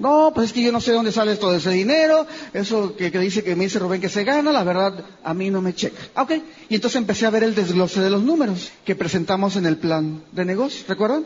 No, 0.03 0.33
pues 0.35 0.49
es 0.49 0.53
que 0.53 0.63
yo 0.65 0.73
no 0.73 0.81
sé 0.81 0.91
dónde 0.91 1.13
sale 1.13 1.37
todo 1.37 1.55
ese 1.55 1.71
dinero, 1.71 2.27
eso 2.53 2.97
que, 2.97 3.09
dice 3.09 3.45
que 3.45 3.55
me 3.55 3.65
dice 3.65 3.79
Rubén 3.79 4.01
que 4.01 4.09
se 4.09 4.25
gana, 4.25 4.51
la 4.51 4.65
verdad 4.65 4.93
a 5.23 5.33
mí 5.33 5.49
no 5.49 5.63
me 5.63 5.77
checa. 5.77 6.03
Ah, 6.17 6.23
ok, 6.23 6.33
y 6.69 6.75
entonces 6.75 6.97
empecé 6.99 7.25
a 7.25 7.31
ver 7.31 7.45
el 7.45 7.55
desglose 7.55 8.01
de 8.01 8.11
los 8.11 8.21
números 8.21 8.73
que 8.85 8.97
presentamos 8.97 9.55
en 9.55 9.65
el 9.65 9.77
plan 9.77 10.25
de 10.33 10.45
negocio, 10.45 10.85
¿recuerdan? 10.89 11.23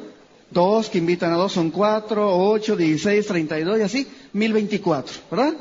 Dos 0.51 0.91
que 0.91 0.99
invitan 0.99 1.33
a 1.33 1.37
dos 1.37 1.53
son 1.55 1.71
cuatro, 1.71 2.37
ocho, 2.37 2.77
dieciséis, 2.77 3.27
treinta 3.27 3.59
y 3.59 3.65
dos 3.65 3.79
y 3.79 3.83
así, 3.83 4.07
mil 4.35 4.53
veinticuatro, 4.53 5.15
¿verdad? 5.31 5.55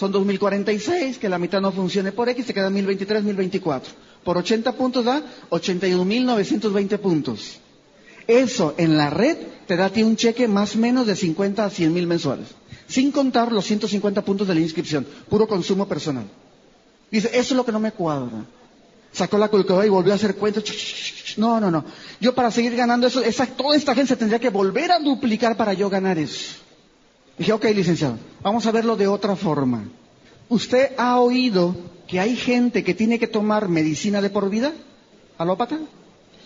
Son 0.00 0.10
dos 0.10 0.24
mil 0.24 0.38
cuarenta 0.38 0.72
y 0.72 0.78
seis, 0.78 1.18
que 1.18 1.28
la 1.28 1.38
mitad 1.38 1.60
no 1.60 1.72
funcione 1.72 2.10
por 2.10 2.30
X, 2.30 2.46
se 2.46 2.54
queda 2.54 2.70
mil 2.70 2.86
veintitrés, 2.86 3.22
mil 3.22 3.36
veinticuatro. 3.36 3.92
Por 4.24 4.38
ochenta 4.38 4.72
puntos 4.72 5.04
da 5.04 5.22
ochenta 5.50 5.86
y 5.86 5.94
mil 6.06 6.24
novecientos 6.24 6.72
veinte 6.72 6.96
puntos. 6.96 7.60
Eso 8.26 8.74
en 8.78 8.96
la 8.96 9.10
red 9.10 9.36
te 9.66 9.76
da 9.76 9.86
a 9.86 9.90
ti 9.90 10.02
un 10.02 10.16
cheque 10.16 10.48
más 10.48 10.74
o 10.74 10.78
menos 10.78 11.06
de 11.06 11.16
50 11.16 11.64
a 11.66 11.68
100 11.70 11.92
mil 11.92 12.06
mensuales. 12.06 12.46
Sin 12.92 13.10
contar 13.10 13.50
los 13.50 13.64
150 13.64 14.22
puntos 14.22 14.46
de 14.46 14.54
la 14.54 14.60
inscripción. 14.60 15.06
Puro 15.30 15.48
consumo 15.48 15.88
personal. 15.88 16.24
Dice, 17.10 17.28
eso 17.28 17.54
es 17.54 17.56
lo 17.56 17.64
que 17.64 17.72
no 17.72 17.80
me 17.80 17.92
cuadra. 17.92 18.44
Sacó 19.12 19.38
la 19.38 19.48
calculadora 19.48 19.86
y 19.86 19.88
volvió 19.88 20.12
a 20.12 20.16
hacer 20.16 20.34
cuentas. 20.36 20.64
No, 21.38 21.58
no, 21.58 21.70
no. 21.70 21.86
Yo 22.20 22.34
para 22.34 22.50
seguir 22.50 22.76
ganando 22.76 23.06
eso, 23.06 23.22
esa, 23.22 23.46
toda 23.46 23.76
esta 23.76 23.94
gente 23.94 24.14
tendría 24.14 24.38
que 24.38 24.50
volver 24.50 24.92
a 24.92 24.98
duplicar 24.98 25.56
para 25.56 25.72
yo 25.72 25.88
ganar 25.88 26.18
eso. 26.18 26.56
Dije, 27.38 27.54
ok, 27.54 27.64
licenciado, 27.74 28.18
vamos 28.42 28.66
a 28.66 28.72
verlo 28.72 28.94
de 28.94 29.06
otra 29.06 29.36
forma. 29.36 29.84
¿Usted 30.50 30.90
ha 30.98 31.18
oído 31.18 31.74
que 32.06 32.20
hay 32.20 32.36
gente 32.36 32.84
que 32.84 32.92
tiene 32.92 33.18
que 33.18 33.26
tomar 33.26 33.70
medicina 33.70 34.20
de 34.20 34.28
por 34.28 34.50
vida? 34.50 34.70
¿Alópata? 35.38 35.78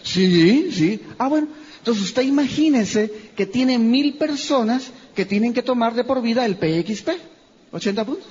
Sí, 0.04 0.70
sí. 0.70 1.00
Ah, 1.18 1.26
bueno. 1.26 1.48
Entonces 1.78 2.04
usted 2.04 2.22
imagínese 2.22 3.12
que 3.36 3.46
tiene 3.46 3.80
mil 3.80 4.14
personas 4.14 4.92
que 5.16 5.24
tienen 5.24 5.52
que 5.54 5.62
tomar 5.62 5.94
de 5.94 6.04
por 6.04 6.22
vida 6.22 6.44
el 6.44 6.56
PXP, 6.56 7.08
80 7.72 8.04
puntos. 8.04 8.26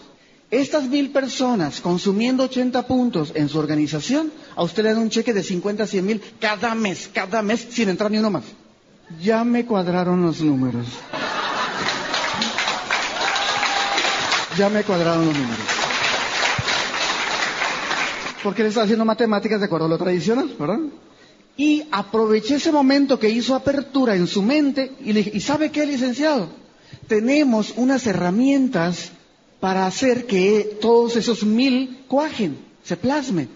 Estas 0.51 0.83
mil 0.88 1.09
personas 1.09 1.81
consumiendo 1.81 2.43
80 2.43 2.86
puntos 2.88 3.31
en 3.33 3.49
su 3.49 3.57
organización, 3.57 4.31
a 4.55 4.63
usted 4.63 4.83
le 4.83 4.93
dan 4.93 5.01
un 5.01 5.09
cheque 5.09 5.33
de 5.33 5.41
50 5.43 5.83
a 5.83 5.88
100 5.88 6.05
mil 6.05 6.21
cada 6.39 6.75
mes, 6.75 7.09
cada 7.11 7.41
mes, 7.41 7.67
sin 7.71 7.89
entrar 7.89 8.11
ni 8.11 8.19
uno 8.19 8.29
más. 8.29 8.43
Ya 9.21 9.43
me 9.43 9.65
cuadraron 9.65 10.21
los 10.21 10.39
números. 10.41 10.86
Ya 14.57 14.69
me 14.69 14.83
cuadraron 14.83 15.25
los 15.25 15.36
números. 15.36 15.65
Porque 18.43 18.61
le 18.61 18.69
está 18.69 18.83
haciendo 18.83 19.05
matemáticas 19.05 19.59
de 19.59 19.65
acuerdo 19.65 19.88
a 19.88 19.89
lo 19.89 19.97
tradicional, 19.97 20.55
¿verdad? 20.59 20.79
Y 21.57 21.83
aproveché 21.91 22.55
ese 22.55 22.71
momento 22.71 23.17
que 23.17 23.29
hizo 23.29 23.55
apertura 23.55 24.15
en 24.15 24.27
su 24.27 24.43
mente 24.43 24.91
y 25.03 25.13
le 25.13 25.23
dije, 25.23 25.31
¿y 25.33 25.39
sabe 25.41 25.71
qué, 25.71 25.86
licenciado? 25.88 26.64
Tenemos 27.07 27.73
unas 27.77 28.05
herramientas 28.07 29.11
para 29.59 29.86
hacer 29.86 30.25
que 30.25 30.77
todos 30.81 31.15
esos 31.15 31.43
mil 31.43 32.03
cuajen, 32.07 32.57
se 32.83 32.97
plasmen. 32.97 33.49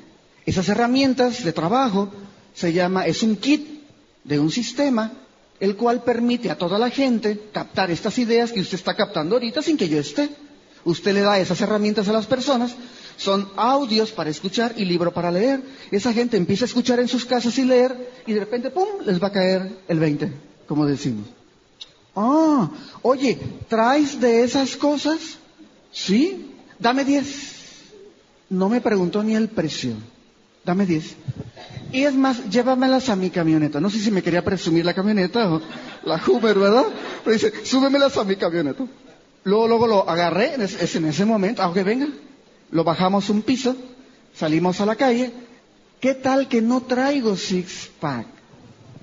Esas 0.45 0.69
herramientas 0.69 1.43
de 1.43 1.53
trabajo 1.53 2.09
se 2.53 2.73
llama, 2.73 3.05
es 3.05 3.21
un 3.23 3.35
kit 3.35 3.83
de 4.23 4.39
un 4.39 4.51
sistema 4.51 5.11
el 5.59 5.75
cual 5.75 6.03
permite 6.03 6.49
a 6.49 6.57
toda 6.57 6.79
la 6.79 6.89
gente 6.89 7.49
captar 7.51 7.91
estas 7.91 8.17
ideas 8.17 8.51
que 8.51 8.61
usted 8.61 8.75
está 8.75 8.95
captando 8.95 9.35
ahorita 9.35 9.61
sin 9.61 9.77
que 9.77 9.89
yo 9.89 9.99
esté. 9.99 10.29
Usted 10.85 11.13
le 11.13 11.21
da 11.21 11.39
esas 11.39 11.59
herramientas 11.59 12.07
a 12.07 12.13
las 12.13 12.25
personas 12.25 12.75
son 13.19 13.49
audios 13.57 14.11
para 14.11 14.29
escuchar 14.29 14.73
y 14.77 14.85
libro 14.85 15.13
para 15.13 15.31
leer. 15.31 15.61
Esa 15.91 16.13
gente 16.13 16.37
empieza 16.37 16.63
a 16.63 16.67
escuchar 16.67 16.99
en 17.01 17.09
sus 17.09 17.25
casas 17.25 17.57
y 17.57 17.65
leer 17.65 17.93
y 18.25 18.33
de 18.33 18.39
repente, 18.39 18.71
¡pum!, 18.71 18.87
les 19.05 19.21
va 19.21 19.27
a 19.27 19.31
caer 19.31 19.69
el 19.87 19.99
20, 19.99 20.31
como 20.65 20.85
decimos. 20.85 21.27
Ah, 22.15 22.69
oye, 23.01 23.37
¿traes 23.67 24.19
de 24.19 24.43
esas 24.43 24.75
cosas? 24.75 25.37
Sí, 25.91 26.51
dame 26.77 27.05
10. 27.05 27.55
No 28.49 28.69
me 28.69 28.81
preguntó 28.81 29.23
ni 29.23 29.35
el 29.35 29.49
precio. 29.49 29.93
Dame 30.65 30.85
10. 30.85 31.15
Y 31.91 32.03
es 32.03 32.13
más, 32.13 32.49
llévamelas 32.49 33.09
a 33.09 33.15
mi 33.15 33.29
camioneta. 33.29 33.79
No 33.79 33.89
sé 33.89 33.99
si 33.99 34.11
me 34.11 34.21
quería 34.21 34.43
presumir 34.43 34.85
la 34.85 34.93
camioneta 34.93 35.51
o 35.51 35.61
la 36.03 36.19
Hoover, 36.19 36.59
¿verdad? 36.59 36.85
Pero 37.23 37.33
dice, 37.33 37.65
súbemelas 37.65 38.17
a 38.17 38.23
mi 38.23 38.35
camioneta. 38.35 38.85
Luego, 39.43 39.67
luego 39.67 39.87
lo 39.87 40.09
agarré, 40.09 40.55
es 40.63 40.95
en 40.95 41.05
ese 41.05 41.25
momento, 41.25 41.63
aunque 41.63 41.83
venga, 41.83 42.07
lo 42.71 42.83
bajamos 42.83 43.29
un 43.29 43.41
piso, 43.41 43.75
salimos 44.35 44.81
a 44.81 44.85
la 44.85 44.95
calle. 44.95 45.31
¿Qué 45.99 46.13
tal 46.13 46.47
que 46.47 46.61
no 46.61 46.81
traigo 46.81 47.35
six 47.35 47.89
pack? 47.99 48.27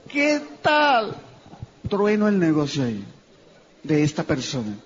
¿Qué 0.09 0.41
tal? 0.63 1.17
Trueno 1.89 2.29
el 2.29 2.39
negocio 2.39 2.85
ahí 2.85 3.05
de 3.83 4.03
esta 4.03 4.25
persona. 4.25 4.77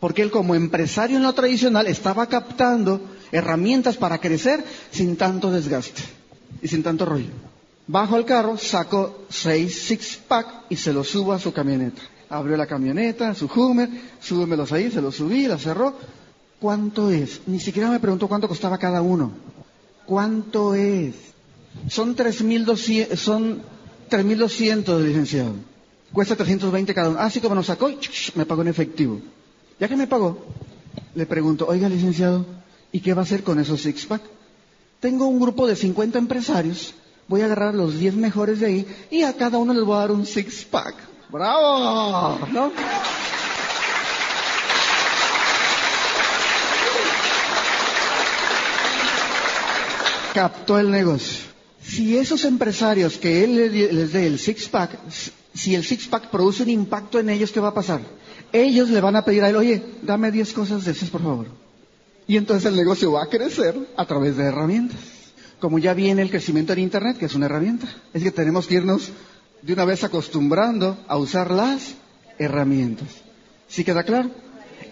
Porque 0.00 0.22
él 0.22 0.30
como 0.30 0.54
empresario 0.54 1.16
en 1.16 1.22
lo 1.22 1.32
tradicional 1.32 1.86
estaba 1.86 2.26
captando 2.26 3.00
herramientas 3.32 3.96
para 3.96 4.18
crecer 4.18 4.64
sin 4.90 5.16
tanto 5.16 5.50
desgaste 5.50 6.02
y 6.62 6.68
sin 6.68 6.82
tanto 6.82 7.04
rollo. 7.04 7.30
Bajo 7.86 8.16
el 8.16 8.24
carro, 8.24 8.56
saco 8.58 9.24
seis 9.28 9.82
six 9.82 10.20
pack 10.28 10.66
y 10.68 10.76
se 10.76 10.92
los 10.92 11.08
subo 11.08 11.32
a 11.32 11.38
su 11.38 11.52
camioneta. 11.52 12.02
Abrió 12.30 12.56
la 12.56 12.66
camioneta, 12.66 13.34
su 13.34 13.46
Hummer, 13.46 13.88
súbemelos 14.20 14.70
ahí, 14.72 14.90
se 14.90 15.00
los 15.00 15.16
subí, 15.16 15.46
la 15.46 15.58
cerró, 15.58 15.96
¿Cuánto 16.60 17.10
es? 17.10 17.42
Ni 17.46 17.60
siquiera 17.60 17.88
me 17.88 18.00
preguntó 18.00 18.26
cuánto 18.26 18.48
costaba 18.48 18.78
cada 18.78 19.00
uno. 19.00 19.30
¿Cuánto 20.06 20.74
es? 20.74 21.14
Son 21.88 22.16
3.200, 22.16 23.14
son 23.16 23.62
3.200, 24.10 25.00
licenciado. 25.00 25.52
Cuesta 26.12 26.36
320 26.36 26.94
cada 26.94 27.10
uno. 27.10 27.18
Así 27.18 27.38
ah, 27.38 27.42
como 27.42 27.54
nos 27.54 27.66
sacó, 27.66 27.90
me 28.34 28.46
pagó 28.46 28.62
en 28.62 28.68
efectivo. 28.68 29.20
Ya 29.78 29.88
que 29.88 29.96
me 29.96 30.06
pagó, 30.06 30.44
le 31.14 31.26
pregunto, 31.26 31.66
oiga, 31.68 31.88
licenciado, 31.88 32.44
¿y 32.90 33.00
qué 33.00 33.14
va 33.14 33.22
a 33.22 33.24
hacer 33.24 33.42
con 33.44 33.58
esos 33.60 33.82
six-pack? 33.82 34.22
Tengo 35.00 35.26
un 35.26 35.38
grupo 35.38 35.66
de 35.66 35.76
50 35.76 36.18
empresarios, 36.18 36.94
voy 37.28 37.42
a 37.42 37.44
agarrar 37.44 37.74
los 37.74 37.98
10 37.98 38.16
mejores 38.16 38.60
de 38.60 38.66
ahí 38.66 38.86
y 39.10 39.22
a 39.22 39.36
cada 39.36 39.58
uno 39.58 39.72
les 39.72 39.84
voy 39.84 39.96
a 39.96 40.00
dar 40.00 40.12
un 40.12 40.26
six-pack. 40.26 40.94
¡Bravo! 41.30 42.38
¿No? 42.52 42.72
captó 50.38 50.78
el 50.78 50.88
negocio. 50.88 51.48
Si 51.82 52.16
esos 52.16 52.44
empresarios 52.44 53.18
que 53.18 53.42
él 53.42 53.56
les 53.92 54.12
dé 54.12 54.26
el 54.28 54.38
six-pack, 54.38 54.90
si 55.58 55.74
el 55.74 55.82
six-pack 55.84 56.30
produce 56.30 56.62
un 56.62 56.70
impacto 56.70 57.18
en 57.18 57.30
ellos, 57.30 57.50
¿qué 57.50 57.58
va 57.58 57.68
a 57.68 57.74
pasar? 57.74 58.00
Ellos 58.52 58.90
le 58.90 59.00
van 59.00 59.16
a 59.16 59.24
pedir 59.24 59.42
a 59.42 59.48
él, 59.48 59.56
oye, 59.56 59.82
dame 60.02 60.30
10 60.30 60.52
cosas 60.52 60.84
de 60.84 60.92
esas, 60.92 61.10
por 61.10 61.20
favor. 61.20 61.46
Y 62.28 62.36
entonces 62.36 62.66
el 62.66 62.76
negocio 62.76 63.10
va 63.10 63.24
a 63.24 63.28
crecer 63.28 63.74
a 63.96 64.06
través 64.06 64.36
de 64.36 64.44
herramientas. 64.44 65.00
Como 65.58 65.80
ya 65.80 65.94
viene 65.94 66.22
el 66.22 66.30
crecimiento 66.30 66.74
en 66.74 66.78
Internet, 66.78 67.18
que 67.18 67.26
es 67.26 67.34
una 67.34 67.46
herramienta. 67.46 67.88
Es 68.14 68.22
que 68.22 68.30
tenemos 68.30 68.68
que 68.68 68.76
irnos 68.76 69.10
de 69.62 69.72
una 69.72 69.84
vez 69.84 70.04
acostumbrando 70.04 70.96
a 71.08 71.16
usar 71.18 71.50
las 71.50 71.94
herramientas. 72.38 73.08
¿Sí 73.66 73.82
queda 73.82 74.04
claro? 74.04 74.30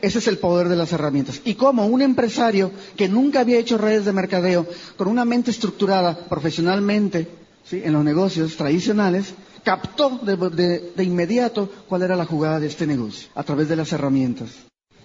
Ese 0.03 0.19
es 0.19 0.27
el 0.27 0.39
poder 0.39 0.69
de 0.69 0.75
las 0.75 0.93
herramientas. 0.93 1.43
Y 1.45 1.55
como 1.55 1.87
un 1.87 2.03
empresario 2.03 2.73
que 2.97 3.09
nunca 3.09 3.41
había 3.41 3.59
hecho 3.61 3.79
redes 3.79 4.05
de 4.05 4.13
mercadeo, 4.13 4.67
con 4.97 5.07
una 5.07 5.25
mente 5.25 5.53
estructurada 5.53 6.27
profesionalmente 6.29 7.29
en 7.71 7.93
los 7.93 8.05
negocios 8.05 8.57
tradicionales, 8.57 9.33
captó 9.67 10.21
de, 10.23 10.93
de, 10.95 11.03
inmediato 11.03 11.69
cuál 11.89 12.03
era 12.03 12.15
la 12.15 12.25
jugada 12.25 12.61
de 12.61 12.69
este 12.69 12.87
negocio 12.87 13.29
a 13.35 13.43
través 13.43 13.69
de 13.69 13.75
las 13.75 13.93
herramientas. 13.93 14.51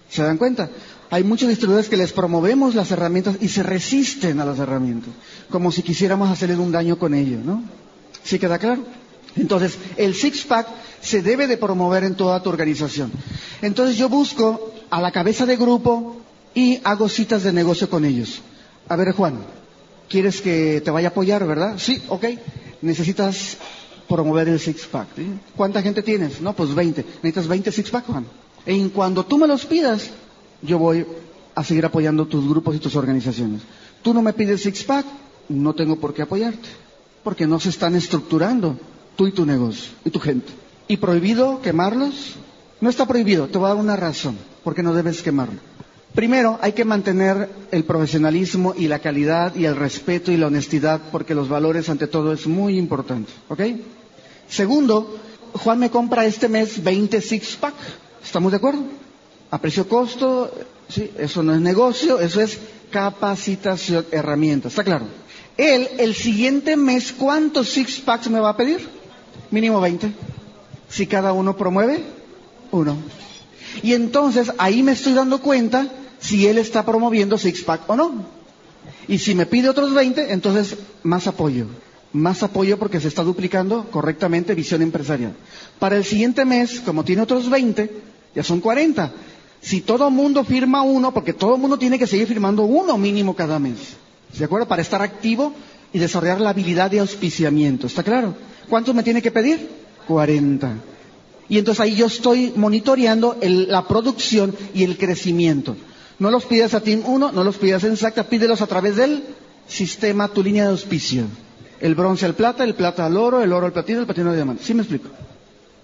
¿Se 0.08 0.22
dan 0.22 0.38
cuenta? 0.38 0.70
Hay 1.10 1.24
muchos 1.24 1.48
distribuidores 1.48 1.88
que 1.88 1.96
les 1.96 2.12
promovemos 2.12 2.76
las 2.76 2.92
herramientas 2.92 3.38
y 3.40 3.48
se 3.48 3.64
resisten 3.64 4.38
a 4.38 4.44
las 4.44 4.60
herramientas, 4.60 5.10
como 5.50 5.72
si 5.72 5.82
quisiéramos 5.82 6.30
hacerles 6.30 6.58
un 6.58 6.70
daño 6.70 6.96
con 6.96 7.12
ello, 7.12 7.38
¿no? 7.44 7.64
¿Sí 8.22 8.38
queda 8.38 8.60
claro? 8.60 8.84
Entonces, 9.34 9.76
el 9.96 10.14
six-pack 10.14 10.68
se 11.00 11.22
debe 11.22 11.48
de 11.48 11.56
promover 11.56 12.04
en 12.04 12.14
toda 12.14 12.40
tu 12.40 12.48
organización. 12.48 13.10
Entonces 13.62 13.96
yo 13.96 14.08
busco 14.08 14.72
a 14.90 15.00
la 15.00 15.10
cabeza 15.10 15.44
de 15.44 15.56
grupo 15.56 16.20
y 16.54 16.78
hago 16.84 17.08
citas 17.08 17.42
de 17.42 17.52
negocio 17.52 17.90
con 17.90 18.04
ellos. 18.04 18.42
A 18.88 18.94
ver, 18.94 19.10
Juan, 19.10 19.40
¿quieres 20.08 20.40
que 20.40 20.80
te 20.84 20.92
vaya 20.92 21.08
a 21.08 21.10
apoyar, 21.10 21.44
verdad? 21.48 21.74
Sí, 21.78 22.00
ok. 22.06 22.26
Necesitas 22.80 23.56
promover 24.12 24.48
el 24.48 24.60
six-pack. 24.60 25.08
¿Cuánta 25.56 25.80
gente 25.80 26.02
tienes? 26.02 26.40
No, 26.40 26.52
pues 26.52 26.74
20. 26.74 27.02
Necesitas 27.22 27.48
20 27.48 27.72
six-pack, 27.72 28.06
Juan. 28.06 28.26
En 28.66 28.90
cuando 28.90 29.24
tú 29.24 29.38
me 29.38 29.46
los 29.46 29.64
pidas, 29.64 30.10
yo 30.60 30.78
voy 30.78 31.06
a 31.54 31.64
seguir 31.64 31.86
apoyando 31.86 32.26
tus 32.26 32.46
grupos 32.46 32.76
y 32.76 32.78
tus 32.78 32.94
organizaciones. 32.94 33.62
Tú 34.02 34.12
no 34.12 34.20
me 34.20 34.34
pides 34.34 34.62
six-pack, 34.62 35.06
no 35.48 35.74
tengo 35.74 35.96
por 35.96 36.12
qué 36.12 36.22
apoyarte, 36.22 36.68
porque 37.24 37.46
no 37.46 37.58
se 37.58 37.70
están 37.70 37.94
estructurando 37.96 38.76
tú 39.16 39.26
y 39.26 39.32
tu 39.32 39.46
negocio 39.46 39.90
y 40.04 40.10
tu 40.10 40.20
gente. 40.20 40.52
¿Y 40.88 40.98
prohibido 40.98 41.62
quemarlos? 41.62 42.34
No 42.82 42.90
está 42.90 43.06
prohibido, 43.06 43.46
te 43.48 43.56
voy 43.58 43.66
a 43.66 43.74
dar 43.74 43.78
una 43.78 43.96
razón, 43.96 44.36
porque 44.62 44.82
no 44.82 44.92
debes 44.92 45.22
quemarlo. 45.22 45.58
Primero, 46.14 46.58
hay 46.60 46.72
que 46.72 46.84
mantener 46.84 47.48
el 47.70 47.84
profesionalismo 47.84 48.74
y 48.76 48.86
la 48.88 48.98
calidad 48.98 49.54
y 49.54 49.64
el 49.64 49.76
respeto 49.76 50.30
y 50.30 50.36
la 50.36 50.48
honestidad, 50.48 51.00
porque 51.10 51.34
los 51.34 51.48
valores 51.48 51.88
ante 51.88 52.06
todo 52.06 52.32
es 52.34 52.46
muy 52.46 52.76
importante. 52.76 53.32
¿Ok? 53.48 53.60
Segundo, 54.52 55.18
Juan 55.54 55.78
me 55.78 55.90
compra 55.90 56.26
este 56.26 56.46
mes 56.46 56.82
20 56.84 57.22
six-pack. 57.22 57.72
¿Estamos 58.22 58.52
de 58.52 58.58
acuerdo? 58.58 58.82
A 59.50 59.58
precio 59.58 59.88
costo, 59.88 60.52
sí, 60.90 61.10
eso 61.16 61.42
no 61.42 61.54
es 61.54 61.60
negocio, 61.60 62.20
eso 62.20 62.38
es 62.42 62.58
capacitación, 62.90 64.04
herramienta. 64.10 64.68
¿Está 64.68 64.84
claro? 64.84 65.06
Él, 65.56 65.88
el 65.98 66.14
siguiente 66.14 66.76
mes, 66.76 67.14
¿cuántos 67.14 67.70
six-packs 67.70 68.28
me 68.28 68.40
va 68.40 68.50
a 68.50 68.56
pedir? 68.56 68.86
Mínimo 69.50 69.80
20. 69.80 70.12
Si 70.90 71.06
cada 71.06 71.32
uno 71.32 71.56
promueve, 71.56 72.02
uno. 72.72 72.98
Y 73.82 73.94
entonces 73.94 74.52
ahí 74.58 74.82
me 74.82 74.92
estoy 74.92 75.14
dando 75.14 75.40
cuenta 75.40 75.88
si 76.20 76.46
él 76.46 76.58
está 76.58 76.84
promoviendo 76.84 77.38
six-pack 77.38 77.88
o 77.88 77.96
no. 77.96 78.26
Y 79.08 79.16
si 79.18 79.34
me 79.34 79.46
pide 79.46 79.70
otros 79.70 79.94
20, 79.94 80.30
entonces 80.30 80.76
más 81.04 81.26
apoyo. 81.26 81.68
Más 82.12 82.42
apoyo 82.42 82.78
porque 82.78 83.00
se 83.00 83.08
está 83.08 83.22
duplicando 83.22 83.84
correctamente 83.90 84.54
visión 84.54 84.82
empresarial. 84.82 85.34
Para 85.78 85.96
el 85.96 86.04
siguiente 86.04 86.44
mes, 86.44 86.80
como 86.80 87.04
tiene 87.04 87.22
otros 87.22 87.48
20, 87.48 87.90
ya 88.34 88.42
son 88.42 88.60
40. 88.60 89.12
Si 89.62 89.80
todo 89.80 90.10
mundo 90.10 90.44
firma 90.44 90.82
uno, 90.82 91.14
porque 91.14 91.32
todo 91.32 91.54
el 91.54 91.60
mundo 91.60 91.78
tiene 91.78 91.98
que 91.98 92.06
seguir 92.06 92.26
firmando 92.26 92.64
uno 92.64 92.98
mínimo 92.98 93.34
cada 93.34 93.58
mes. 93.58 93.78
¿De 94.36 94.44
acuerdo? 94.44 94.66
Para 94.66 94.82
estar 94.82 95.00
activo 95.00 95.54
y 95.92 95.98
desarrollar 95.98 96.40
la 96.40 96.50
habilidad 96.50 96.90
de 96.90 97.00
auspiciamiento. 97.00 97.86
¿Está 97.86 98.02
claro? 98.02 98.34
¿Cuántos 98.68 98.94
me 98.94 99.02
tiene 99.02 99.22
que 99.22 99.30
pedir? 99.30 99.68
40. 100.06 100.74
Y 101.48 101.58
entonces 101.58 101.80
ahí 101.80 101.94
yo 101.94 102.06
estoy 102.06 102.52
monitoreando 102.56 103.36
la 103.40 103.86
producción 103.86 104.54
y 104.74 104.84
el 104.84 104.96
crecimiento. 104.96 105.76
No 106.18 106.30
los 106.30 106.44
pidas 106.44 106.74
a 106.74 106.80
Team 106.80 107.02
1, 107.04 107.32
no 107.32 107.44
los 107.44 107.56
pidas 107.56 107.84
en 107.84 107.96
SACTA, 107.96 108.28
pídelos 108.28 108.62
a 108.62 108.66
través 108.66 108.96
del 108.96 109.22
sistema, 109.66 110.28
tu 110.28 110.42
línea 110.42 110.64
de 110.64 110.70
auspicio. 110.70 111.24
El 111.82 111.96
bronce 111.96 112.24
al 112.26 112.34
plata, 112.34 112.62
el 112.62 112.76
plata 112.76 113.04
al 113.04 113.16
oro, 113.16 113.42
el 113.42 113.52
oro 113.52 113.66
al 113.66 113.72
platino, 113.72 113.98
el 113.98 114.06
platino 114.06 114.30
al 114.30 114.36
diamante. 114.36 114.62
¿Sí 114.62 114.72
me 114.72 114.82
explico? 114.82 115.08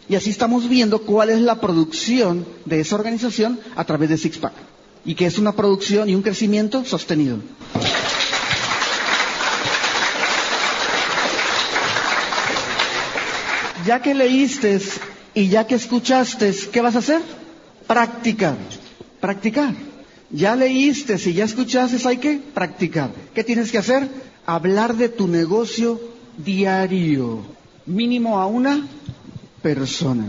Y 0.08 0.14
así 0.14 0.30
estamos 0.30 0.68
viendo 0.68 1.00
cuál 1.02 1.28
es 1.28 1.40
la 1.40 1.56
producción 1.60 2.46
de 2.66 2.78
esa 2.78 2.94
organización 2.94 3.58
a 3.74 3.84
través 3.84 4.08
de 4.08 4.16
Sixpack. 4.16 4.52
Y 5.04 5.16
que 5.16 5.26
es 5.26 5.38
una 5.38 5.56
producción 5.56 6.08
y 6.08 6.14
un 6.14 6.22
crecimiento 6.22 6.84
sostenido. 6.84 7.38
Ya 13.84 14.00
que 14.00 14.14
leíste 14.14 14.80
y 15.34 15.48
ya 15.48 15.66
que 15.66 15.74
escuchaste, 15.74 16.54
¿qué 16.70 16.80
vas 16.80 16.94
a 16.94 17.00
hacer? 17.00 17.22
Practicar. 17.88 18.56
Practicar. 19.20 19.74
Ya 20.30 20.54
leíste 20.54 21.16
y 21.28 21.32
ya 21.32 21.44
escuchaste, 21.44 22.06
hay 22.06 22.18
que 22.18 22.38
practicar. 22.54 23.10
¿Qué 23.34 23.42
tienes 23.42 23.72
que 23.72 23.78
hacer? 23.78 24.27
Hablar 24.48 24.96
de 24.96 25.10
tu 25.10 25.28
negocio 25.28 26.00
diario. 26.38 27.42
Mínimo 27.84 28.38
a 28.38 28.46
una 28.46 28.88
persona. 29.60 30.24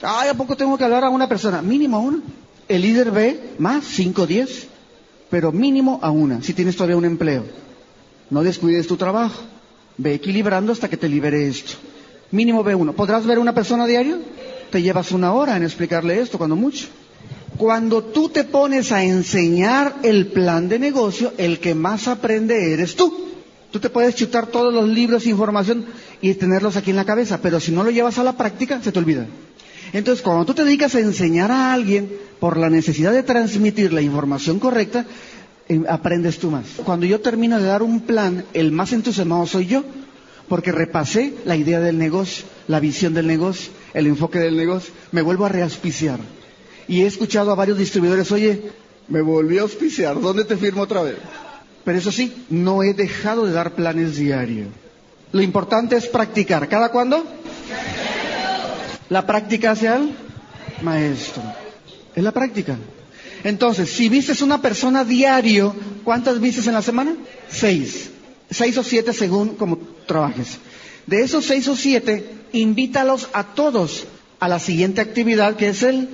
Ay, 0.00 0.30
¿a 0.30 0.34
poco 0.34 0.56
tengo 0.56 0.78
que 0.78 0.84
hablar 0.84 1.04
a 1.04 1.10
una 1.10 1.28
persona? 1.28 1.60
Mínimo 1.60 1.98
a 1.98 2.00
una. 2.00 2.22
El 2.66 2.80
líder 2.80 3.10
ve 3.10 3.50
más, 3.58 3.84
cinco, 3.84 4.26
diez. 4.26 4.68
Pero 5.28 5.52
mínimo 5.52 5.98
a 6.00 6.10
una, 6.10 6.42
si 6.42 6.54
tienes 6.54 6.76
todavía 6.76 6.96
un 6.96 7.04
empleo. 7.04 7.44
No 8.30 8.42
descuides 8.42 8.86
tu 8.86 8.96
trabajo. 8.96 9.42
Ve 9.98 10.14
equilibrando 10.14 10.72
hasta 10.72 10.88
que 10.88 10.96
te 10.96 11.06
libere 11.06 11.46
esto. 11.46 11.74
Mínimo 12.30 12.64
ve 12.64 12.74
uno. 12.74 12.94
¿Podrás 12.94 13.26
ver 13.26 13.38
una 13.38 13.54
persona 13.54 13.86
diario? 13.86 14.16
Te 14.70 14.80
llevas 14.80 15.12
una 15.12 15.34
hora 15.34 15.58
en 15.58 15.62
explicarle 15.62 16.20
esto, 16.20 16.38
cuando 16.38 16.56
mucho. 16.56 16.86
Cuando 17.58 18.02
tú 18.02 18.30
te 18.30 18.44
pones 18.44 18.92
a 18.92 19.04
enseñar 19.04 19.96
el 20.04 20.28
plan 20.28 20.70
de 20.70 20.78
negocio, 20.78 21.34
el 21.36 21.60
que 21.60 21.74
más 21.74 22.08
aprende 22.08 22.72
eres 22.72 22.96
tú. 22.96 23.25
Tú 23.70 23.80
te 23.80 23.90
puedes 23.90 24.14
chutar 24.14 24.46
todos 24.46 24.72
los 24.72 24.88
libros, 24.88 25.26
información 25.26 25.86
y 26.20 26.34
tenerlos 26.34 26.76
aquí 26.76 26.90
en 26.90 26.96
la 26.96 27.04
cabeza, 27.04 27.40
pero 27.42 27.60
si 27.60 27.72
no 27.72 27.84
lo 27.84 27.90
llevas 27.90 28.18
a 28.18 28.24
la 28.24 28.36
práctica, 28.36 28.80
se 28.82 28.92
te 28.92 28.98
olvida. 28.98 29.26
Entonces, 29.92 30.22
cuando 30.22 30.44
tú 30.44 30.54
te 30.54 30.64
dedicas 30.64 30.94
a 30.94 31.00
enseñar 31.00 31.50
a 31.50 31.72
alguien 31.72 32.10
por 32.40 32.56
la 32.56 32.70
necesidad 32.70 33.12
de 33.12 33.22
transmitir 33.22 33.92
la 33.92 34.02
información 34.02 34.58
correcta, 34.58 35.06
eh, 35.68 35.82
aprendes 35.88 36.38
tú 36.38 36.50
más. 36.50 36.66
Cuando 36.84 37.06
yo 37.06 37.20
termino 37.20 37.58
de 37.58 37.66
dar 37.66 37.82
un 37.82 38.00
plan, 38.00 38.44
el 38.52 38.72
más 38.72 38.92
entusiasmado 38.92 39.46
soy 39.46 39.66
yo, 39.66 39.84
porque 40.48 40.72
repasé 40.72 41.34
la 41.44 41.56
idea 41.56 41.80
del 41.80 41.98
negocio, 41.98 42.44
la 42.68 42.80
visión 42.80 43.14
del 43.14 43.26
negocio, 43.26 43.72
el 43.94 44.06
enfoque 44.06 44.38
del 44.38 44.56
negocio, 44.56 44.92
me 45.12 45.22
vuelvo 45.22 45.44
a 45.46 45.48
reauspiciar. 45.48 46.20
Y 46.88 47.02
he 47.02 47.06
escuchado 47.06 47.50
a 47.50 47.56
varios 47.56 47.78
distribuidores, 47.78 48.30
oye, 48.30 48.62
me 49.08 49.22
volví 49.22 49.58
a 49.58 49.62
auspiciar, 49.62 50.20
¿dónde 50.20 50.44
te 50.44 50.56
firmo 50.56 50.82
otra 50.82 51.02
vez? 51.02 51.16
Pero 51.86 51.98
eso 51.98 52.10
sí, 52.10 52.34
no 52.50 52.82
he 52.82 52.94
dejado 52.94 53.46
de 53.46 53.52
dar 53.52 53.76
planes 53.76 54.16
diarios. 54.16 54.66
Lo 55.30 55.40
importante 55.40 55.94
es 55.96 56.08
practicar. 56.08 56.68
¿Cada 56.68 56.88
cuándo? 56.88 57.24
La 59.08 59.24
práctica 59.24 59.70
hace 59.70 59.86
al 59.86 60.10
maestro. 60.82 61.44
Es 62.12 62.24
la 62.24 62.32
práctica. 62.32 62.76
Entonces, 63.44 63.88
si 63.88 64.08
vistes 64.08 64.42
una 64.42 64.60
persona 64.60 65.04
diario, 65.04 65.76
¿cuántas 66.02 66.40
vistes 66.40 66.66
en 66.66 66.74
la 66.74 66.82
semana? 66.82 67.14
Seis. 67.48 68.10
Seis 68.50 68.76
o 68.78 68.82
siete 68.82 69.12
según 69.12 69.50
como 69.54 69.78
trabajes. 70.08 70.58
De 71.06 71.22
esos 71.22 71.44
seis 71.44 71.68
o 71.68 71.76
siete, 71.76 72.28
invítalos 72.50 73.28
a 73.32 73.44
todos 73.44 74.08
a 74.40 74.48
la 74.48 74.58
siguiente 74.58 75.00
actividad 75.00 75.54
que 75.54 75.68
es 75.68 75.84
el 75.84 76.08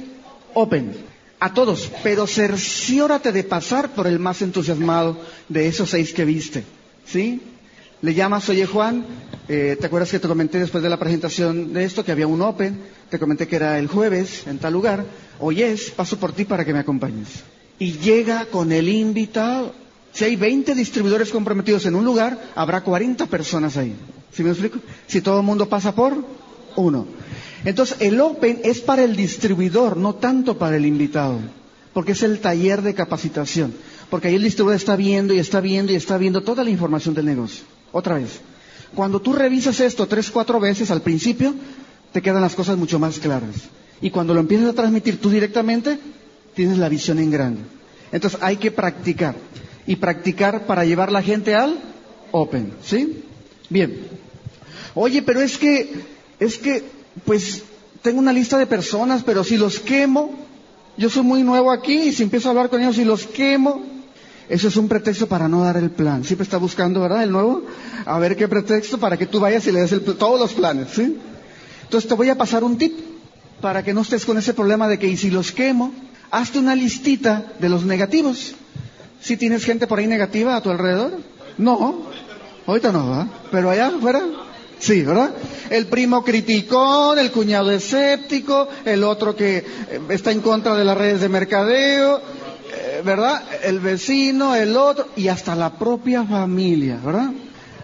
Open. 0.53 1.12
A 1.43 1.53
todos, 1.53 1.91
pero 2.05 2.29
cerciórate 2.29 3.33
de 3.33 3.43
pasar 3.43 3.89
por 3.97 4.07
el 4.07 4.21
más 4.21 4.43
entusiasmado 4.43 5.19
de 5.49 5.67
esos 5.67 5.91
seis 5.91 6.13
que 6.13 6.25
viste. 6.25 6.63
¿Sí? 7.05 7.41
Le 8.01 8.15
llamas, 8.15 8.49
oye 8.49 8.65
Juan, 8.65 9.05
eh, 9.49 9.77
¿te 9.81 9.87
acuerdas 9.87 10.13
que 10.13 10.21
te 10.21 10.29
comenté 10.29 10.61
después 10.61 10.85
de 10.85 10.89
la 10.89 11.01
presentación 11.01 11.73
de 11.73 11.83
esto 11.83 12.05
que 12.05 12.13
había 12.13 12.29
un 12.29 12.41
Open? 12.43 12.79
Te 13.11 13.19
comenté 13.19 13.49
que 13.49 13.57
era 13.57 13.81
el 13.81 13.89
jueves 13.89 14.47
en 14.47 14.59
tal 14.59 14.73
lugar. 14.73 15.05
Oyes, 15.41 15.91
paso 15.91 16.17
por 16.17 16.33
ti 16.33 16.45
para 16.45 16.65
que 16.65 16.73
me 16.73 16.79
acompañes. 16.79 17.43
Y 17.81 17.95
llega 17.95 18.47
con 18.47 18.71
el 18.71 18.89
invitado. 18.89 19.75
Si 20.13 20.25
hay 20.25 20.37
20 20.37 20.77
distribuidores 20.77 21.31
comprometidos 21.31 21.85
en 21.87 21.97
un 21.97 22.05
lugar, 22.05 22.41
habrá 22.55 22.83
40 22.83 23.27
personas 23.27 23.77
ahí. 23.77 23.97
¿Sí 24.33 24.45
me 24.45 24.51
explico? 24.51 24.79
Si 25.09 25.21
todo 25.21 25.41
el 25.41 25.47
mundo 25.47 25.69
pasa 25.69 25.93
por 25.93 26.25
uno. 26.77 27.07
Entonces, 27.65 27.97
el 28.01 28.21
Open 28.21 28.61
es 28.65 28.81
para 28.81 29.05
el 29.05 29.15
distribuidor, 29.17 29.97
no 29.97 30.15
tanto 30.15 30.59
para 30.59 30.77
el 30.77 30.87
invitado, 30.87 31.39
porque 31.93 32.13
es 32.13 32.23
el 32.23 32.41
taller 32.41 32.83
de 32.83 32.95
capacitación. 32.95 33.73
Porque 34.11 34.29
ahí 34.29 34.35
el 34.35 34.43
distribuidor 34.43 34.77
está 34.77 34.97
viendo 34.97 35.33
y 35.33 35.39
está 35.39 35.61
viendo 35.61 35.93
y 35.93 35.97
está 35.97 36.19
viendo 36.19 36.43
toda 36.43 36.65
la 36.65 36.71
información 36.71 37.15
del 37.15 37.25
negocio. 37.25 37.65
Otra 37.93 38.17
vez. 38.17 38.41
Cuando 38.95 39.21
tú 39.21 39.33
revisas 39.33 39.81
esto 39.81 40.07
tres, 40.07 40.31
cuatro 40.31 40.61
veces 40.61 40.91
al 40.91 41.01
principio, 41.01 41.55
te 42.13 42.21
quedan 42.21 42.43
las 42.43 42.55
cosas 42.55 42.77
mucho 42.77 42.99
más 42.99 43.19
claras. 43.19 43.55
Y 44.03 44.11
cuando 44.11 44.35
lo 44.35 44.41
empiezas 44.41 44.69
a 44.69 44.75
transmitir 44.75 45.19
tú 45.19 45.31
directamente, 45.31 45.99
tienes 46.55 46.77
la 46.77 46.89
visión 46.89 47.19
en 47.19 47.31
grande. 47.31 47.63
Entonces 48.11 48.39
hay 48.43 48.57
que 48.57 48.71
practicar. 48.71 49.35
Y 49.87 49.97
practicar 49.97 50.67
para 50.67 50.85
llevar 50.85 51.11
la 51.11 51.23
gente 51.23 51.55
al 51.55 51.79
Open. 52.33 52.73
¿Sí? 52.85 53.25
Bien. 53.71 53.97
Oye, 54.95 55.23
pero 55.23 55.41
es 55.41 55.57
que, 55.57 55.91
es 56.45 56.59
que 56.59 56.85
pues 57.25 57.63
tengo 58.03 58.19
una 58.19 58.33
lista 58.33 58.59
de 58.59 58.67
personas, 58.67 59.23
pero 59.23 59.45
si 59.45 59.57
los 59.57 59.79
quemo, 59.79 60.31
yo 60.97 61.09
soy 61.09 61.23
muy 61.23 61.43
nuevo 61.43 61.71
aquí 61.71 61.95
y 61.95 62.13
si 62.13 62.23
empiezo 62.23 62.49
a 62.49 62.51
hablar 62.51 62.69
con 62.69 62.81
ellos 62.81 62.99
y 62.99 63.05
los 63.05 63.27
quemo, 63.27 63.83
eso 64.49 64.69
es 64.69 64.77
un 64.77 64.89
pretexto 64.89 65.27
para 65.29 65.49
no 65.49 65.63
dar 65.63 65.77
el 65.77 65.91
plan. 65.91 66.25
Siempre 66.25 66.43
está 66.43 66.59
buscando, 66.59 67.01
¿verdad? 67.01 67.23
El 67.23 67.31
nuevo. 67.31 67.63
A 68.05 68.19
ver 68.19 68.37
qué 68.37 68.49
pretexto 68.49 68.99
para 68.99 69.17
que 69.17 69.27
tú 69.27 69.41
vayas 69.41 69.67
y 69.67 69.73
le 69.73 69.81
des 69.81 70.05
todos 70.19 70.39
los 70.39 70.53
planes, 70.53 70.89
¿sí? 70.93 71.17
Entonces 71.85 72.09
te 72.09 72.15
voy 72.15 72.29
a 72.29 72.37
pasar 72.37 72.65
un 72.65 72.77
tip 72.77 72.93
para 73.61 73.83
que 73.85 73.95
no 73.95 74.01
estés 74.01 74.27
con 74.27 74.37
ese 74.37 74.53
problema 74.53 74.89
de 74.89 74.99
que 74.99 75.07
y 75.07 75.17
si 75.17 75.31
los 75.31 75.53
quemo, 75.53 75.93
hazte 76.31 76.59
una 76.59 76.75
listita 76.75 77.53
de 77.61 77.69
los 77.69 77.85
negativos. 77.85 78.55
Si 79.21 79.37
tienes 79.37 79.65
gente 79.65 79.87
por 79.87 80.01
ahí 80.01 80.07
negativa 80.09 80.57
a 80.57 80.61
tu 80.61 80.71
alrededor? 80.71 81.19
No. 81.57 82.03
Ahorita 82.67 82.91
no, 82.91 83.09
¿verdad? 83.09 83.27
Pero 83.53 83.71
allá 83.71 83.87
afuera. 83.87 84.23
Sí, 84.83 85.03
¿verdad? 85.03 85.33
El 85.71 85.87
primo 85.87 86.25
criticón, 86.25 87.17
el 87.17 87.31
cuñado 87.31 87.71
escéptico, 87.71 88.67
el 88.85 89.05
otro 89.05 89.37
que 89.37 89.59
eh, 89.59 89.65
está 90.09 90.33
en 90.33 90.41
contra 90.41 90.75
de 90.75 90.85
las 90.85 90.99
redes 90.99 91.21
de 91.21 91.29
mercadeo, 91.29 92.17
eh, 92.19 93.01
¿verdad? 93.05 93.45
El 93.63 93.79
vecino, 93.79 94.57
el 94.57 94.77
otro, 94.77 95.07
y 95.15 95.29
hasta 95.29 95.55
la 95.55 95.79
propia 95.79 96.25
familia, 96.25 96.99
¿verdad? 97.01 97.31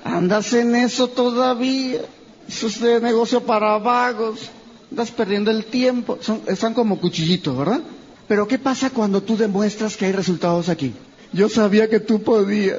Andas 0.02 0.52
en 0.54 0.74
eso 0.74 1.06
todavía. 1.06 2.00
Eso 2.48 2.66
es 2.66 2.80
de 2.80 3.00
negocio 3.00 3.44
para 3.44 3.78
vagos. 3.78 4.50
Andas 4.90 5.12
perdiendo 5.12 5.52
el 5.52 5.66
tiempo. 5.66 6.18
Son, 6.20 6.42
están 6.48 6.74
como 6.74 6.98
cuchillitos, 6.98 7.56
¿verdad? 7.56 7.80
Pero 8.26 8.48
¿qué 8.48 8.58
pasa 8.58 8.90
cuando 8.90 9.22
tú 9.22 9.36
demuestras 9.36 9.96
que 9.96 10.06
hay 10.06 10.12
resultados 10.12 10.68
aquí? 10.68 10.92
Yo 11.32 11.48
sabía 11.48 11.88
que 11.88 12.00
tú 12.00 12.24
podías. 12.24 12.78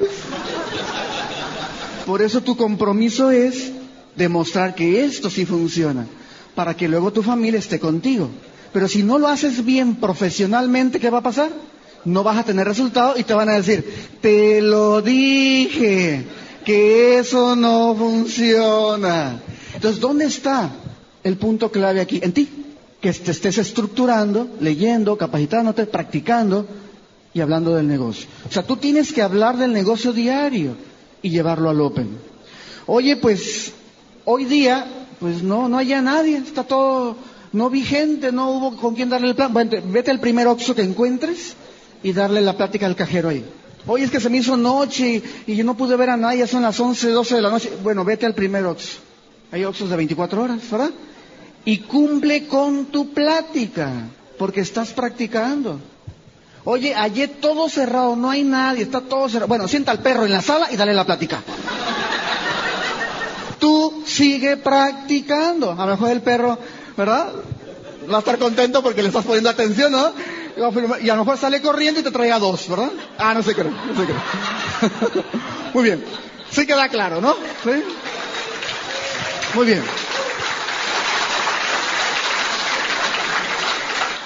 Por 2.04 2.20
eso 2.20 2.42
tu 2.42 2.54
compromiso 2.54 3.30
es 3.30 3.79
demostrar 4.16 4.74
que 4.74 5.04
esto 5.04 5.30
sí 5.30 5.46
funciona, 5.46 6.06
para 6.54 6.76
que 6.76 6.88
luego 6.88 7.12
tu 7.12 7.22
familia 7.22 7.58
esté 7.58 7.78
contigo. 7.78 8.28
Pero 8.72 8.88
si 8.88 9.02
no 9.02 9.18
lo 9.18 9.28
haces 9.28 9.64
bien 9.64 9.96
profesionalmente, 9.96 11.00
¿qué 11.00 11.10
va 11.10 11.18
a 11.18 11.22
pasar? 11.22 11.50
No 12.04 12.22
vas 12.22 12.38
a 12.38 12.44
tener 12.44 12.66
resultado 12.66 13.14
y 13.18 13.24
te 13.24 13.34
van 13.34 13.48
a 13.48 13.54
decir, 13.54 13.84
te 14.20 14.62
lo 14.62 15.02
dije, 15.02 16.24
que 16.64 17.18
eso 17.18 17.56
no 17.56 17.94
funciona. 17.94 19.40
Entonces, 19.74 20.00
¿dónde 20.00 20.26
está 20.26 20.70
el 21.24 21.36
punto 21.36 21.70
clave 21.70 22.00
aquí? 22.00 22.20
En 22.22 22.32
ti, 22.32 22.48
que 23.00 23.12
te 23.12 23.30
estés 23.30 23.58
estructurando, 23.58 24.48
leyendo, 24.60 25.16
capacitándote, 25.16 25.86
practicando 25.86 26.66
y 27.32 27.40
hablando 27.40 27.74
del 27.74 27.86
negocio. 27.86 28.28
O 28.48 28.52
sea, 28.52 28.62
tú 28.62 28.76
tienes 28.76 29.12
que 29.12 29.22
hablar 29.22 29.56
del 29.56 29.72
negocio 29.72 30.12
diario 30.12 30.76
y 31.22 31.30
llevarlo 31.30 31.70
al 31.70 31.80
Open. 31.80 32.08
Oye, 32.86 33.16
pues 33.16 33.72
hoy 34.30 34.44
día, 34.44 34.86
pues 35.18 35.42
no, 35.42 35.68
no 35.68 35.78
haya 35.78 36.00
nadie, 36.00 36.36
está 36.38 36.64
todo 36.64 37.16
no 37.52 37.68
vigente, 37.68 38.30
no 38.32 38.50
hubo 38.50 38.76
con 38.76 38.94
quién 38.94 39.08
darle 39.08 39.28
el 39.28 39.34
plan. 39.34 39.52
Bueno, 39.52 39.70
vete 39.86 40.10
al 40.10 40.20
primer 40.20 40.46
Oxxo 40.46 40.74
que 40.74 40.82
encuentres 40.82 41.54
y 42.02 42.12
darle 42.12 42.40
la 42.40 42.56
plática 42.56 42.86
al 42.86 42.96
cajero 42.96 43.28
ahí. 43.28 43.44
Oye, 43.86 44.04
es 44.04 44.10
que 44.10 44.20
se 44.20 44.28
me 44.30 44.38
hizo 44.38 44.56
noche 44.56 45.22
y, 45.46 45.56
yo 45.56 45.64
no 45.64 45.76
pude 45.76 45.96
ver 45.96 46.10
a 46.10 46.16
nadie, 46.16 46.46
son 46.46 46.62
las 46.62 46.78
11, 46.78 47.10
12 47.10 47.34
de 47.34 47.42
la 47.42 47.50
noche. 47.50 47.72
Bueno, 47.82 48.04
vete 48.04 48.26
al 48.26 48.34
primer 48.34 48.64
Oxxo. 48.66 48.98
Hay 49.52 49.64
Oxxos 49.64 49.90
de 49.90 49.96
24 49.96 50.42
horas, 50.42 50.70
¿verdad? 50.70 50.90
Y 51.64 51.78
cumple 51.78 52.46
con 52.46 52.86
tu 52.86 53.12
plática, 53.12 53.90
porque 54.38 54.60
estás 54.60 54.92
practicando. 54.92 55.80
Oye, 56.64 56.94
ayer 56.94 57.30
todo 57.40 57.68
cerrado, 57.68 58.16
no 58.16 58.30
hay 58.30 58.44
nadie, 58.44 58.82
está 58.82 59.00
todo 59.00 59.28
cerrado. 59.28 59.48
Bueno, 59.48 59.66
sienta 59.66 59.92
al 59.92 60.00
perro 60.00 60.24
en 60.24 60.32
la 60.32 60.42
sala 60.42 60.70
y 60.70 60.76
dale 60.76 60.94
la 60.94 61.04
plática. 61.04 61.42
Tú 63.60 64.02
sigue 64.06 64.56
practicando. 64.56 65.72
A 65.72 65.86
lo 65.86 65.92
mejor 65.92 66.10
el 66.10 66.22
perro, 66.22 66.58
¿verdad? 66.96 67.28
Va 68.10 68.16
a 68.16 68.20
estar 68.20 68.38
contento 68.38 68.82
porque 68.82 69.02
le 69.02 69.08
estás 69.08 69.24
poniendo 69.24 69.50
atención, 69.50 69.92
¿no? 69.92 70.12
Y 71.00 71.08
a 71.08 71.14
lo 71.14 71.24
mejor 71.24 71.38
sale 71.38 71.60
corriendo 71.62 72.00
y 72.00 72.02
te 72.02 72.10
trae 72.10 72.32
a 72.32 72.38
dos, 72.38 72.68
¿verdad? 72.68 72.90
Ah, 73.18 73.34
no 73.34 73.42
sé 73.42 73.54
qué, 73.54 73.64
no 73.64 73.70
sé 73.70 74.06
qué. 74.06 75.22
Muy 75.74 75.84
bien. 75.84 76.04
Sí 76.50 76.66
queda 76.66 76.88
claro, 76.88 77.20
¿no? 77.20 77.34
¿Sí? 77.62 77.70
Muy 79.54 79.66
bien. 79.66 79.82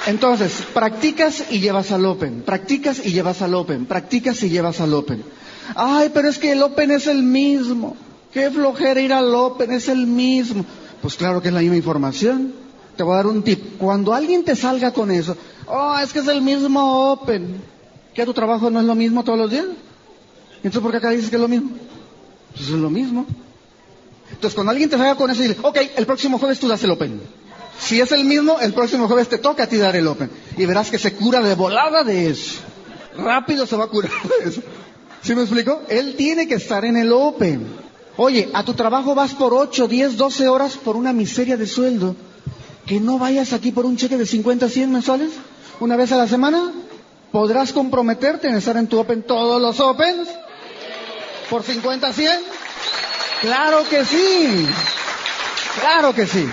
Entonces, 0.06 0.52
practicas 0.74 1.44
y 1.50 1.60
llevas 1.60 1.90
al 1.90 2.04
Open, 2.04 2.42
practicas 2.42 3.04
y 3.04 3.12
llevas 3.12 3.40
al 3.42 3.54
Open, 3.54 3.86
practicas 3.86 4.42
y 4.42 4.50
llevas 4.50 4.80
al 4.80 4.92
Open. 4.92 5.24
Ay, 5.74 6.10
pero 6.12 6.28
es 6.28 6.38
que 6.38 6.52
el 6.52 6.62
Open 6.62 6.90
es 6.90 7.06
el 7.06 7.22
mismo. 7.22 7.96
Qué 8.34 8.50
flojera 8.50 9.00
ir 9.00 9.12
al 9.12 9.32
Open, 9.32 9.70
es 9.70 9.88
el 9.88 10.08
mismo. 10.08 10.66
Pues 11.00 11.14
claro 11.14 11.40
que 11.40 11.48
es 11.48 11.54
la 11.54 11.60
misma 11.60 11.76
información. 11.76 12.52
Te 12.96 13.04
voy 13.04 13.14
a 13.14 13.16
dar 13.18 13.28
un 13.28 13.44
tip. 13.44 13.78
Cuando 13.78 14.12
alguien 14.12 14.44
te 14.44 14.56
salga 14.56 14.92
con 14.92 15.12
eso, 15.12 15.36
oh, 15.68 15.96
es 16.02 16.12
que 16.12 16.18
es 16.18 16.26
el 16.26 16.42
mismo 16.42 17.12
Open. 17.12 17.62
¿Que 18.12 18.26
tu 18.26 18.34
trabajo 18.34 18.70
no 18.70 18.80
es 18.80 18.86
lo 18.86 18.96
mismo 18.96 19.22
todos 19.22 19.38
los 19.38 19.50
días? 19.52 19.66
Entonces, 20.56 20.80
¿por 20.82 20.90
qué 20.90 20.96
acá 20.96 21.10
dices 21.10 21.30
que 21.30 21.36
es 21.36 21.42
lo 21.42 21.46
mismo? 21.46 21.70
Pues 22.56 22.64
es 22.64 22.70
lo 22.70 22.90
mismo. 22.90 23.24
Entonces, 24.32 24.54
cuando 24.54 24.72
alguien 24.72 24.90
te 24.90 24.96
salga 24.96 25.14
con 25.14 25.30
eso, 25.30 25.40
dile, 25.40 25.56
ok, 25.62 25.78
el 25.96 26.04
próximo 26.04 26.40
jueves 26.40 26.58
tú 26.58 26.66
das 26.66 26.82
el 26.82 26.90
Open. 26.90 27.20
Si 27.78 28.00
es 28.00 28.10
el 28.10 28.24
mismo, 28.24 28.58
el 28.58 28.74
próximo 28.74 29.06
jueves 29.06 29.28
te 29.28 29.38
toca 29.38 29.64
a 29.64 29.66
ti 29.68 29.76
dar 29.76 29.94
el 29.94 30.08
Open. 30.08 30.28
Y 30.56 30.66
verás 30.66 30.90
que 30.90 30.98
se 30.98 31.12
cura 31.12 31.40
de 31.40 31.54
volada 31.54 32.02
de 32.02 32.30
eso. 32.30 32.62
Rápido 33.16 33.64
se 33.64 33.76
va 33.76 33.84
a 33.84 33.88
curar 33.88 34.10
de 34.40 34.50
eso. 34.50 34.60
¿Sí 35.22 35.36
me 35.36 35.42
explico? 35.42 35.82
Él 35.88 36.16
tiene 36.16 36.48
que 36.48 36.54
estar 36.54 36.84
en 36.84 36.96
el 36.96 37.12
Open. 37.12 37.83
Oye, 38.16 38.48
a 38.52 38.62
tu 38.64 38.74
trabajo 38.74 39.14
vas 39.14 39.34
por 39.34 39.52
8, 39.52 39.88
10, 39.88 40.16
12 40.16 40.48
horas 40.48 40.76
por 40.76 40.96
una 40.96 41.12
miseria 41.12 41.56
de 41.56 41.66
sueldo 41.66 42.14
que 42.86 43.00
no 43.00 43.18
vayas 43.18 43.52
aquí 43.52 43.72
por 43.72 43.86
un 43.86 43.96
cheque 43.96 44.16
de 44.16 44.26
50, 44.26 44.68
100 44.68 44.92
mensuales, 44.92 45.30
una 45.80 45.96
vez 45.96 46.12
a 46.12 46.16
la 46.16 46.28
semana, 46.28 46.72
podrás 47.32 47.72
comprometerte 47.72 48.48
en 48.48 48.56
estar 48.56 48.76
en 48.76 48.86
tu 48.86 48.98
Open 48.98 49.22
todos 49.22 49.60
los 49.60 49.80
Opens 49.80 50.28
por 51.50 51.62
50, 51.62 52.12
100. 52.12 52.30
Claro 53.40 53.84
que 53.88 54.04
sí, 54.04 54.66
claro 55.80 56.14
que 56.14 56.26
sí. 56.26 56.46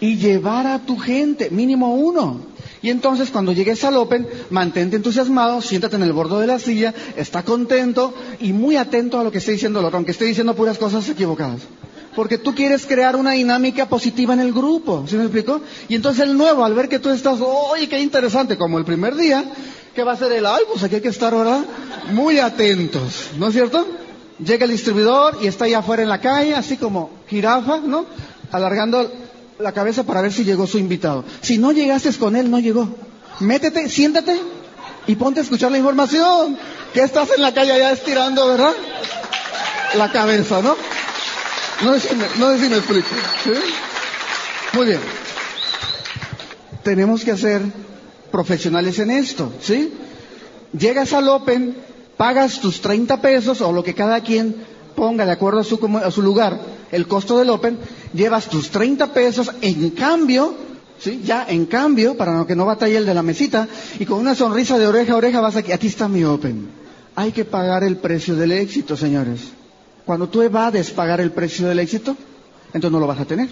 Y 0.00 0.16
llevar 0.16 0.66
a 0.66 0.78
tu 0.80 0.98
gente, 0.98 1.50
mínimo 1.50 1.94
uno. 1.94 2.49
Y 2.82 2.90
entonces 2.90 3.30
cuando 3.30 3.52
llegues 3.52 3.84
al 3.84 3.96
Open, 3.96 4.26
mantente 4.50 4.96
entusiasmado, 4.96 5.60
siéntate 5.60 5.96
en 5.96 6.02
el 6.02 6.12
borde 6.12 6.40
de 6.40 6.46
la 6.46 6.58
silla, 6.58 6.94
está 7.16 7.42
contento 7.42 8.14
y 8.40 8.52
muy 8.52 8.76
atento 8.76 9.20
a 9.20 9.24
lo 9.24 9.30
que 9.30 9.38
esté 9.38 9.52
diciendo 9.52 9.80
el 9.80 9.86
otro, 9.86 9.98
aunque 9.98 10.12
esté 10.12 10.24
diciendo 10.24 10.54
puras 10.54 10.78
cosas 10.78 11.08
equivocadas 11.08 11.60
porque 12.14 12.38
tú 12.38 12.54
quieres 12.54 12.86
crear 12.86 13.16
una 13.16 13.32
dinámica 13.32 13.88
positiva 13.88 14.34
en 14.34 14.40
el 14.40 14.52
grupo, 14.52 15.04
¿sí 15.06 15.16
me 15.16 15.22
explico? 15.24 15.60
Y 15.88 15.94
entonces 15.94 16.24
el 16.24 16.36
nuevo, 16.36 16.64
al 16.64 16.74
ver 16.74 16.88
que 16.88 16.98
tú 16.98 17.10
estás, 17.10 17.38
oye, 17.40 17.88
qué 17.88 18.00
interesante, 18.00 18.56
como 18.56 18.78
el 18.78 18.84
primer 18.84 19.14
día, 19.14 19.44
¿qué 19.94 20.02
va 20.02 20.12
a 20.12 20.16
ser 20.16 20.32
el, 20.32 20.46
ay, 20.46 20.62
pues 20.70 20.82
aquí 20.82 20.96
hay 20.96 21.00
que 21.00 21.08
estar, 21.08 21.34
¿verdad? 21.34 21.60
Muy 22.12 22.38
atentos, 22.38 23.30
¿no 23.38 23.48
es 23.48 23.54
cierto? 23.54 23.86
Llega 24.38 24.64
el 24.64 24.70
distribuidor 24.70 25.38
y 25.40 25.46
está 25.46 25.66
allá 25.66 25.78
afuera 25.78 26.02
en 26.02 26.08
la 26.08 26.20
calle, 26.20 26.54
así 26.54 26.76
como 26.76 27.10
jirafa, 27.28 27.78
¿no? 27.80 28.06
Alargando 28.50 29.10
la 29.60 29.72
cabeza 29.72 30.04
para 30.04 30.20
ver 30.22 30.32
si 30.32 30.44
llegó 30.44 30.66
su 30.66 30.78
invitado. 30.78 31.24
Si 31.40 31.58
no 31.58 31.72
llegaste 31.72 32.12
con 32.14 32.36
él, 32.36 32.50
no 32.50 32.58
llegó. 32.58 32.88
Métete, 33.40 33.88
siéntate 33.88 34.38
y 35.06 35.16
ponte 35.16 35.40
a 35.40 35.42
escuchar 35.42 35.70
la 35.70 35.78
información. 35.78 36.56
Que 36.92 37.02
estás 37.02 37.28
en 37.36 37.42
la 37.42 37.54
calle 37.54 37.72
allá 37.72 37.92
estirando, 37.92 38.48
¿verdad? 38.48 38.72
La 39.96 40.10
cabeza, 40.10 40.60
¿no? 40.60 40.76
No 41.82 41.98
sé, 41.98 42.10
no 42.38 42.56
si 42.58 42.68
me 42.68 42.76
explico. 42.76 43.08
Muy 44.72 44.86
bien. 44.86 45.00
Tenemos 46.82 47.24
que 47.24 47.36
ser 47.36 47.62
profesionales 48.30 48.98
en 48.98 49.10
esto, 49.10 49.52
¿sí? 49.60 49.92
Llegas 50.76 51.12
al 51.12 51.28
Open, 51.28 51.76
pagas 52.16 52.60
tus 52.60 52.80
30 52.80 53.20
pesos 53.20 53.60
o 53.60 53.72
lo 53.72 53.82
que 53.82 53.94
cada 53.94 54.20
quien 54.22 54.54
ponga 54.96 55.24
de 55.26 55.32
acuerdo 55.32 55.60
a 55.60 55.64
su, 55.64 56.00
a 56.04 56.10
su 56.10 56.22
lugar, 56.22 56.60
el 56.92 57.06
costo 57.06 57.38
del 57.38 57.50
Open, 57.50 57.78
llevas 58.12 58.48
tus 58.48 58.70
30 58.70 59.12
pesos 59.12 59.50
en 59.60 59.90
cambio, 59.90 60.54
¿sí? 60.98 61.22
Ya 61.24 61.46
en 61.48 61.66
cambio, 61.66 62.16
para 62.16 62.44
que 62.46 62.56
no 62.56 62.66
batalle 62.66 62.96
el 62.96 63.06
de 63.06 63.14
la 63.14 63.22
mesita, 63.22 63.68
y 63.98 64.06
con 64.06 64.18
una 64.18 64.34
sonrisa 64.34 64.78
de 64.78 64.86
oreja 64.86 65.12
a 65.12 65.16
oreja 65.16 65.40
vas 65.40 65.56
aquí, 65.56 65.72
aquí 65.72 65.86
está 65.86 66.08
mi 66.08 66.24
Open. 66.24 66.68
Hay 67.16 67.32
que 67.32 67.44
pagar 67.44 67.84
el 67.84 67.96
precio 67.96 68.34
del 68.36 68.52
éxito, 68.52 68.96
señores. 68.96 69.40
Cuando 70.04 70.28
tú 70.28 70.42
evades 70.42 70.90
pagar 70.90 71.20
el 71.20 71.32
precio 71.32 71.68
del 71.68 71.78
éxito, 71.78 72.16
entonces 72.72 72.92
no 72.92 73.00
lo 73.00 73.06
vas 73.06 73.20
a 73.20 73.24
tener. 73.24 73.48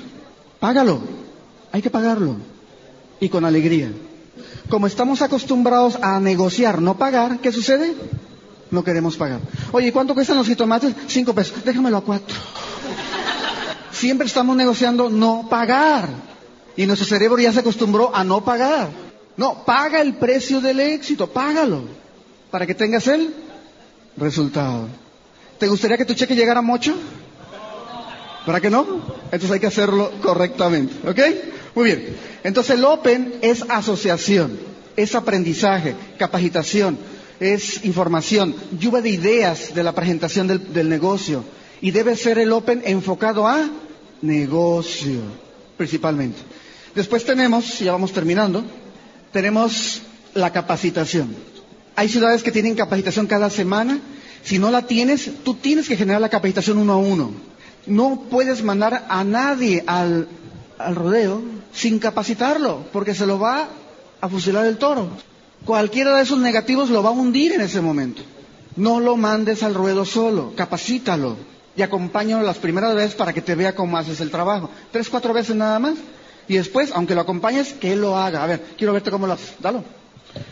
Págalo. 0.59 1.01
Hay 1.73 1.83
que 1.83 1.91
pagarlo. 1.91 2.37
Y 3.21 3.29
con 3.29 3.45
alegría. 3.45 3.91
Como 4.71 4.87
estamos 4.87 5.23
acostumbrados 5.23 5.97
a 5.97 6.21
negociar, 6.21 6.81
no 6.81 6.97
pagar, 6.97 7.39
¿qué 7.39 7.53
sucede? 7.53 7.95
No 8.71 8.85
queremos 8.85 9.17
pagar. 9.17 9.41
Oye, 9.73 9.93
¿cuánto 9.93 10.15
cuestan 10.15 10.37
los 10.37 10.47
jitomates? 10.47 10.95
Cinco 11.09 11.35
pesos. 11.35 11.65
Déjamelo 11.65 11.97
a 11.97 12.01
cuatro. 12.03 12.37
Siempre 13.93 14.27
estamos 14.27 14.57
negociando 14.57 15.11
no 15.11 15.49
pagar. 15.51 16.09
Y 16.77 16.87
nuestro 16.87 17.07
cerebro 17.09 17.39
ya 17.39 17.53
se 17.53 17.61
acostumbró 17.61 18.15
a 18.15 18.23
no 18.23 18.45
pagar. 18.45 18.89
No, 19.37 19.65
paga 19.65 20.01
el 20.01 20.15
precio 20.15 20.61
del 20.61 20.81
éxito, 20.81 21.27
págalo. 21.29 21.83
Para 22.51 22.67
que 22.67 22.75
tengas 22.75 23.07
el 23.09 23.35
resultado. 24.17 24.87
¿Te 25.59 25.67
gustaría 25.69 25.97
que 25.97 26.05
tu 26.05 26.15
cheque 26.15 26.37
llegara 26.37 26.63
mucho? 26.63 26.95
¿Para 28.47 28.61
que 28.61 28.71
no? 28.71 28.87
Entonces 29.25 29.51
hay 29.51 29.61
que 29.61 29.67
hacerlo 29.67 30.11
correctamente. 30.23 30.95
¿Ok? 31.09 31.19
Muy 31.75 31.85
bien. 31.87 32.17
Entonces 32.45 32.77
el 32.77 32.85
Open 32.85 33.35
es 33.43 33.65
asociación, 33.69 34.59
es 34.97 35.15
aprendizaje, 35.15 35.95
capacitación, 36.19 36.99
es 37.41 37.85
información, 37.85 38.55
lluvia 38.79 39.03
de 39.03 39.11
ideas 39.11 39.75
de 39.75 39.83
la 39.83 39.93
presentación 39.95 40.47
del, 40.47 40.73
del 40.73 40.89
negocio. 40.89 41.45
Y 41.81 41.91
debe 41.91 42.17
ser 42.17 42.39
el 42.39 42.53
Open 42.53 42.83
enfocado 42.85 43.47
a 43.47 43.69
negocio, 44.23 45.21
principalmente. 45.77 46.39
Después 46.95 47.25
tenemos, 47.25 47.79
ya 47.79 47.93
vamos 47.93 48.13
terminando, 48.13 48.65
tenemos 49.33 50.03
la 50.35 50.53
capacitación. 50.53 51.35
Hay 51.95 52.09
ciudades 52.09 52.43
que 52.43 52.53
tienen 52.53 52.75
capacitación 52.75 53.27
cada 53.27 53.51
semana 53.51 54.01
si 54.43 54.59
no 54.59 54.71
la 54.71 54.87
tienes, 54.87 55.31
tú 55.45 55.55
tienes 55.55 55.89
que 55.89 55.97
generar 55.97 56.21
la 56.21 56.29
capacitación 56.29 56.79
uno 56.79 56.95
a 56.95 56.97
uno. 56.97 57.33
No 57.87 58.25
puedes 58.31 58.63
mandar 58.63 59.07
a 59.09 59.25
nadie 59.25 59.85
al, 59.87 60.29
rodeo 60.95 61.43
sin 61.73 61.99
capacitarlo, 61.99 62.87
porque 62.93 63.15
se 63.15 63.27
lo 63.27 63.39
va 63.39 63.69
a 64.21 64.29
fusilar 64.29 64.67
el 64.67 64.79
toro. 64.79 65.09
Cualquiera 65.65 66.17
de 66.17 66.23
esos 66.23 66.39
negativos 66.39 66.91
lo 66.91 67.03
va 67.03 67.11
a 67.11 67.13
hundir 67.13 67.53
en 67.53 67.61
ese 67.61 67.81
momento. 67.81 68.23
No 68.77 69.01
lo 69.01 69.17
mandes 69.17 69.63
al 69.63 69.75
ruedo 69.75 70.05
solo, 70.05 70.55
capacítalo 70.55 71.37
y 71.79 71.83
acompáñalo 71.83 72.43
las 72.43 72.59
primeras 72.59 72.93
veces 72.93 73.15
para 73.15 73.33
que 73.33 73.41
te 73.41 73.55
vea 73.55 73.73
cómo 73.73 73.97
haces 73.97 74.21
el 74.21 74.33
trabajo. 74.33 74.69
Tres, 74.91 75.09
cuatro 75.09 75.33
veces 75.33 75.55
nada 75.55 75.79
más. 75.79 75.95
Y 76.49 76.57
después, 76.57 76.91
aunque 76.93 77.15
lo 77.15 77.21
acompañes, 77.21 77.73
que 77.73 77.93
él 77.93 78.01
lo 78.01 78.17
haga. 78.17 78.43
A 78.43 78.49
ver, 78.49 78.65
quiero 78.77 78.93
verte 78.93 79.13
cómo 79.13 79.29
lo 79.29 79.35
haces. 79.35 79.55
Dalo. 79.61 79.85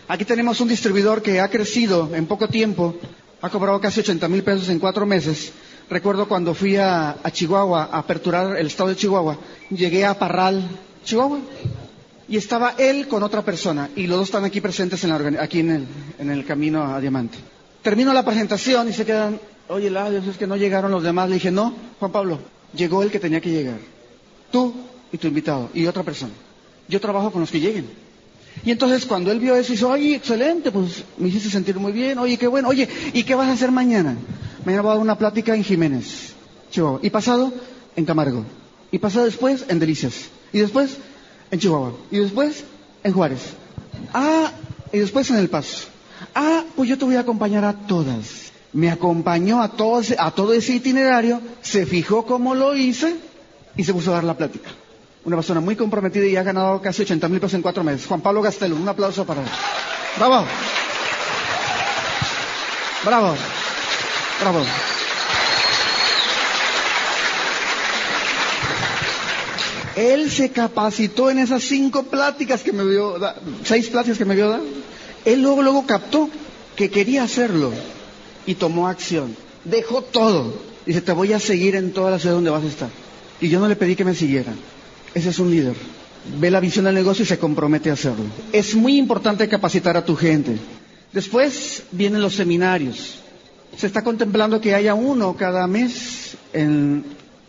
Aquí 0.07 0.25
tenemos 0.25 0.61
un 0.61 0.69
distribuidor 0.69 1.23
que 1.23 1.41
ha 1.41 1.49
crecido 1.49 2.15
en 2.15 2.27
poco 2.27 2.47
tiempo, 2.47 2.95
ha 3.43 3.51
cobrado 3.51 3.81
casi 3.81 4.01
80 4.01 4.29
mil 4.29 4.45
pesos 4.45 4.69
en 4.69 4.79
cuatro 4.79 5.05
meses. 5.05 5.53
Recuerdo 5.91 6.29
cuando 6.29 6.55
fui 6.55 6.77
a, 6.77 7.17
Chihuahua 7.33 7.89
a 7.91 7.99
aperturar 7.99 8.57
el 8.57 8.69
estado 8.69 8.91
de 8.91 8.97
Chihuahua, 8.97 9.37
llegué 9.71 10.05
a 10.05 10.17
Parral, 10.17 10.63
Chihuahua, 11.05 11.41
y 12.29 12.37
estaba 12.37 12.75
él 12.79 13.09
con 13.09 13.25
otra 13.25 13.43
persona, 13.43 13.91
y 13.97 14.07
los 14.07 14.19
dos 14.19 14.29
están 14.29 14.45
aquí 14.45 14.61
presentes 14.61 15.05
aquí 15.41 15.59
en 15.59 15.71
el, 15.71 15.87
en 16.21 16.31
el 16.31 16.45
camino 16.45 16.85
a 16.85 17.01
Diamante. 17.01 17.39
Termino 17.83 18.13
la 18.13 18.25
presentación 18.25 18.89
y 18.89 18.93
se 18.93 19.05
quedan, 19.05 19.41
oye, 19.69 19.91
Ladio, 19.91 20.19
es 20.19 20.37
que 20.37 20.47
no 20.47 20.57
llegaron 20.57 20.91
los 20.91 21.03
demás. 21.03 21.29
Le 21.29 21.35
dije, 21.35 21.51
no, 21.51 21.75
Juan 21.99 22.13
Pablo, 22.13 22.39
llegó 22.75 23.03
el 23.03 23.11
que 23.11 23.19
tenía 23.19 23.41
que 23.41 23.51
llegar. 23.51 23.79
Tú 24.51 24.75
y 25.13 25.19
tu 25.19 25.27
invitado 25.27 25.71
y 25.75 25.87
otra 25.87 26.03
persona. 26.03 26.33
Yo 26.89 27.01
trabajo 27.01 27.31
con 27.31 27.41
los 27.41 27.51
que 27.51 27.61
lleguen. 27.61 27.89
Y 28.65 28.71
entonces 28.71 29.05
cuando 29.05 29.31
él 29.31 29.39
vio 29.39 29.55
eso, 29.55 29.73
dice, 29.73 29.85
oye, 29.85 30.15
excelente, 30.17 30.71
pues 30.71 31.05
me 31.19 31.29
hiciste 31.29 31.51
sentir 31.51 31.77
muy 31.79 31.93
bien, 31.93 32.19
oye, 32.19 32.39
qué 32.39 32.47
bueno, 32.47 32.69
oye, 32.69 32.89
¿y 33.13 33.23
qué 33.23 33.35
vas 33.35 33.49
a 33.49 33.53
hacer 33.53 33.71
mañana? 33.71 34.17
Mañana 34.65 34.83
voy 34.83 34.91
a 34.91 34.95
dar 34.95 35.03
una 35.03 35.19
plática 35.19 35.55
en 35.55 35.63
Jiménez, 35.63 36.33
Chihuahua. 36.71 37.01
Y 37.03 37.11
pasado, 37.11 37.53
en 37.95 38.05
Camargo. 38.05 38.45
Y 38.91 38.99
pasado 38.99 39.27
después, 39.27 39.65
en 39.69 39.79
Delicias. 39.79 40.29
Y 40.53 40.61
después, 40.61 40.97
en 41.51 41.59
Chihuahua. 41.61 41.93
Y 42.11 42.19
después, 42.19 42.65
en 43.05 43.13
Juárez. 43.13 43.41
Ah, 44.13 44.53
y 44.93 44.99
después 44.99 45.29
en 45.31 45.37
El 45.37 45.49
Paso. 45.49 45.89
Ah, 46.35 46.65
pues 46.75 46.89
yo 46.89 46.99
te 46.99 47.05
voy 47.05 47.17
a 47.17 47.21
acompañar 47.21 47.65
a 47.65 47.75
todas. 47.75 48.46
Me 48.77 48.91
acompañó 48.91 49.63
a 49.63 49.69
todo, 49.69 50.01
ese, 50.53 50.75
itinerario, 50.75 51.41
se 51.63 51.87
fijó 51.87 52.27
cómo 52.27 52.55
lo 52.55 52.77
hice 52.77 53.17
y 53.75 53.85
se 53.85 53.95
puso 53.95 54.11
a 54.11 54.17
dar 54.17 54.25
la 54.25 54.37
plática. 54.37 54.69
Una 55.25 55.37
persona 55.37 55.61
muy 55.61 55.77
comprometida 55.77 56.27
y 56.27 56.37
ha 56.37 56.43
ganado 56.43 56.83
casi 56.83 57.01
80 57.01 57.27
mil 57.31 57.41
pesos 57.41 57.55
en 57.55 57.63
cuatro 57.63 57.83
meses. 57.83 58.07
Juan 58.07 58.21
Pablo 58.21 58.43
Gastelo, 58.43 58.77
un 58.77 58.87
aplauso 58.87 59.25
para 59.25 59.41
él. 59.41 59.49
Bravo. 60.19 60.45
Bravo. 63.03 63.35
Bravo. 64.43 64.59
Él 69.97 70.31
se 70.31 70.51
capacitó 70.51 71.31
en 71.31 71.39
esas 71.39 71.63
cinco 71.63 72.03
pláticas 72.03 72.63
que 72.63 72.75
me 72.75 72.85
vio, 72.85 73.19
seis 73.65 73.89
pláticas 73.89 74.19
que 74.19 74.27
me 74.27 74.35
vio 74.35 74.51
dar. 74.51 74.61
Él 75.25 75.41
luego, 75.41 75.63
luego 75.63 75.87
captó 75.87 76.29
que 76.77 76.91
quería 76.91 77.23
hacerlo 77.23 77.73
y 78.47 78.55
tomó 78.55 78.89
acción. 78.89 79.37
Dejó 79.65 80.03
todo. 80.03 80.55
Dice, 80.85 81.01
te 81.01 81.13
voy 81.13 81.33
a 81.33 81.41
seguir 81.41 81.75
en 81.75 81.93
toda 81.93 82.11
la 82.11 82.19
ciudad 82.19 82.37
donde 82.37 82.51
vas 82.51 82.65
a 82.65 82.69
estar. 82.69 82.89
Y 83.41 83.49
yo 83.49 83.59
no 83.61 83.69
le 83.69 83.77
pedí 83.77 83.97
que 83.97 84.05
me 84.05 84.15
siguieran. 84.15 84.55
Ese 85.15 85.31
es 85.31 85.39
un 85.39 85.51
líder. 85.51 85.75
Ve 86.39 86.51
la 86.51 86.61
visión 86.61 86.85
del 86.85 86.95
negocio 86.95 87.25
y 87.25 87.27
se 87.27 87.39
compromete 87.39 87.91
a 87.91 87.95
hacerlo. 87.95 88.25
Es 88.53 88.75
muy 88.75 88.97
importante 88.97 89.49
capacitar 89.49 89.97
a 89.97 90.05
tu 90.05 90.17
gente. 90.17 90.57
Después 91.13 91.83
vienen 91.93 92.23
los 92.23 92.35
seminarios. 92.35 93.17
Se 93.77 93.87
está 93.87 94.03
contemplando 94.03 94.61
que 94.61 94.75
haya 94.75 94.95
uno 94.95 95.37
cada 95.37 95.67
mes 95.67 96.37
en, 96.53 97.05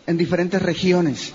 en 0.05 0.17
diferentes 0.17 0.61
regiones 0.61 1.33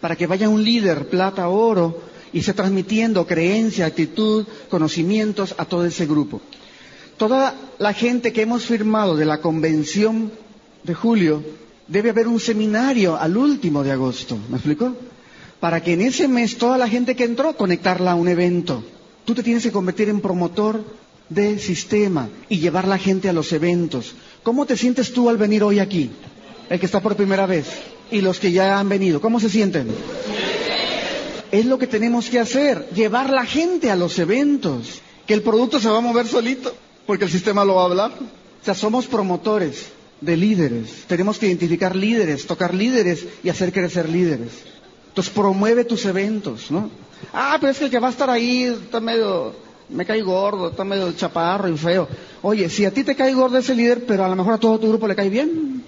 para 0.00 0.16
que 0.16 0.26
vaya 0.26 0.50
un 0.50 0.62
líder, 0.62 1.08
plata, 1.08 1.48
oro, 1.48 1.98
y 2.30 2.42
se 2.42 2.52
transmitiendo 2.52 3.26
creencia, 3.26 3.86
actitud, 3.86 4.44
conocimientos 4.68 5.54
a 5.56 5.64
todo 5.64 5.86
ese 5.86 6.04
grupo. 6.04 6.42
Toda 7.16 7.54
la 7.78 7.92
gente 7.92 8.32
que 8.32 8.42
hemos 8.42 8.66
firmado 8.66 9.16
de 9.16 9.24
la 9.24 9.40
convención 9.40 10.32
de 10.82 10.94
julio, 10.94 11.42
debe 11.86 12.10
haber 12.10 12.28
un 12.28 12.40
seminario 12.40 13.16
al 13.16 13.36
último 13.36 13.82
de 13.82 13.92
agosto. 13.92 14.36
¿Me 14.48 14.56
explico? 14.56 14.94
Para 15.60 15.82
que 15.82 15.92
en 15.94 16.00
ese 16.02 16.28
mes 16.28 16.56
toda 16.58 16.78
la 16.78 16.88
gente 16.88 17.14
que 17.16 17.24
entró 17.24 17.56
conectarla 17.56 18.12
a 18.12 18.16
un 18.16 18.28
evento. 18.28 18.82
Tú 19.24 19.34
te 19.34 19.42
tienes 19.42 19.62
que 19.62 19.72
convertir 19.72 20.08
en 20.08 20.20
promotor 20.20 20.84
de 21.28 21.58
sistema 21.58 22.28
y 22.48 22.58
llevar 22.58 22.86
la 22.86 22.98
gente 22.98 23.28
a 23.28 23.32
los 23.32 23.52
eventos. 23.52 24.14
¿Cómo 24.42 24.66
te 24.66 24.76
sientes 24.76 25.12
tú 25.12 25.28
al 25.30 25.38
venir 25.38 25.62
hoy 25.62 25.78
aquí? 25.78 26.10
El 26.68 26.78
que 26.78 26.86
está 26.86 27.00
por 27.00 27.16
primera 27.16 27.46
vez 27.46 27.66
y 28.10 28.20
los 28.20 28.38
que 28.38 28.52
ya 28.52 28.78
han 28.78 28.88
venido. 28.88 29.20
¿Cómo 29.20 29.40
se 29.40 29.48
sienten? 29.48 29.88
Es 31.50 31.64
lo 31.66 31.78
que 31.78 31.86
tenemos 31.86 32.28
que 32.28 32.40
hacer, 32.40 32.88
llevar 32.94 33.30
la 33.30 33.46
gente 33.46 33.90
a 33.90 33.96
los 33.96 34.18
eventos, 34.18 35.00
que 35.26 35.34
el 35.34 35.42
producto 35.42 35.78
se 35.80 35.88
va 35.88 35.98
a 35.98 36.02
mover 36.02 36.26
solito, 36.26 36.74
porque 37.06 37.24
el 37.24 37.30
sistema 37.30 37.64
lo 37.64 37.76
va 37.76 37.82
a 37.82 37.86
hablar. 37.86 38.12
O 38.12 38.64
sea, 38.64 38.74
somos 38.74 39.06
promotores 39.06 39.86
de 40.20 40.36
líderes, 40.36 41.04
tenemos 41.06 41.38
que 41.38 41.46
identificar 41.46 41.94
líderes, 41.94 42.46
tocar 42.46 42.72
líderes 42.72 43.26
y 43.42 43.48
hacer 43.48 43.72
crecer 43.72 44.08
líderes. 44.08 44.52
Entonces 45.08 45.32
promueve 45.32 45.84
tus 45.84 46.04
eventos, 46.06 46.70
¿no? 46.70 46.90
Ah, 47.32 47.56
pero 47.60 47.72
es 47.72 47.78
que 47.78 47.84
el 47.84 47.90
que 47.90 47.98
va 47.98 48.08
a 48.08 48.10
estar 48.10 48.30
ahí 48.30 48.64
está 48.64 49.00
medio, 49.00 49.54
me 49.90 50.04
cae 50.04 50.22
gordo, 50.22 50.70
está 50.70 50.84
medio 50.84 51.12
chaparro 51.12 51.68
y 51.68 51.76
feo. 51.76 52.08
Oye, 52.42 52.68
si 52.68 52.84
a 52.84 52.90
ti 52.90 53.04
te 53.04 53.14
cae 53.14 53.34
gordo 53.34 53.58
ese 53.58 53.74
líder, 53.74 54.06
pero 54.06 54.24
a 54.24 54.28
lo 54.28 54.36
mejor 54.36 54.54
a 54.54 54.58
todo 54.58 54.78
tu 54.78 54.88
grupo 54.88 55.06
le 55.06 55.14
cae 55.14 55.28
bien. 55.28 55.84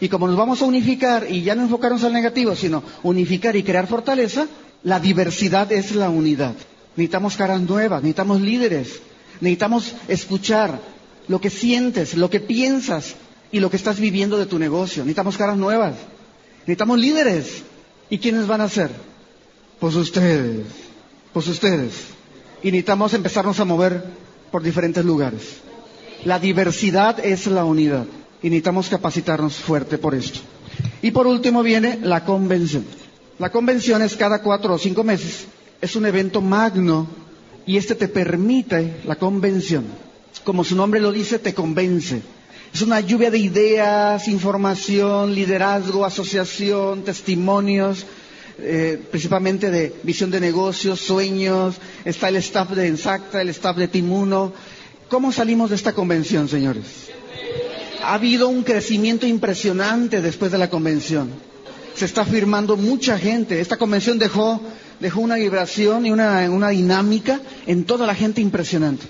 Y 0.00 0.08
como 0.08 0.26
nos 0.26 0.36
vamos 0.36 0.62
a 0.62 0.66
unificar 0.66 1.26
y 1.30 1.42
ya 1.42 1.54
no 1.54 1.62
enfocarnos 1.62 2.04
al 2.04 2.12
negativo, 2.12 2.54
sino 2.54 2.82
unificar 3.02 3.56
y 3.56 3.62
crear 3.62 3.86
fortaleza, 3.86 4.46
la 4.82 5.00
diversidad 5.00 5.70
es 5.72 5.94
la 5.94 6.08
unidad. 6.08 6.54
Necesitamos 6.96 7.36
caras 7.36 7.60
nuevas, 7.60 8.02
necesitamos 8.02 8.40
líderes, 8.40 9.00
necesitamos 9.40 9.94
escuchar 10.08 10.80
lo 11.28 11.40
que 11.40 11.50
sientes, 11.50 12.14
lo 12.14 12.30
que 12.30 12.40
piensas 12.40 13.14
y 13.52 13.60
lo 13.60 13.70
que 13.70 13.76
estás 13.76 14.00
viviendo 14.00 14.38
de 14.38 14.46
tu 14.46 14.58
negocio. 14.58 15.02
Necesitamos 15.02 15.36
caras 15.36 15.56
nuevas, 15.56 15.94
necesitamos 16.60 16.98
líderes. 16.98 17.62
¿Y 18.08 18.18
quiénes 18.18 18.48
van 18.48 18.60
a 18.60 18.68
ser? 18.68 18.90
Pues 19.78 19.94
ustedes, 19.94 20.66
pues 21.32 21.46
ustedes. 21.46 21.92
Y 22.62 22.72
necesitamos 22.72 23.14
empezarnos 23.14 23.60
a 23.60 23.64
mover 23.64 24.04
por 24.50 24.62
diferentes 24.62 25.04
lugares. 25.04 25.58
La 26.24 26.38
diversidad 26.38 27.24
es 27.24 27.46
la 27.46 27.64
unidad 27.64 28.06
y 28.42 28.50
necesitamos 28.50 28.88
capacitarnos 28.88 29.54
fuerte 29.54 29.96
por 29.96 30.14
esto. 30.14 30.40
Y 31.02 31.12
por 31.12 31.26
último 31.26 31.62
viene 31.62 31.98
la 32.02 32.24
convención. 32.24 32.84
La 33.38 33.50
convención 33.50 34.02
es 34.02 34.16
cada 34.16 34.42
cuatro 34.42 34.74
o 34.74 34.78
cinco 34.78 35.04
meses. 35.04 35.46
Es 35.80 35.96
un 35.96 36.04
evento 36.04 36.40
magno 36.40 37.06
y 37.70 37.76
este 37.76 37.94
te 37.94 38.08
permite, 38.08 38.96
la 39.06 39.14
convención, 39.14 39.84
como 40.42 40.64
su 40.64 40.74
nombre 40.74 40.98
lo 40.98 41.12
dice, 41.12 41.38
te 41.38 41.54
convence. 41.54 42.20
Es 42.74 42.82
una 42.82 42.98
lluvia 42.98 43.30
de 43.30 43.38
ideas, 43.38 44.26
información, 44.26 45.32
liderazgo, 45.36 46.04
asociación, 46.04 47.04
testimonios, 47.04 48.06
eh, 48.58 49.00
principalmente 49.12 49.70
de 49.70 49.94
visión 50.02 50.32
de 50.32 50.40
negocios, 50.40 50.98
sueños. 50.98 51.76
Está 52.04 52.28
el 52.30 52.36
staff 52.42 52.70
de 52.70 52.88
Ensacta, 52.88 53.40
el 53.40 53.50
staff 53.50 53.76
de 53.76 53.86
Timuno. 53.86 54.52
¿Cómo 55.08 55.30
salimos 55.30 55.70
de 55.70 55.76
esta 55.76 55.92
convención, 55.92 56.48
señores? 56.48 56.86
Ha 58.02 58.14
habido 58.14 58.48
un 58.48 58.64
crecimiento 58.64 59.28
impresionante 59.28 60.20
después 60.20 60.50
de 60.50 60.58
la 60.58 60.68
convención 60.70 61.30
se 61.94 62.06
está 62.06 62.24
firmando 62.24 62.78
mucha 62.78 63.18
gente. 63.18 63.60
Esta 63.60 63.76
convención 63.76 64.18
dejó, 64.18 64.58
dejó 65.00 65.20
una 65.20 65.36
vibración 65.36 66.06
y 66.06 66.10
una, 66.10 66.48
una 66.50 66.68
dinámica 66.68 67.40
en 67.66 67.84
toda 67.84 68.06
la 68.06 68.14
gente 68.14 68.40
impresionante. 68.40 69.06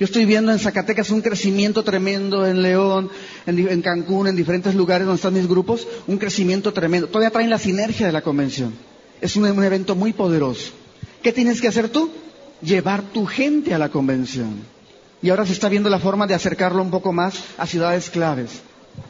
Yo 0.00 0.06
estoy 0.06 0.24
viendo 0.24 0.50
en 0.50 0.58
Zacatecas 0.58 1.10
un 1.10 1.20
crecimiento 1.20 1.84
tremendo, 1.84 2.44
en 2.46 2.62
León, 2.62 3.10
en, 3.46 3.80
Cancún, 3.80 4.26
en 4.26 4.34
diferentes 4.34 4.74
lugares 4.74 5.06
donde 5.06 5.18
están 5.18 5.34
mis 5.34 5.46
grupos, 5.46 5.86
un 6.08 6.18
crecimiento 6.18 6.72
tremendo. 6.72 7.06
Todavía 7.06 7.30
traen 7.30 7.50
la 7.50 7.58
sinergia 7.58 8.06
de 8.06 8.12
la 8.12 8.22
convención. 8.22 8.74
Es 9.20 9.36
un, 9.36 9.46
evento 9.46 9.94
muy 9.94 10.12
poderoso. 10.12 10.72
¿Qué 11.22 11.32
tienes 11.32 11.60
que 11.60 11.68
hacer 11.68 11.88
tú? 11.88 12.10
Llevar 12.60 13.02
tu 13.02 13.24
gente 13.24 13.72
a 13.72 13.78
la 13.78 13.88
convención. 13.88 14.56
Y 15.22 15.30
ahora 15.30 15.46
se 15.46 15.52
está 15.52 15.68
viendo 15.68 15.88
la 15.88 16.00
forma 16.00 16.26
de 16.26 16.34
acercarlo 16.34 16.82
un 16.82 16.90
poco 16.90 17.12
más 17.12 17.44
a 17.56 17.66
ciudades 17.66 18.10
claves, 18.10 18.50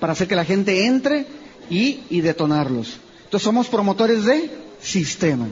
para 0.00 0.12
hacer 0.12 0.28
que 0.28 0.36
la 0.36 0.44
gente 0.44 0.84
entre 0.84 1.26
y, 1.70 2.00
y 2.10 2.20
detonarlos 2.20 2.98
somos 3.38 3.68
promotores 3.68 4.24
de 4.24 4.50
sistema. 4.80 5.46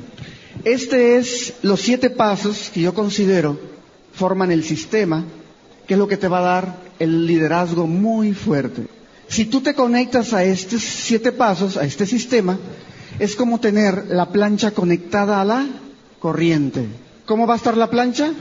Este 0.65 1.17
es 1.17 1.55
los 1.63 1.81
siete 1.81 2.11
pasos 2.11 2.71
que 2.73 2.81
yo 2.81 2.95
considero 2.95 3.59
forman 4.13 4.51
el 4.53 4.63
sistema, 4.65 5.25
que 5.87 5.95
es 5.95 5.99
lo 5.99 6.09
que 6.09 6.17
te 6.17 6.29
va 6.29 6.39
a 6.39 6.43
dar 6.43 6.77
el 6.99 7.27
liderazgo 7.27 7.87
muy 7.87 8.33
fuerte. 8.33 8.87
Si 9.29 9.47
tú 9.47 9.61
te 9.63 9.75
conectas 9.75 10.33
a 10.35 10.45
estos 10.45 10.83
siete 10.83 11.33
pasos, 11.33 11.77
a 11.77 11.85
este 11.85 12.07
sistema, 12.07 12.59
es 13.19 13.35
como 13.35 13.61
tener 13.61 14.07
la 14.09 14.29
plancha 14.31 14.73
conectada 14.73 15.41
a 15.41 15.45
la 15.45 15.67
corriente. 16.21 16.87
¿Cómo 17.25 17.47
va 17.47 17.55
a 17.55 17.57
estar 17.57 17.77
la 17.77 17.89
plancha? 17.91 18.33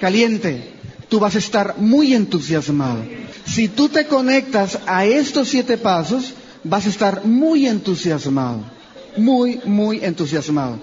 Caliente. 0.00 0.74
Tú 1.08 1.20
vas 1.20 1.34
a 1.34 1.38
estar 1.38 1.76
muy 1.78 2.14
entusiasmado. 2.14 3.02
Si 3.46 3.68
tú 3.68 3.88
te 3.88 4.06
conectas 4.06 4.78
a 4.86 5.04
estos 5.04 5.48
siete 5.48 5.76
pasos, 5.78 6.34
vas 6.64 6.86
a 6.86 6.90
estar 6.90 7.24
muy 7.24 7.66
entusiasmado 7.66 8.78
muy, 9.18 9.60
muy 9.64 10.04
entusiasmado. 10.04 10.78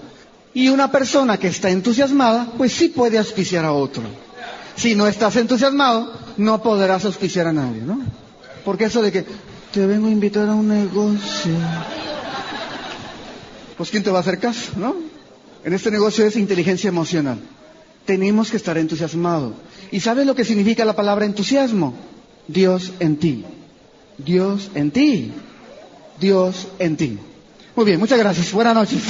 Y 0.56 0.70
una 0.70 0.90
persona 0.90 1.36
que 1.36 1.48
está 1.48 1.68
entusiasmada, 1.68 2.48
pues 2.56 2.72
sí 2.72 2.88
puede 2.88 3.18
auspiciar 3.18 3.66
a 3.66 3.72
otro. 3.72 4.02
Si 4.74 4.94
no 4.94 5.06
estás 5.06 5.36
entusiasmado, 5.36 6.10
no 6.38 6.62
podrás 6.62 7.04
auspiciar 7.04 7.46
a 7.46 7.52
nadie, 7.52 7.82
¿no? 7.82 8.00
Porque 8.64 8.84
eso 8.84 9.02
de 9.02 9.12
que 9.12 9.26
te 9.70 9.84
vengo 9.84 10.06
a 10.08 10.10
invitar 10.10 10.48
a 10.48 10.54
un 10.54 10.68
negocio, 10.68 11.52
pues 13.76 13.90
¿quién 13.90 14.02
te 14.02 14.08
va 14.10 14.16
a 14.16 14.20
hacer 14.22 14.38
caso, 14.38 14.72
no? 14.76 14.96
en 15.62 15.74
este 15.74 15.90
negocio 15.90 16.24
es 16.24 16.36
inteligencia 16.36 16.88
emocional. 16.88 17.38
Tenemos 18.06 18.50
que 18.50 18.56
estar 18.56 18.78
entusiasmados. 18.78 19.52
¿Y 19.90 20.00
sabes 20.00 20.24
lo 20.24 20.34
que 20.34 20.46
significa 20.46 20.86
la 20.86 20.96
palabra 20.96 21.26
entusiasmo? 21.26 21.92
Dios 22.48 22.92
en 22.98 23.18
ti. 23.18 23.44
Dios 24.16 24.70
en 24.74 24.90
ti. 24.90 25.32
Dios 26.18 26.68
en 26.78 26.96
ti. 26.96 27.18
Muy 27.74 27.84
bien, 27.84 27.98
muchas 27.98 28.18
gracias. 28.18 28.52
Buenas 28.52 28.74
noches. 28.74 29.02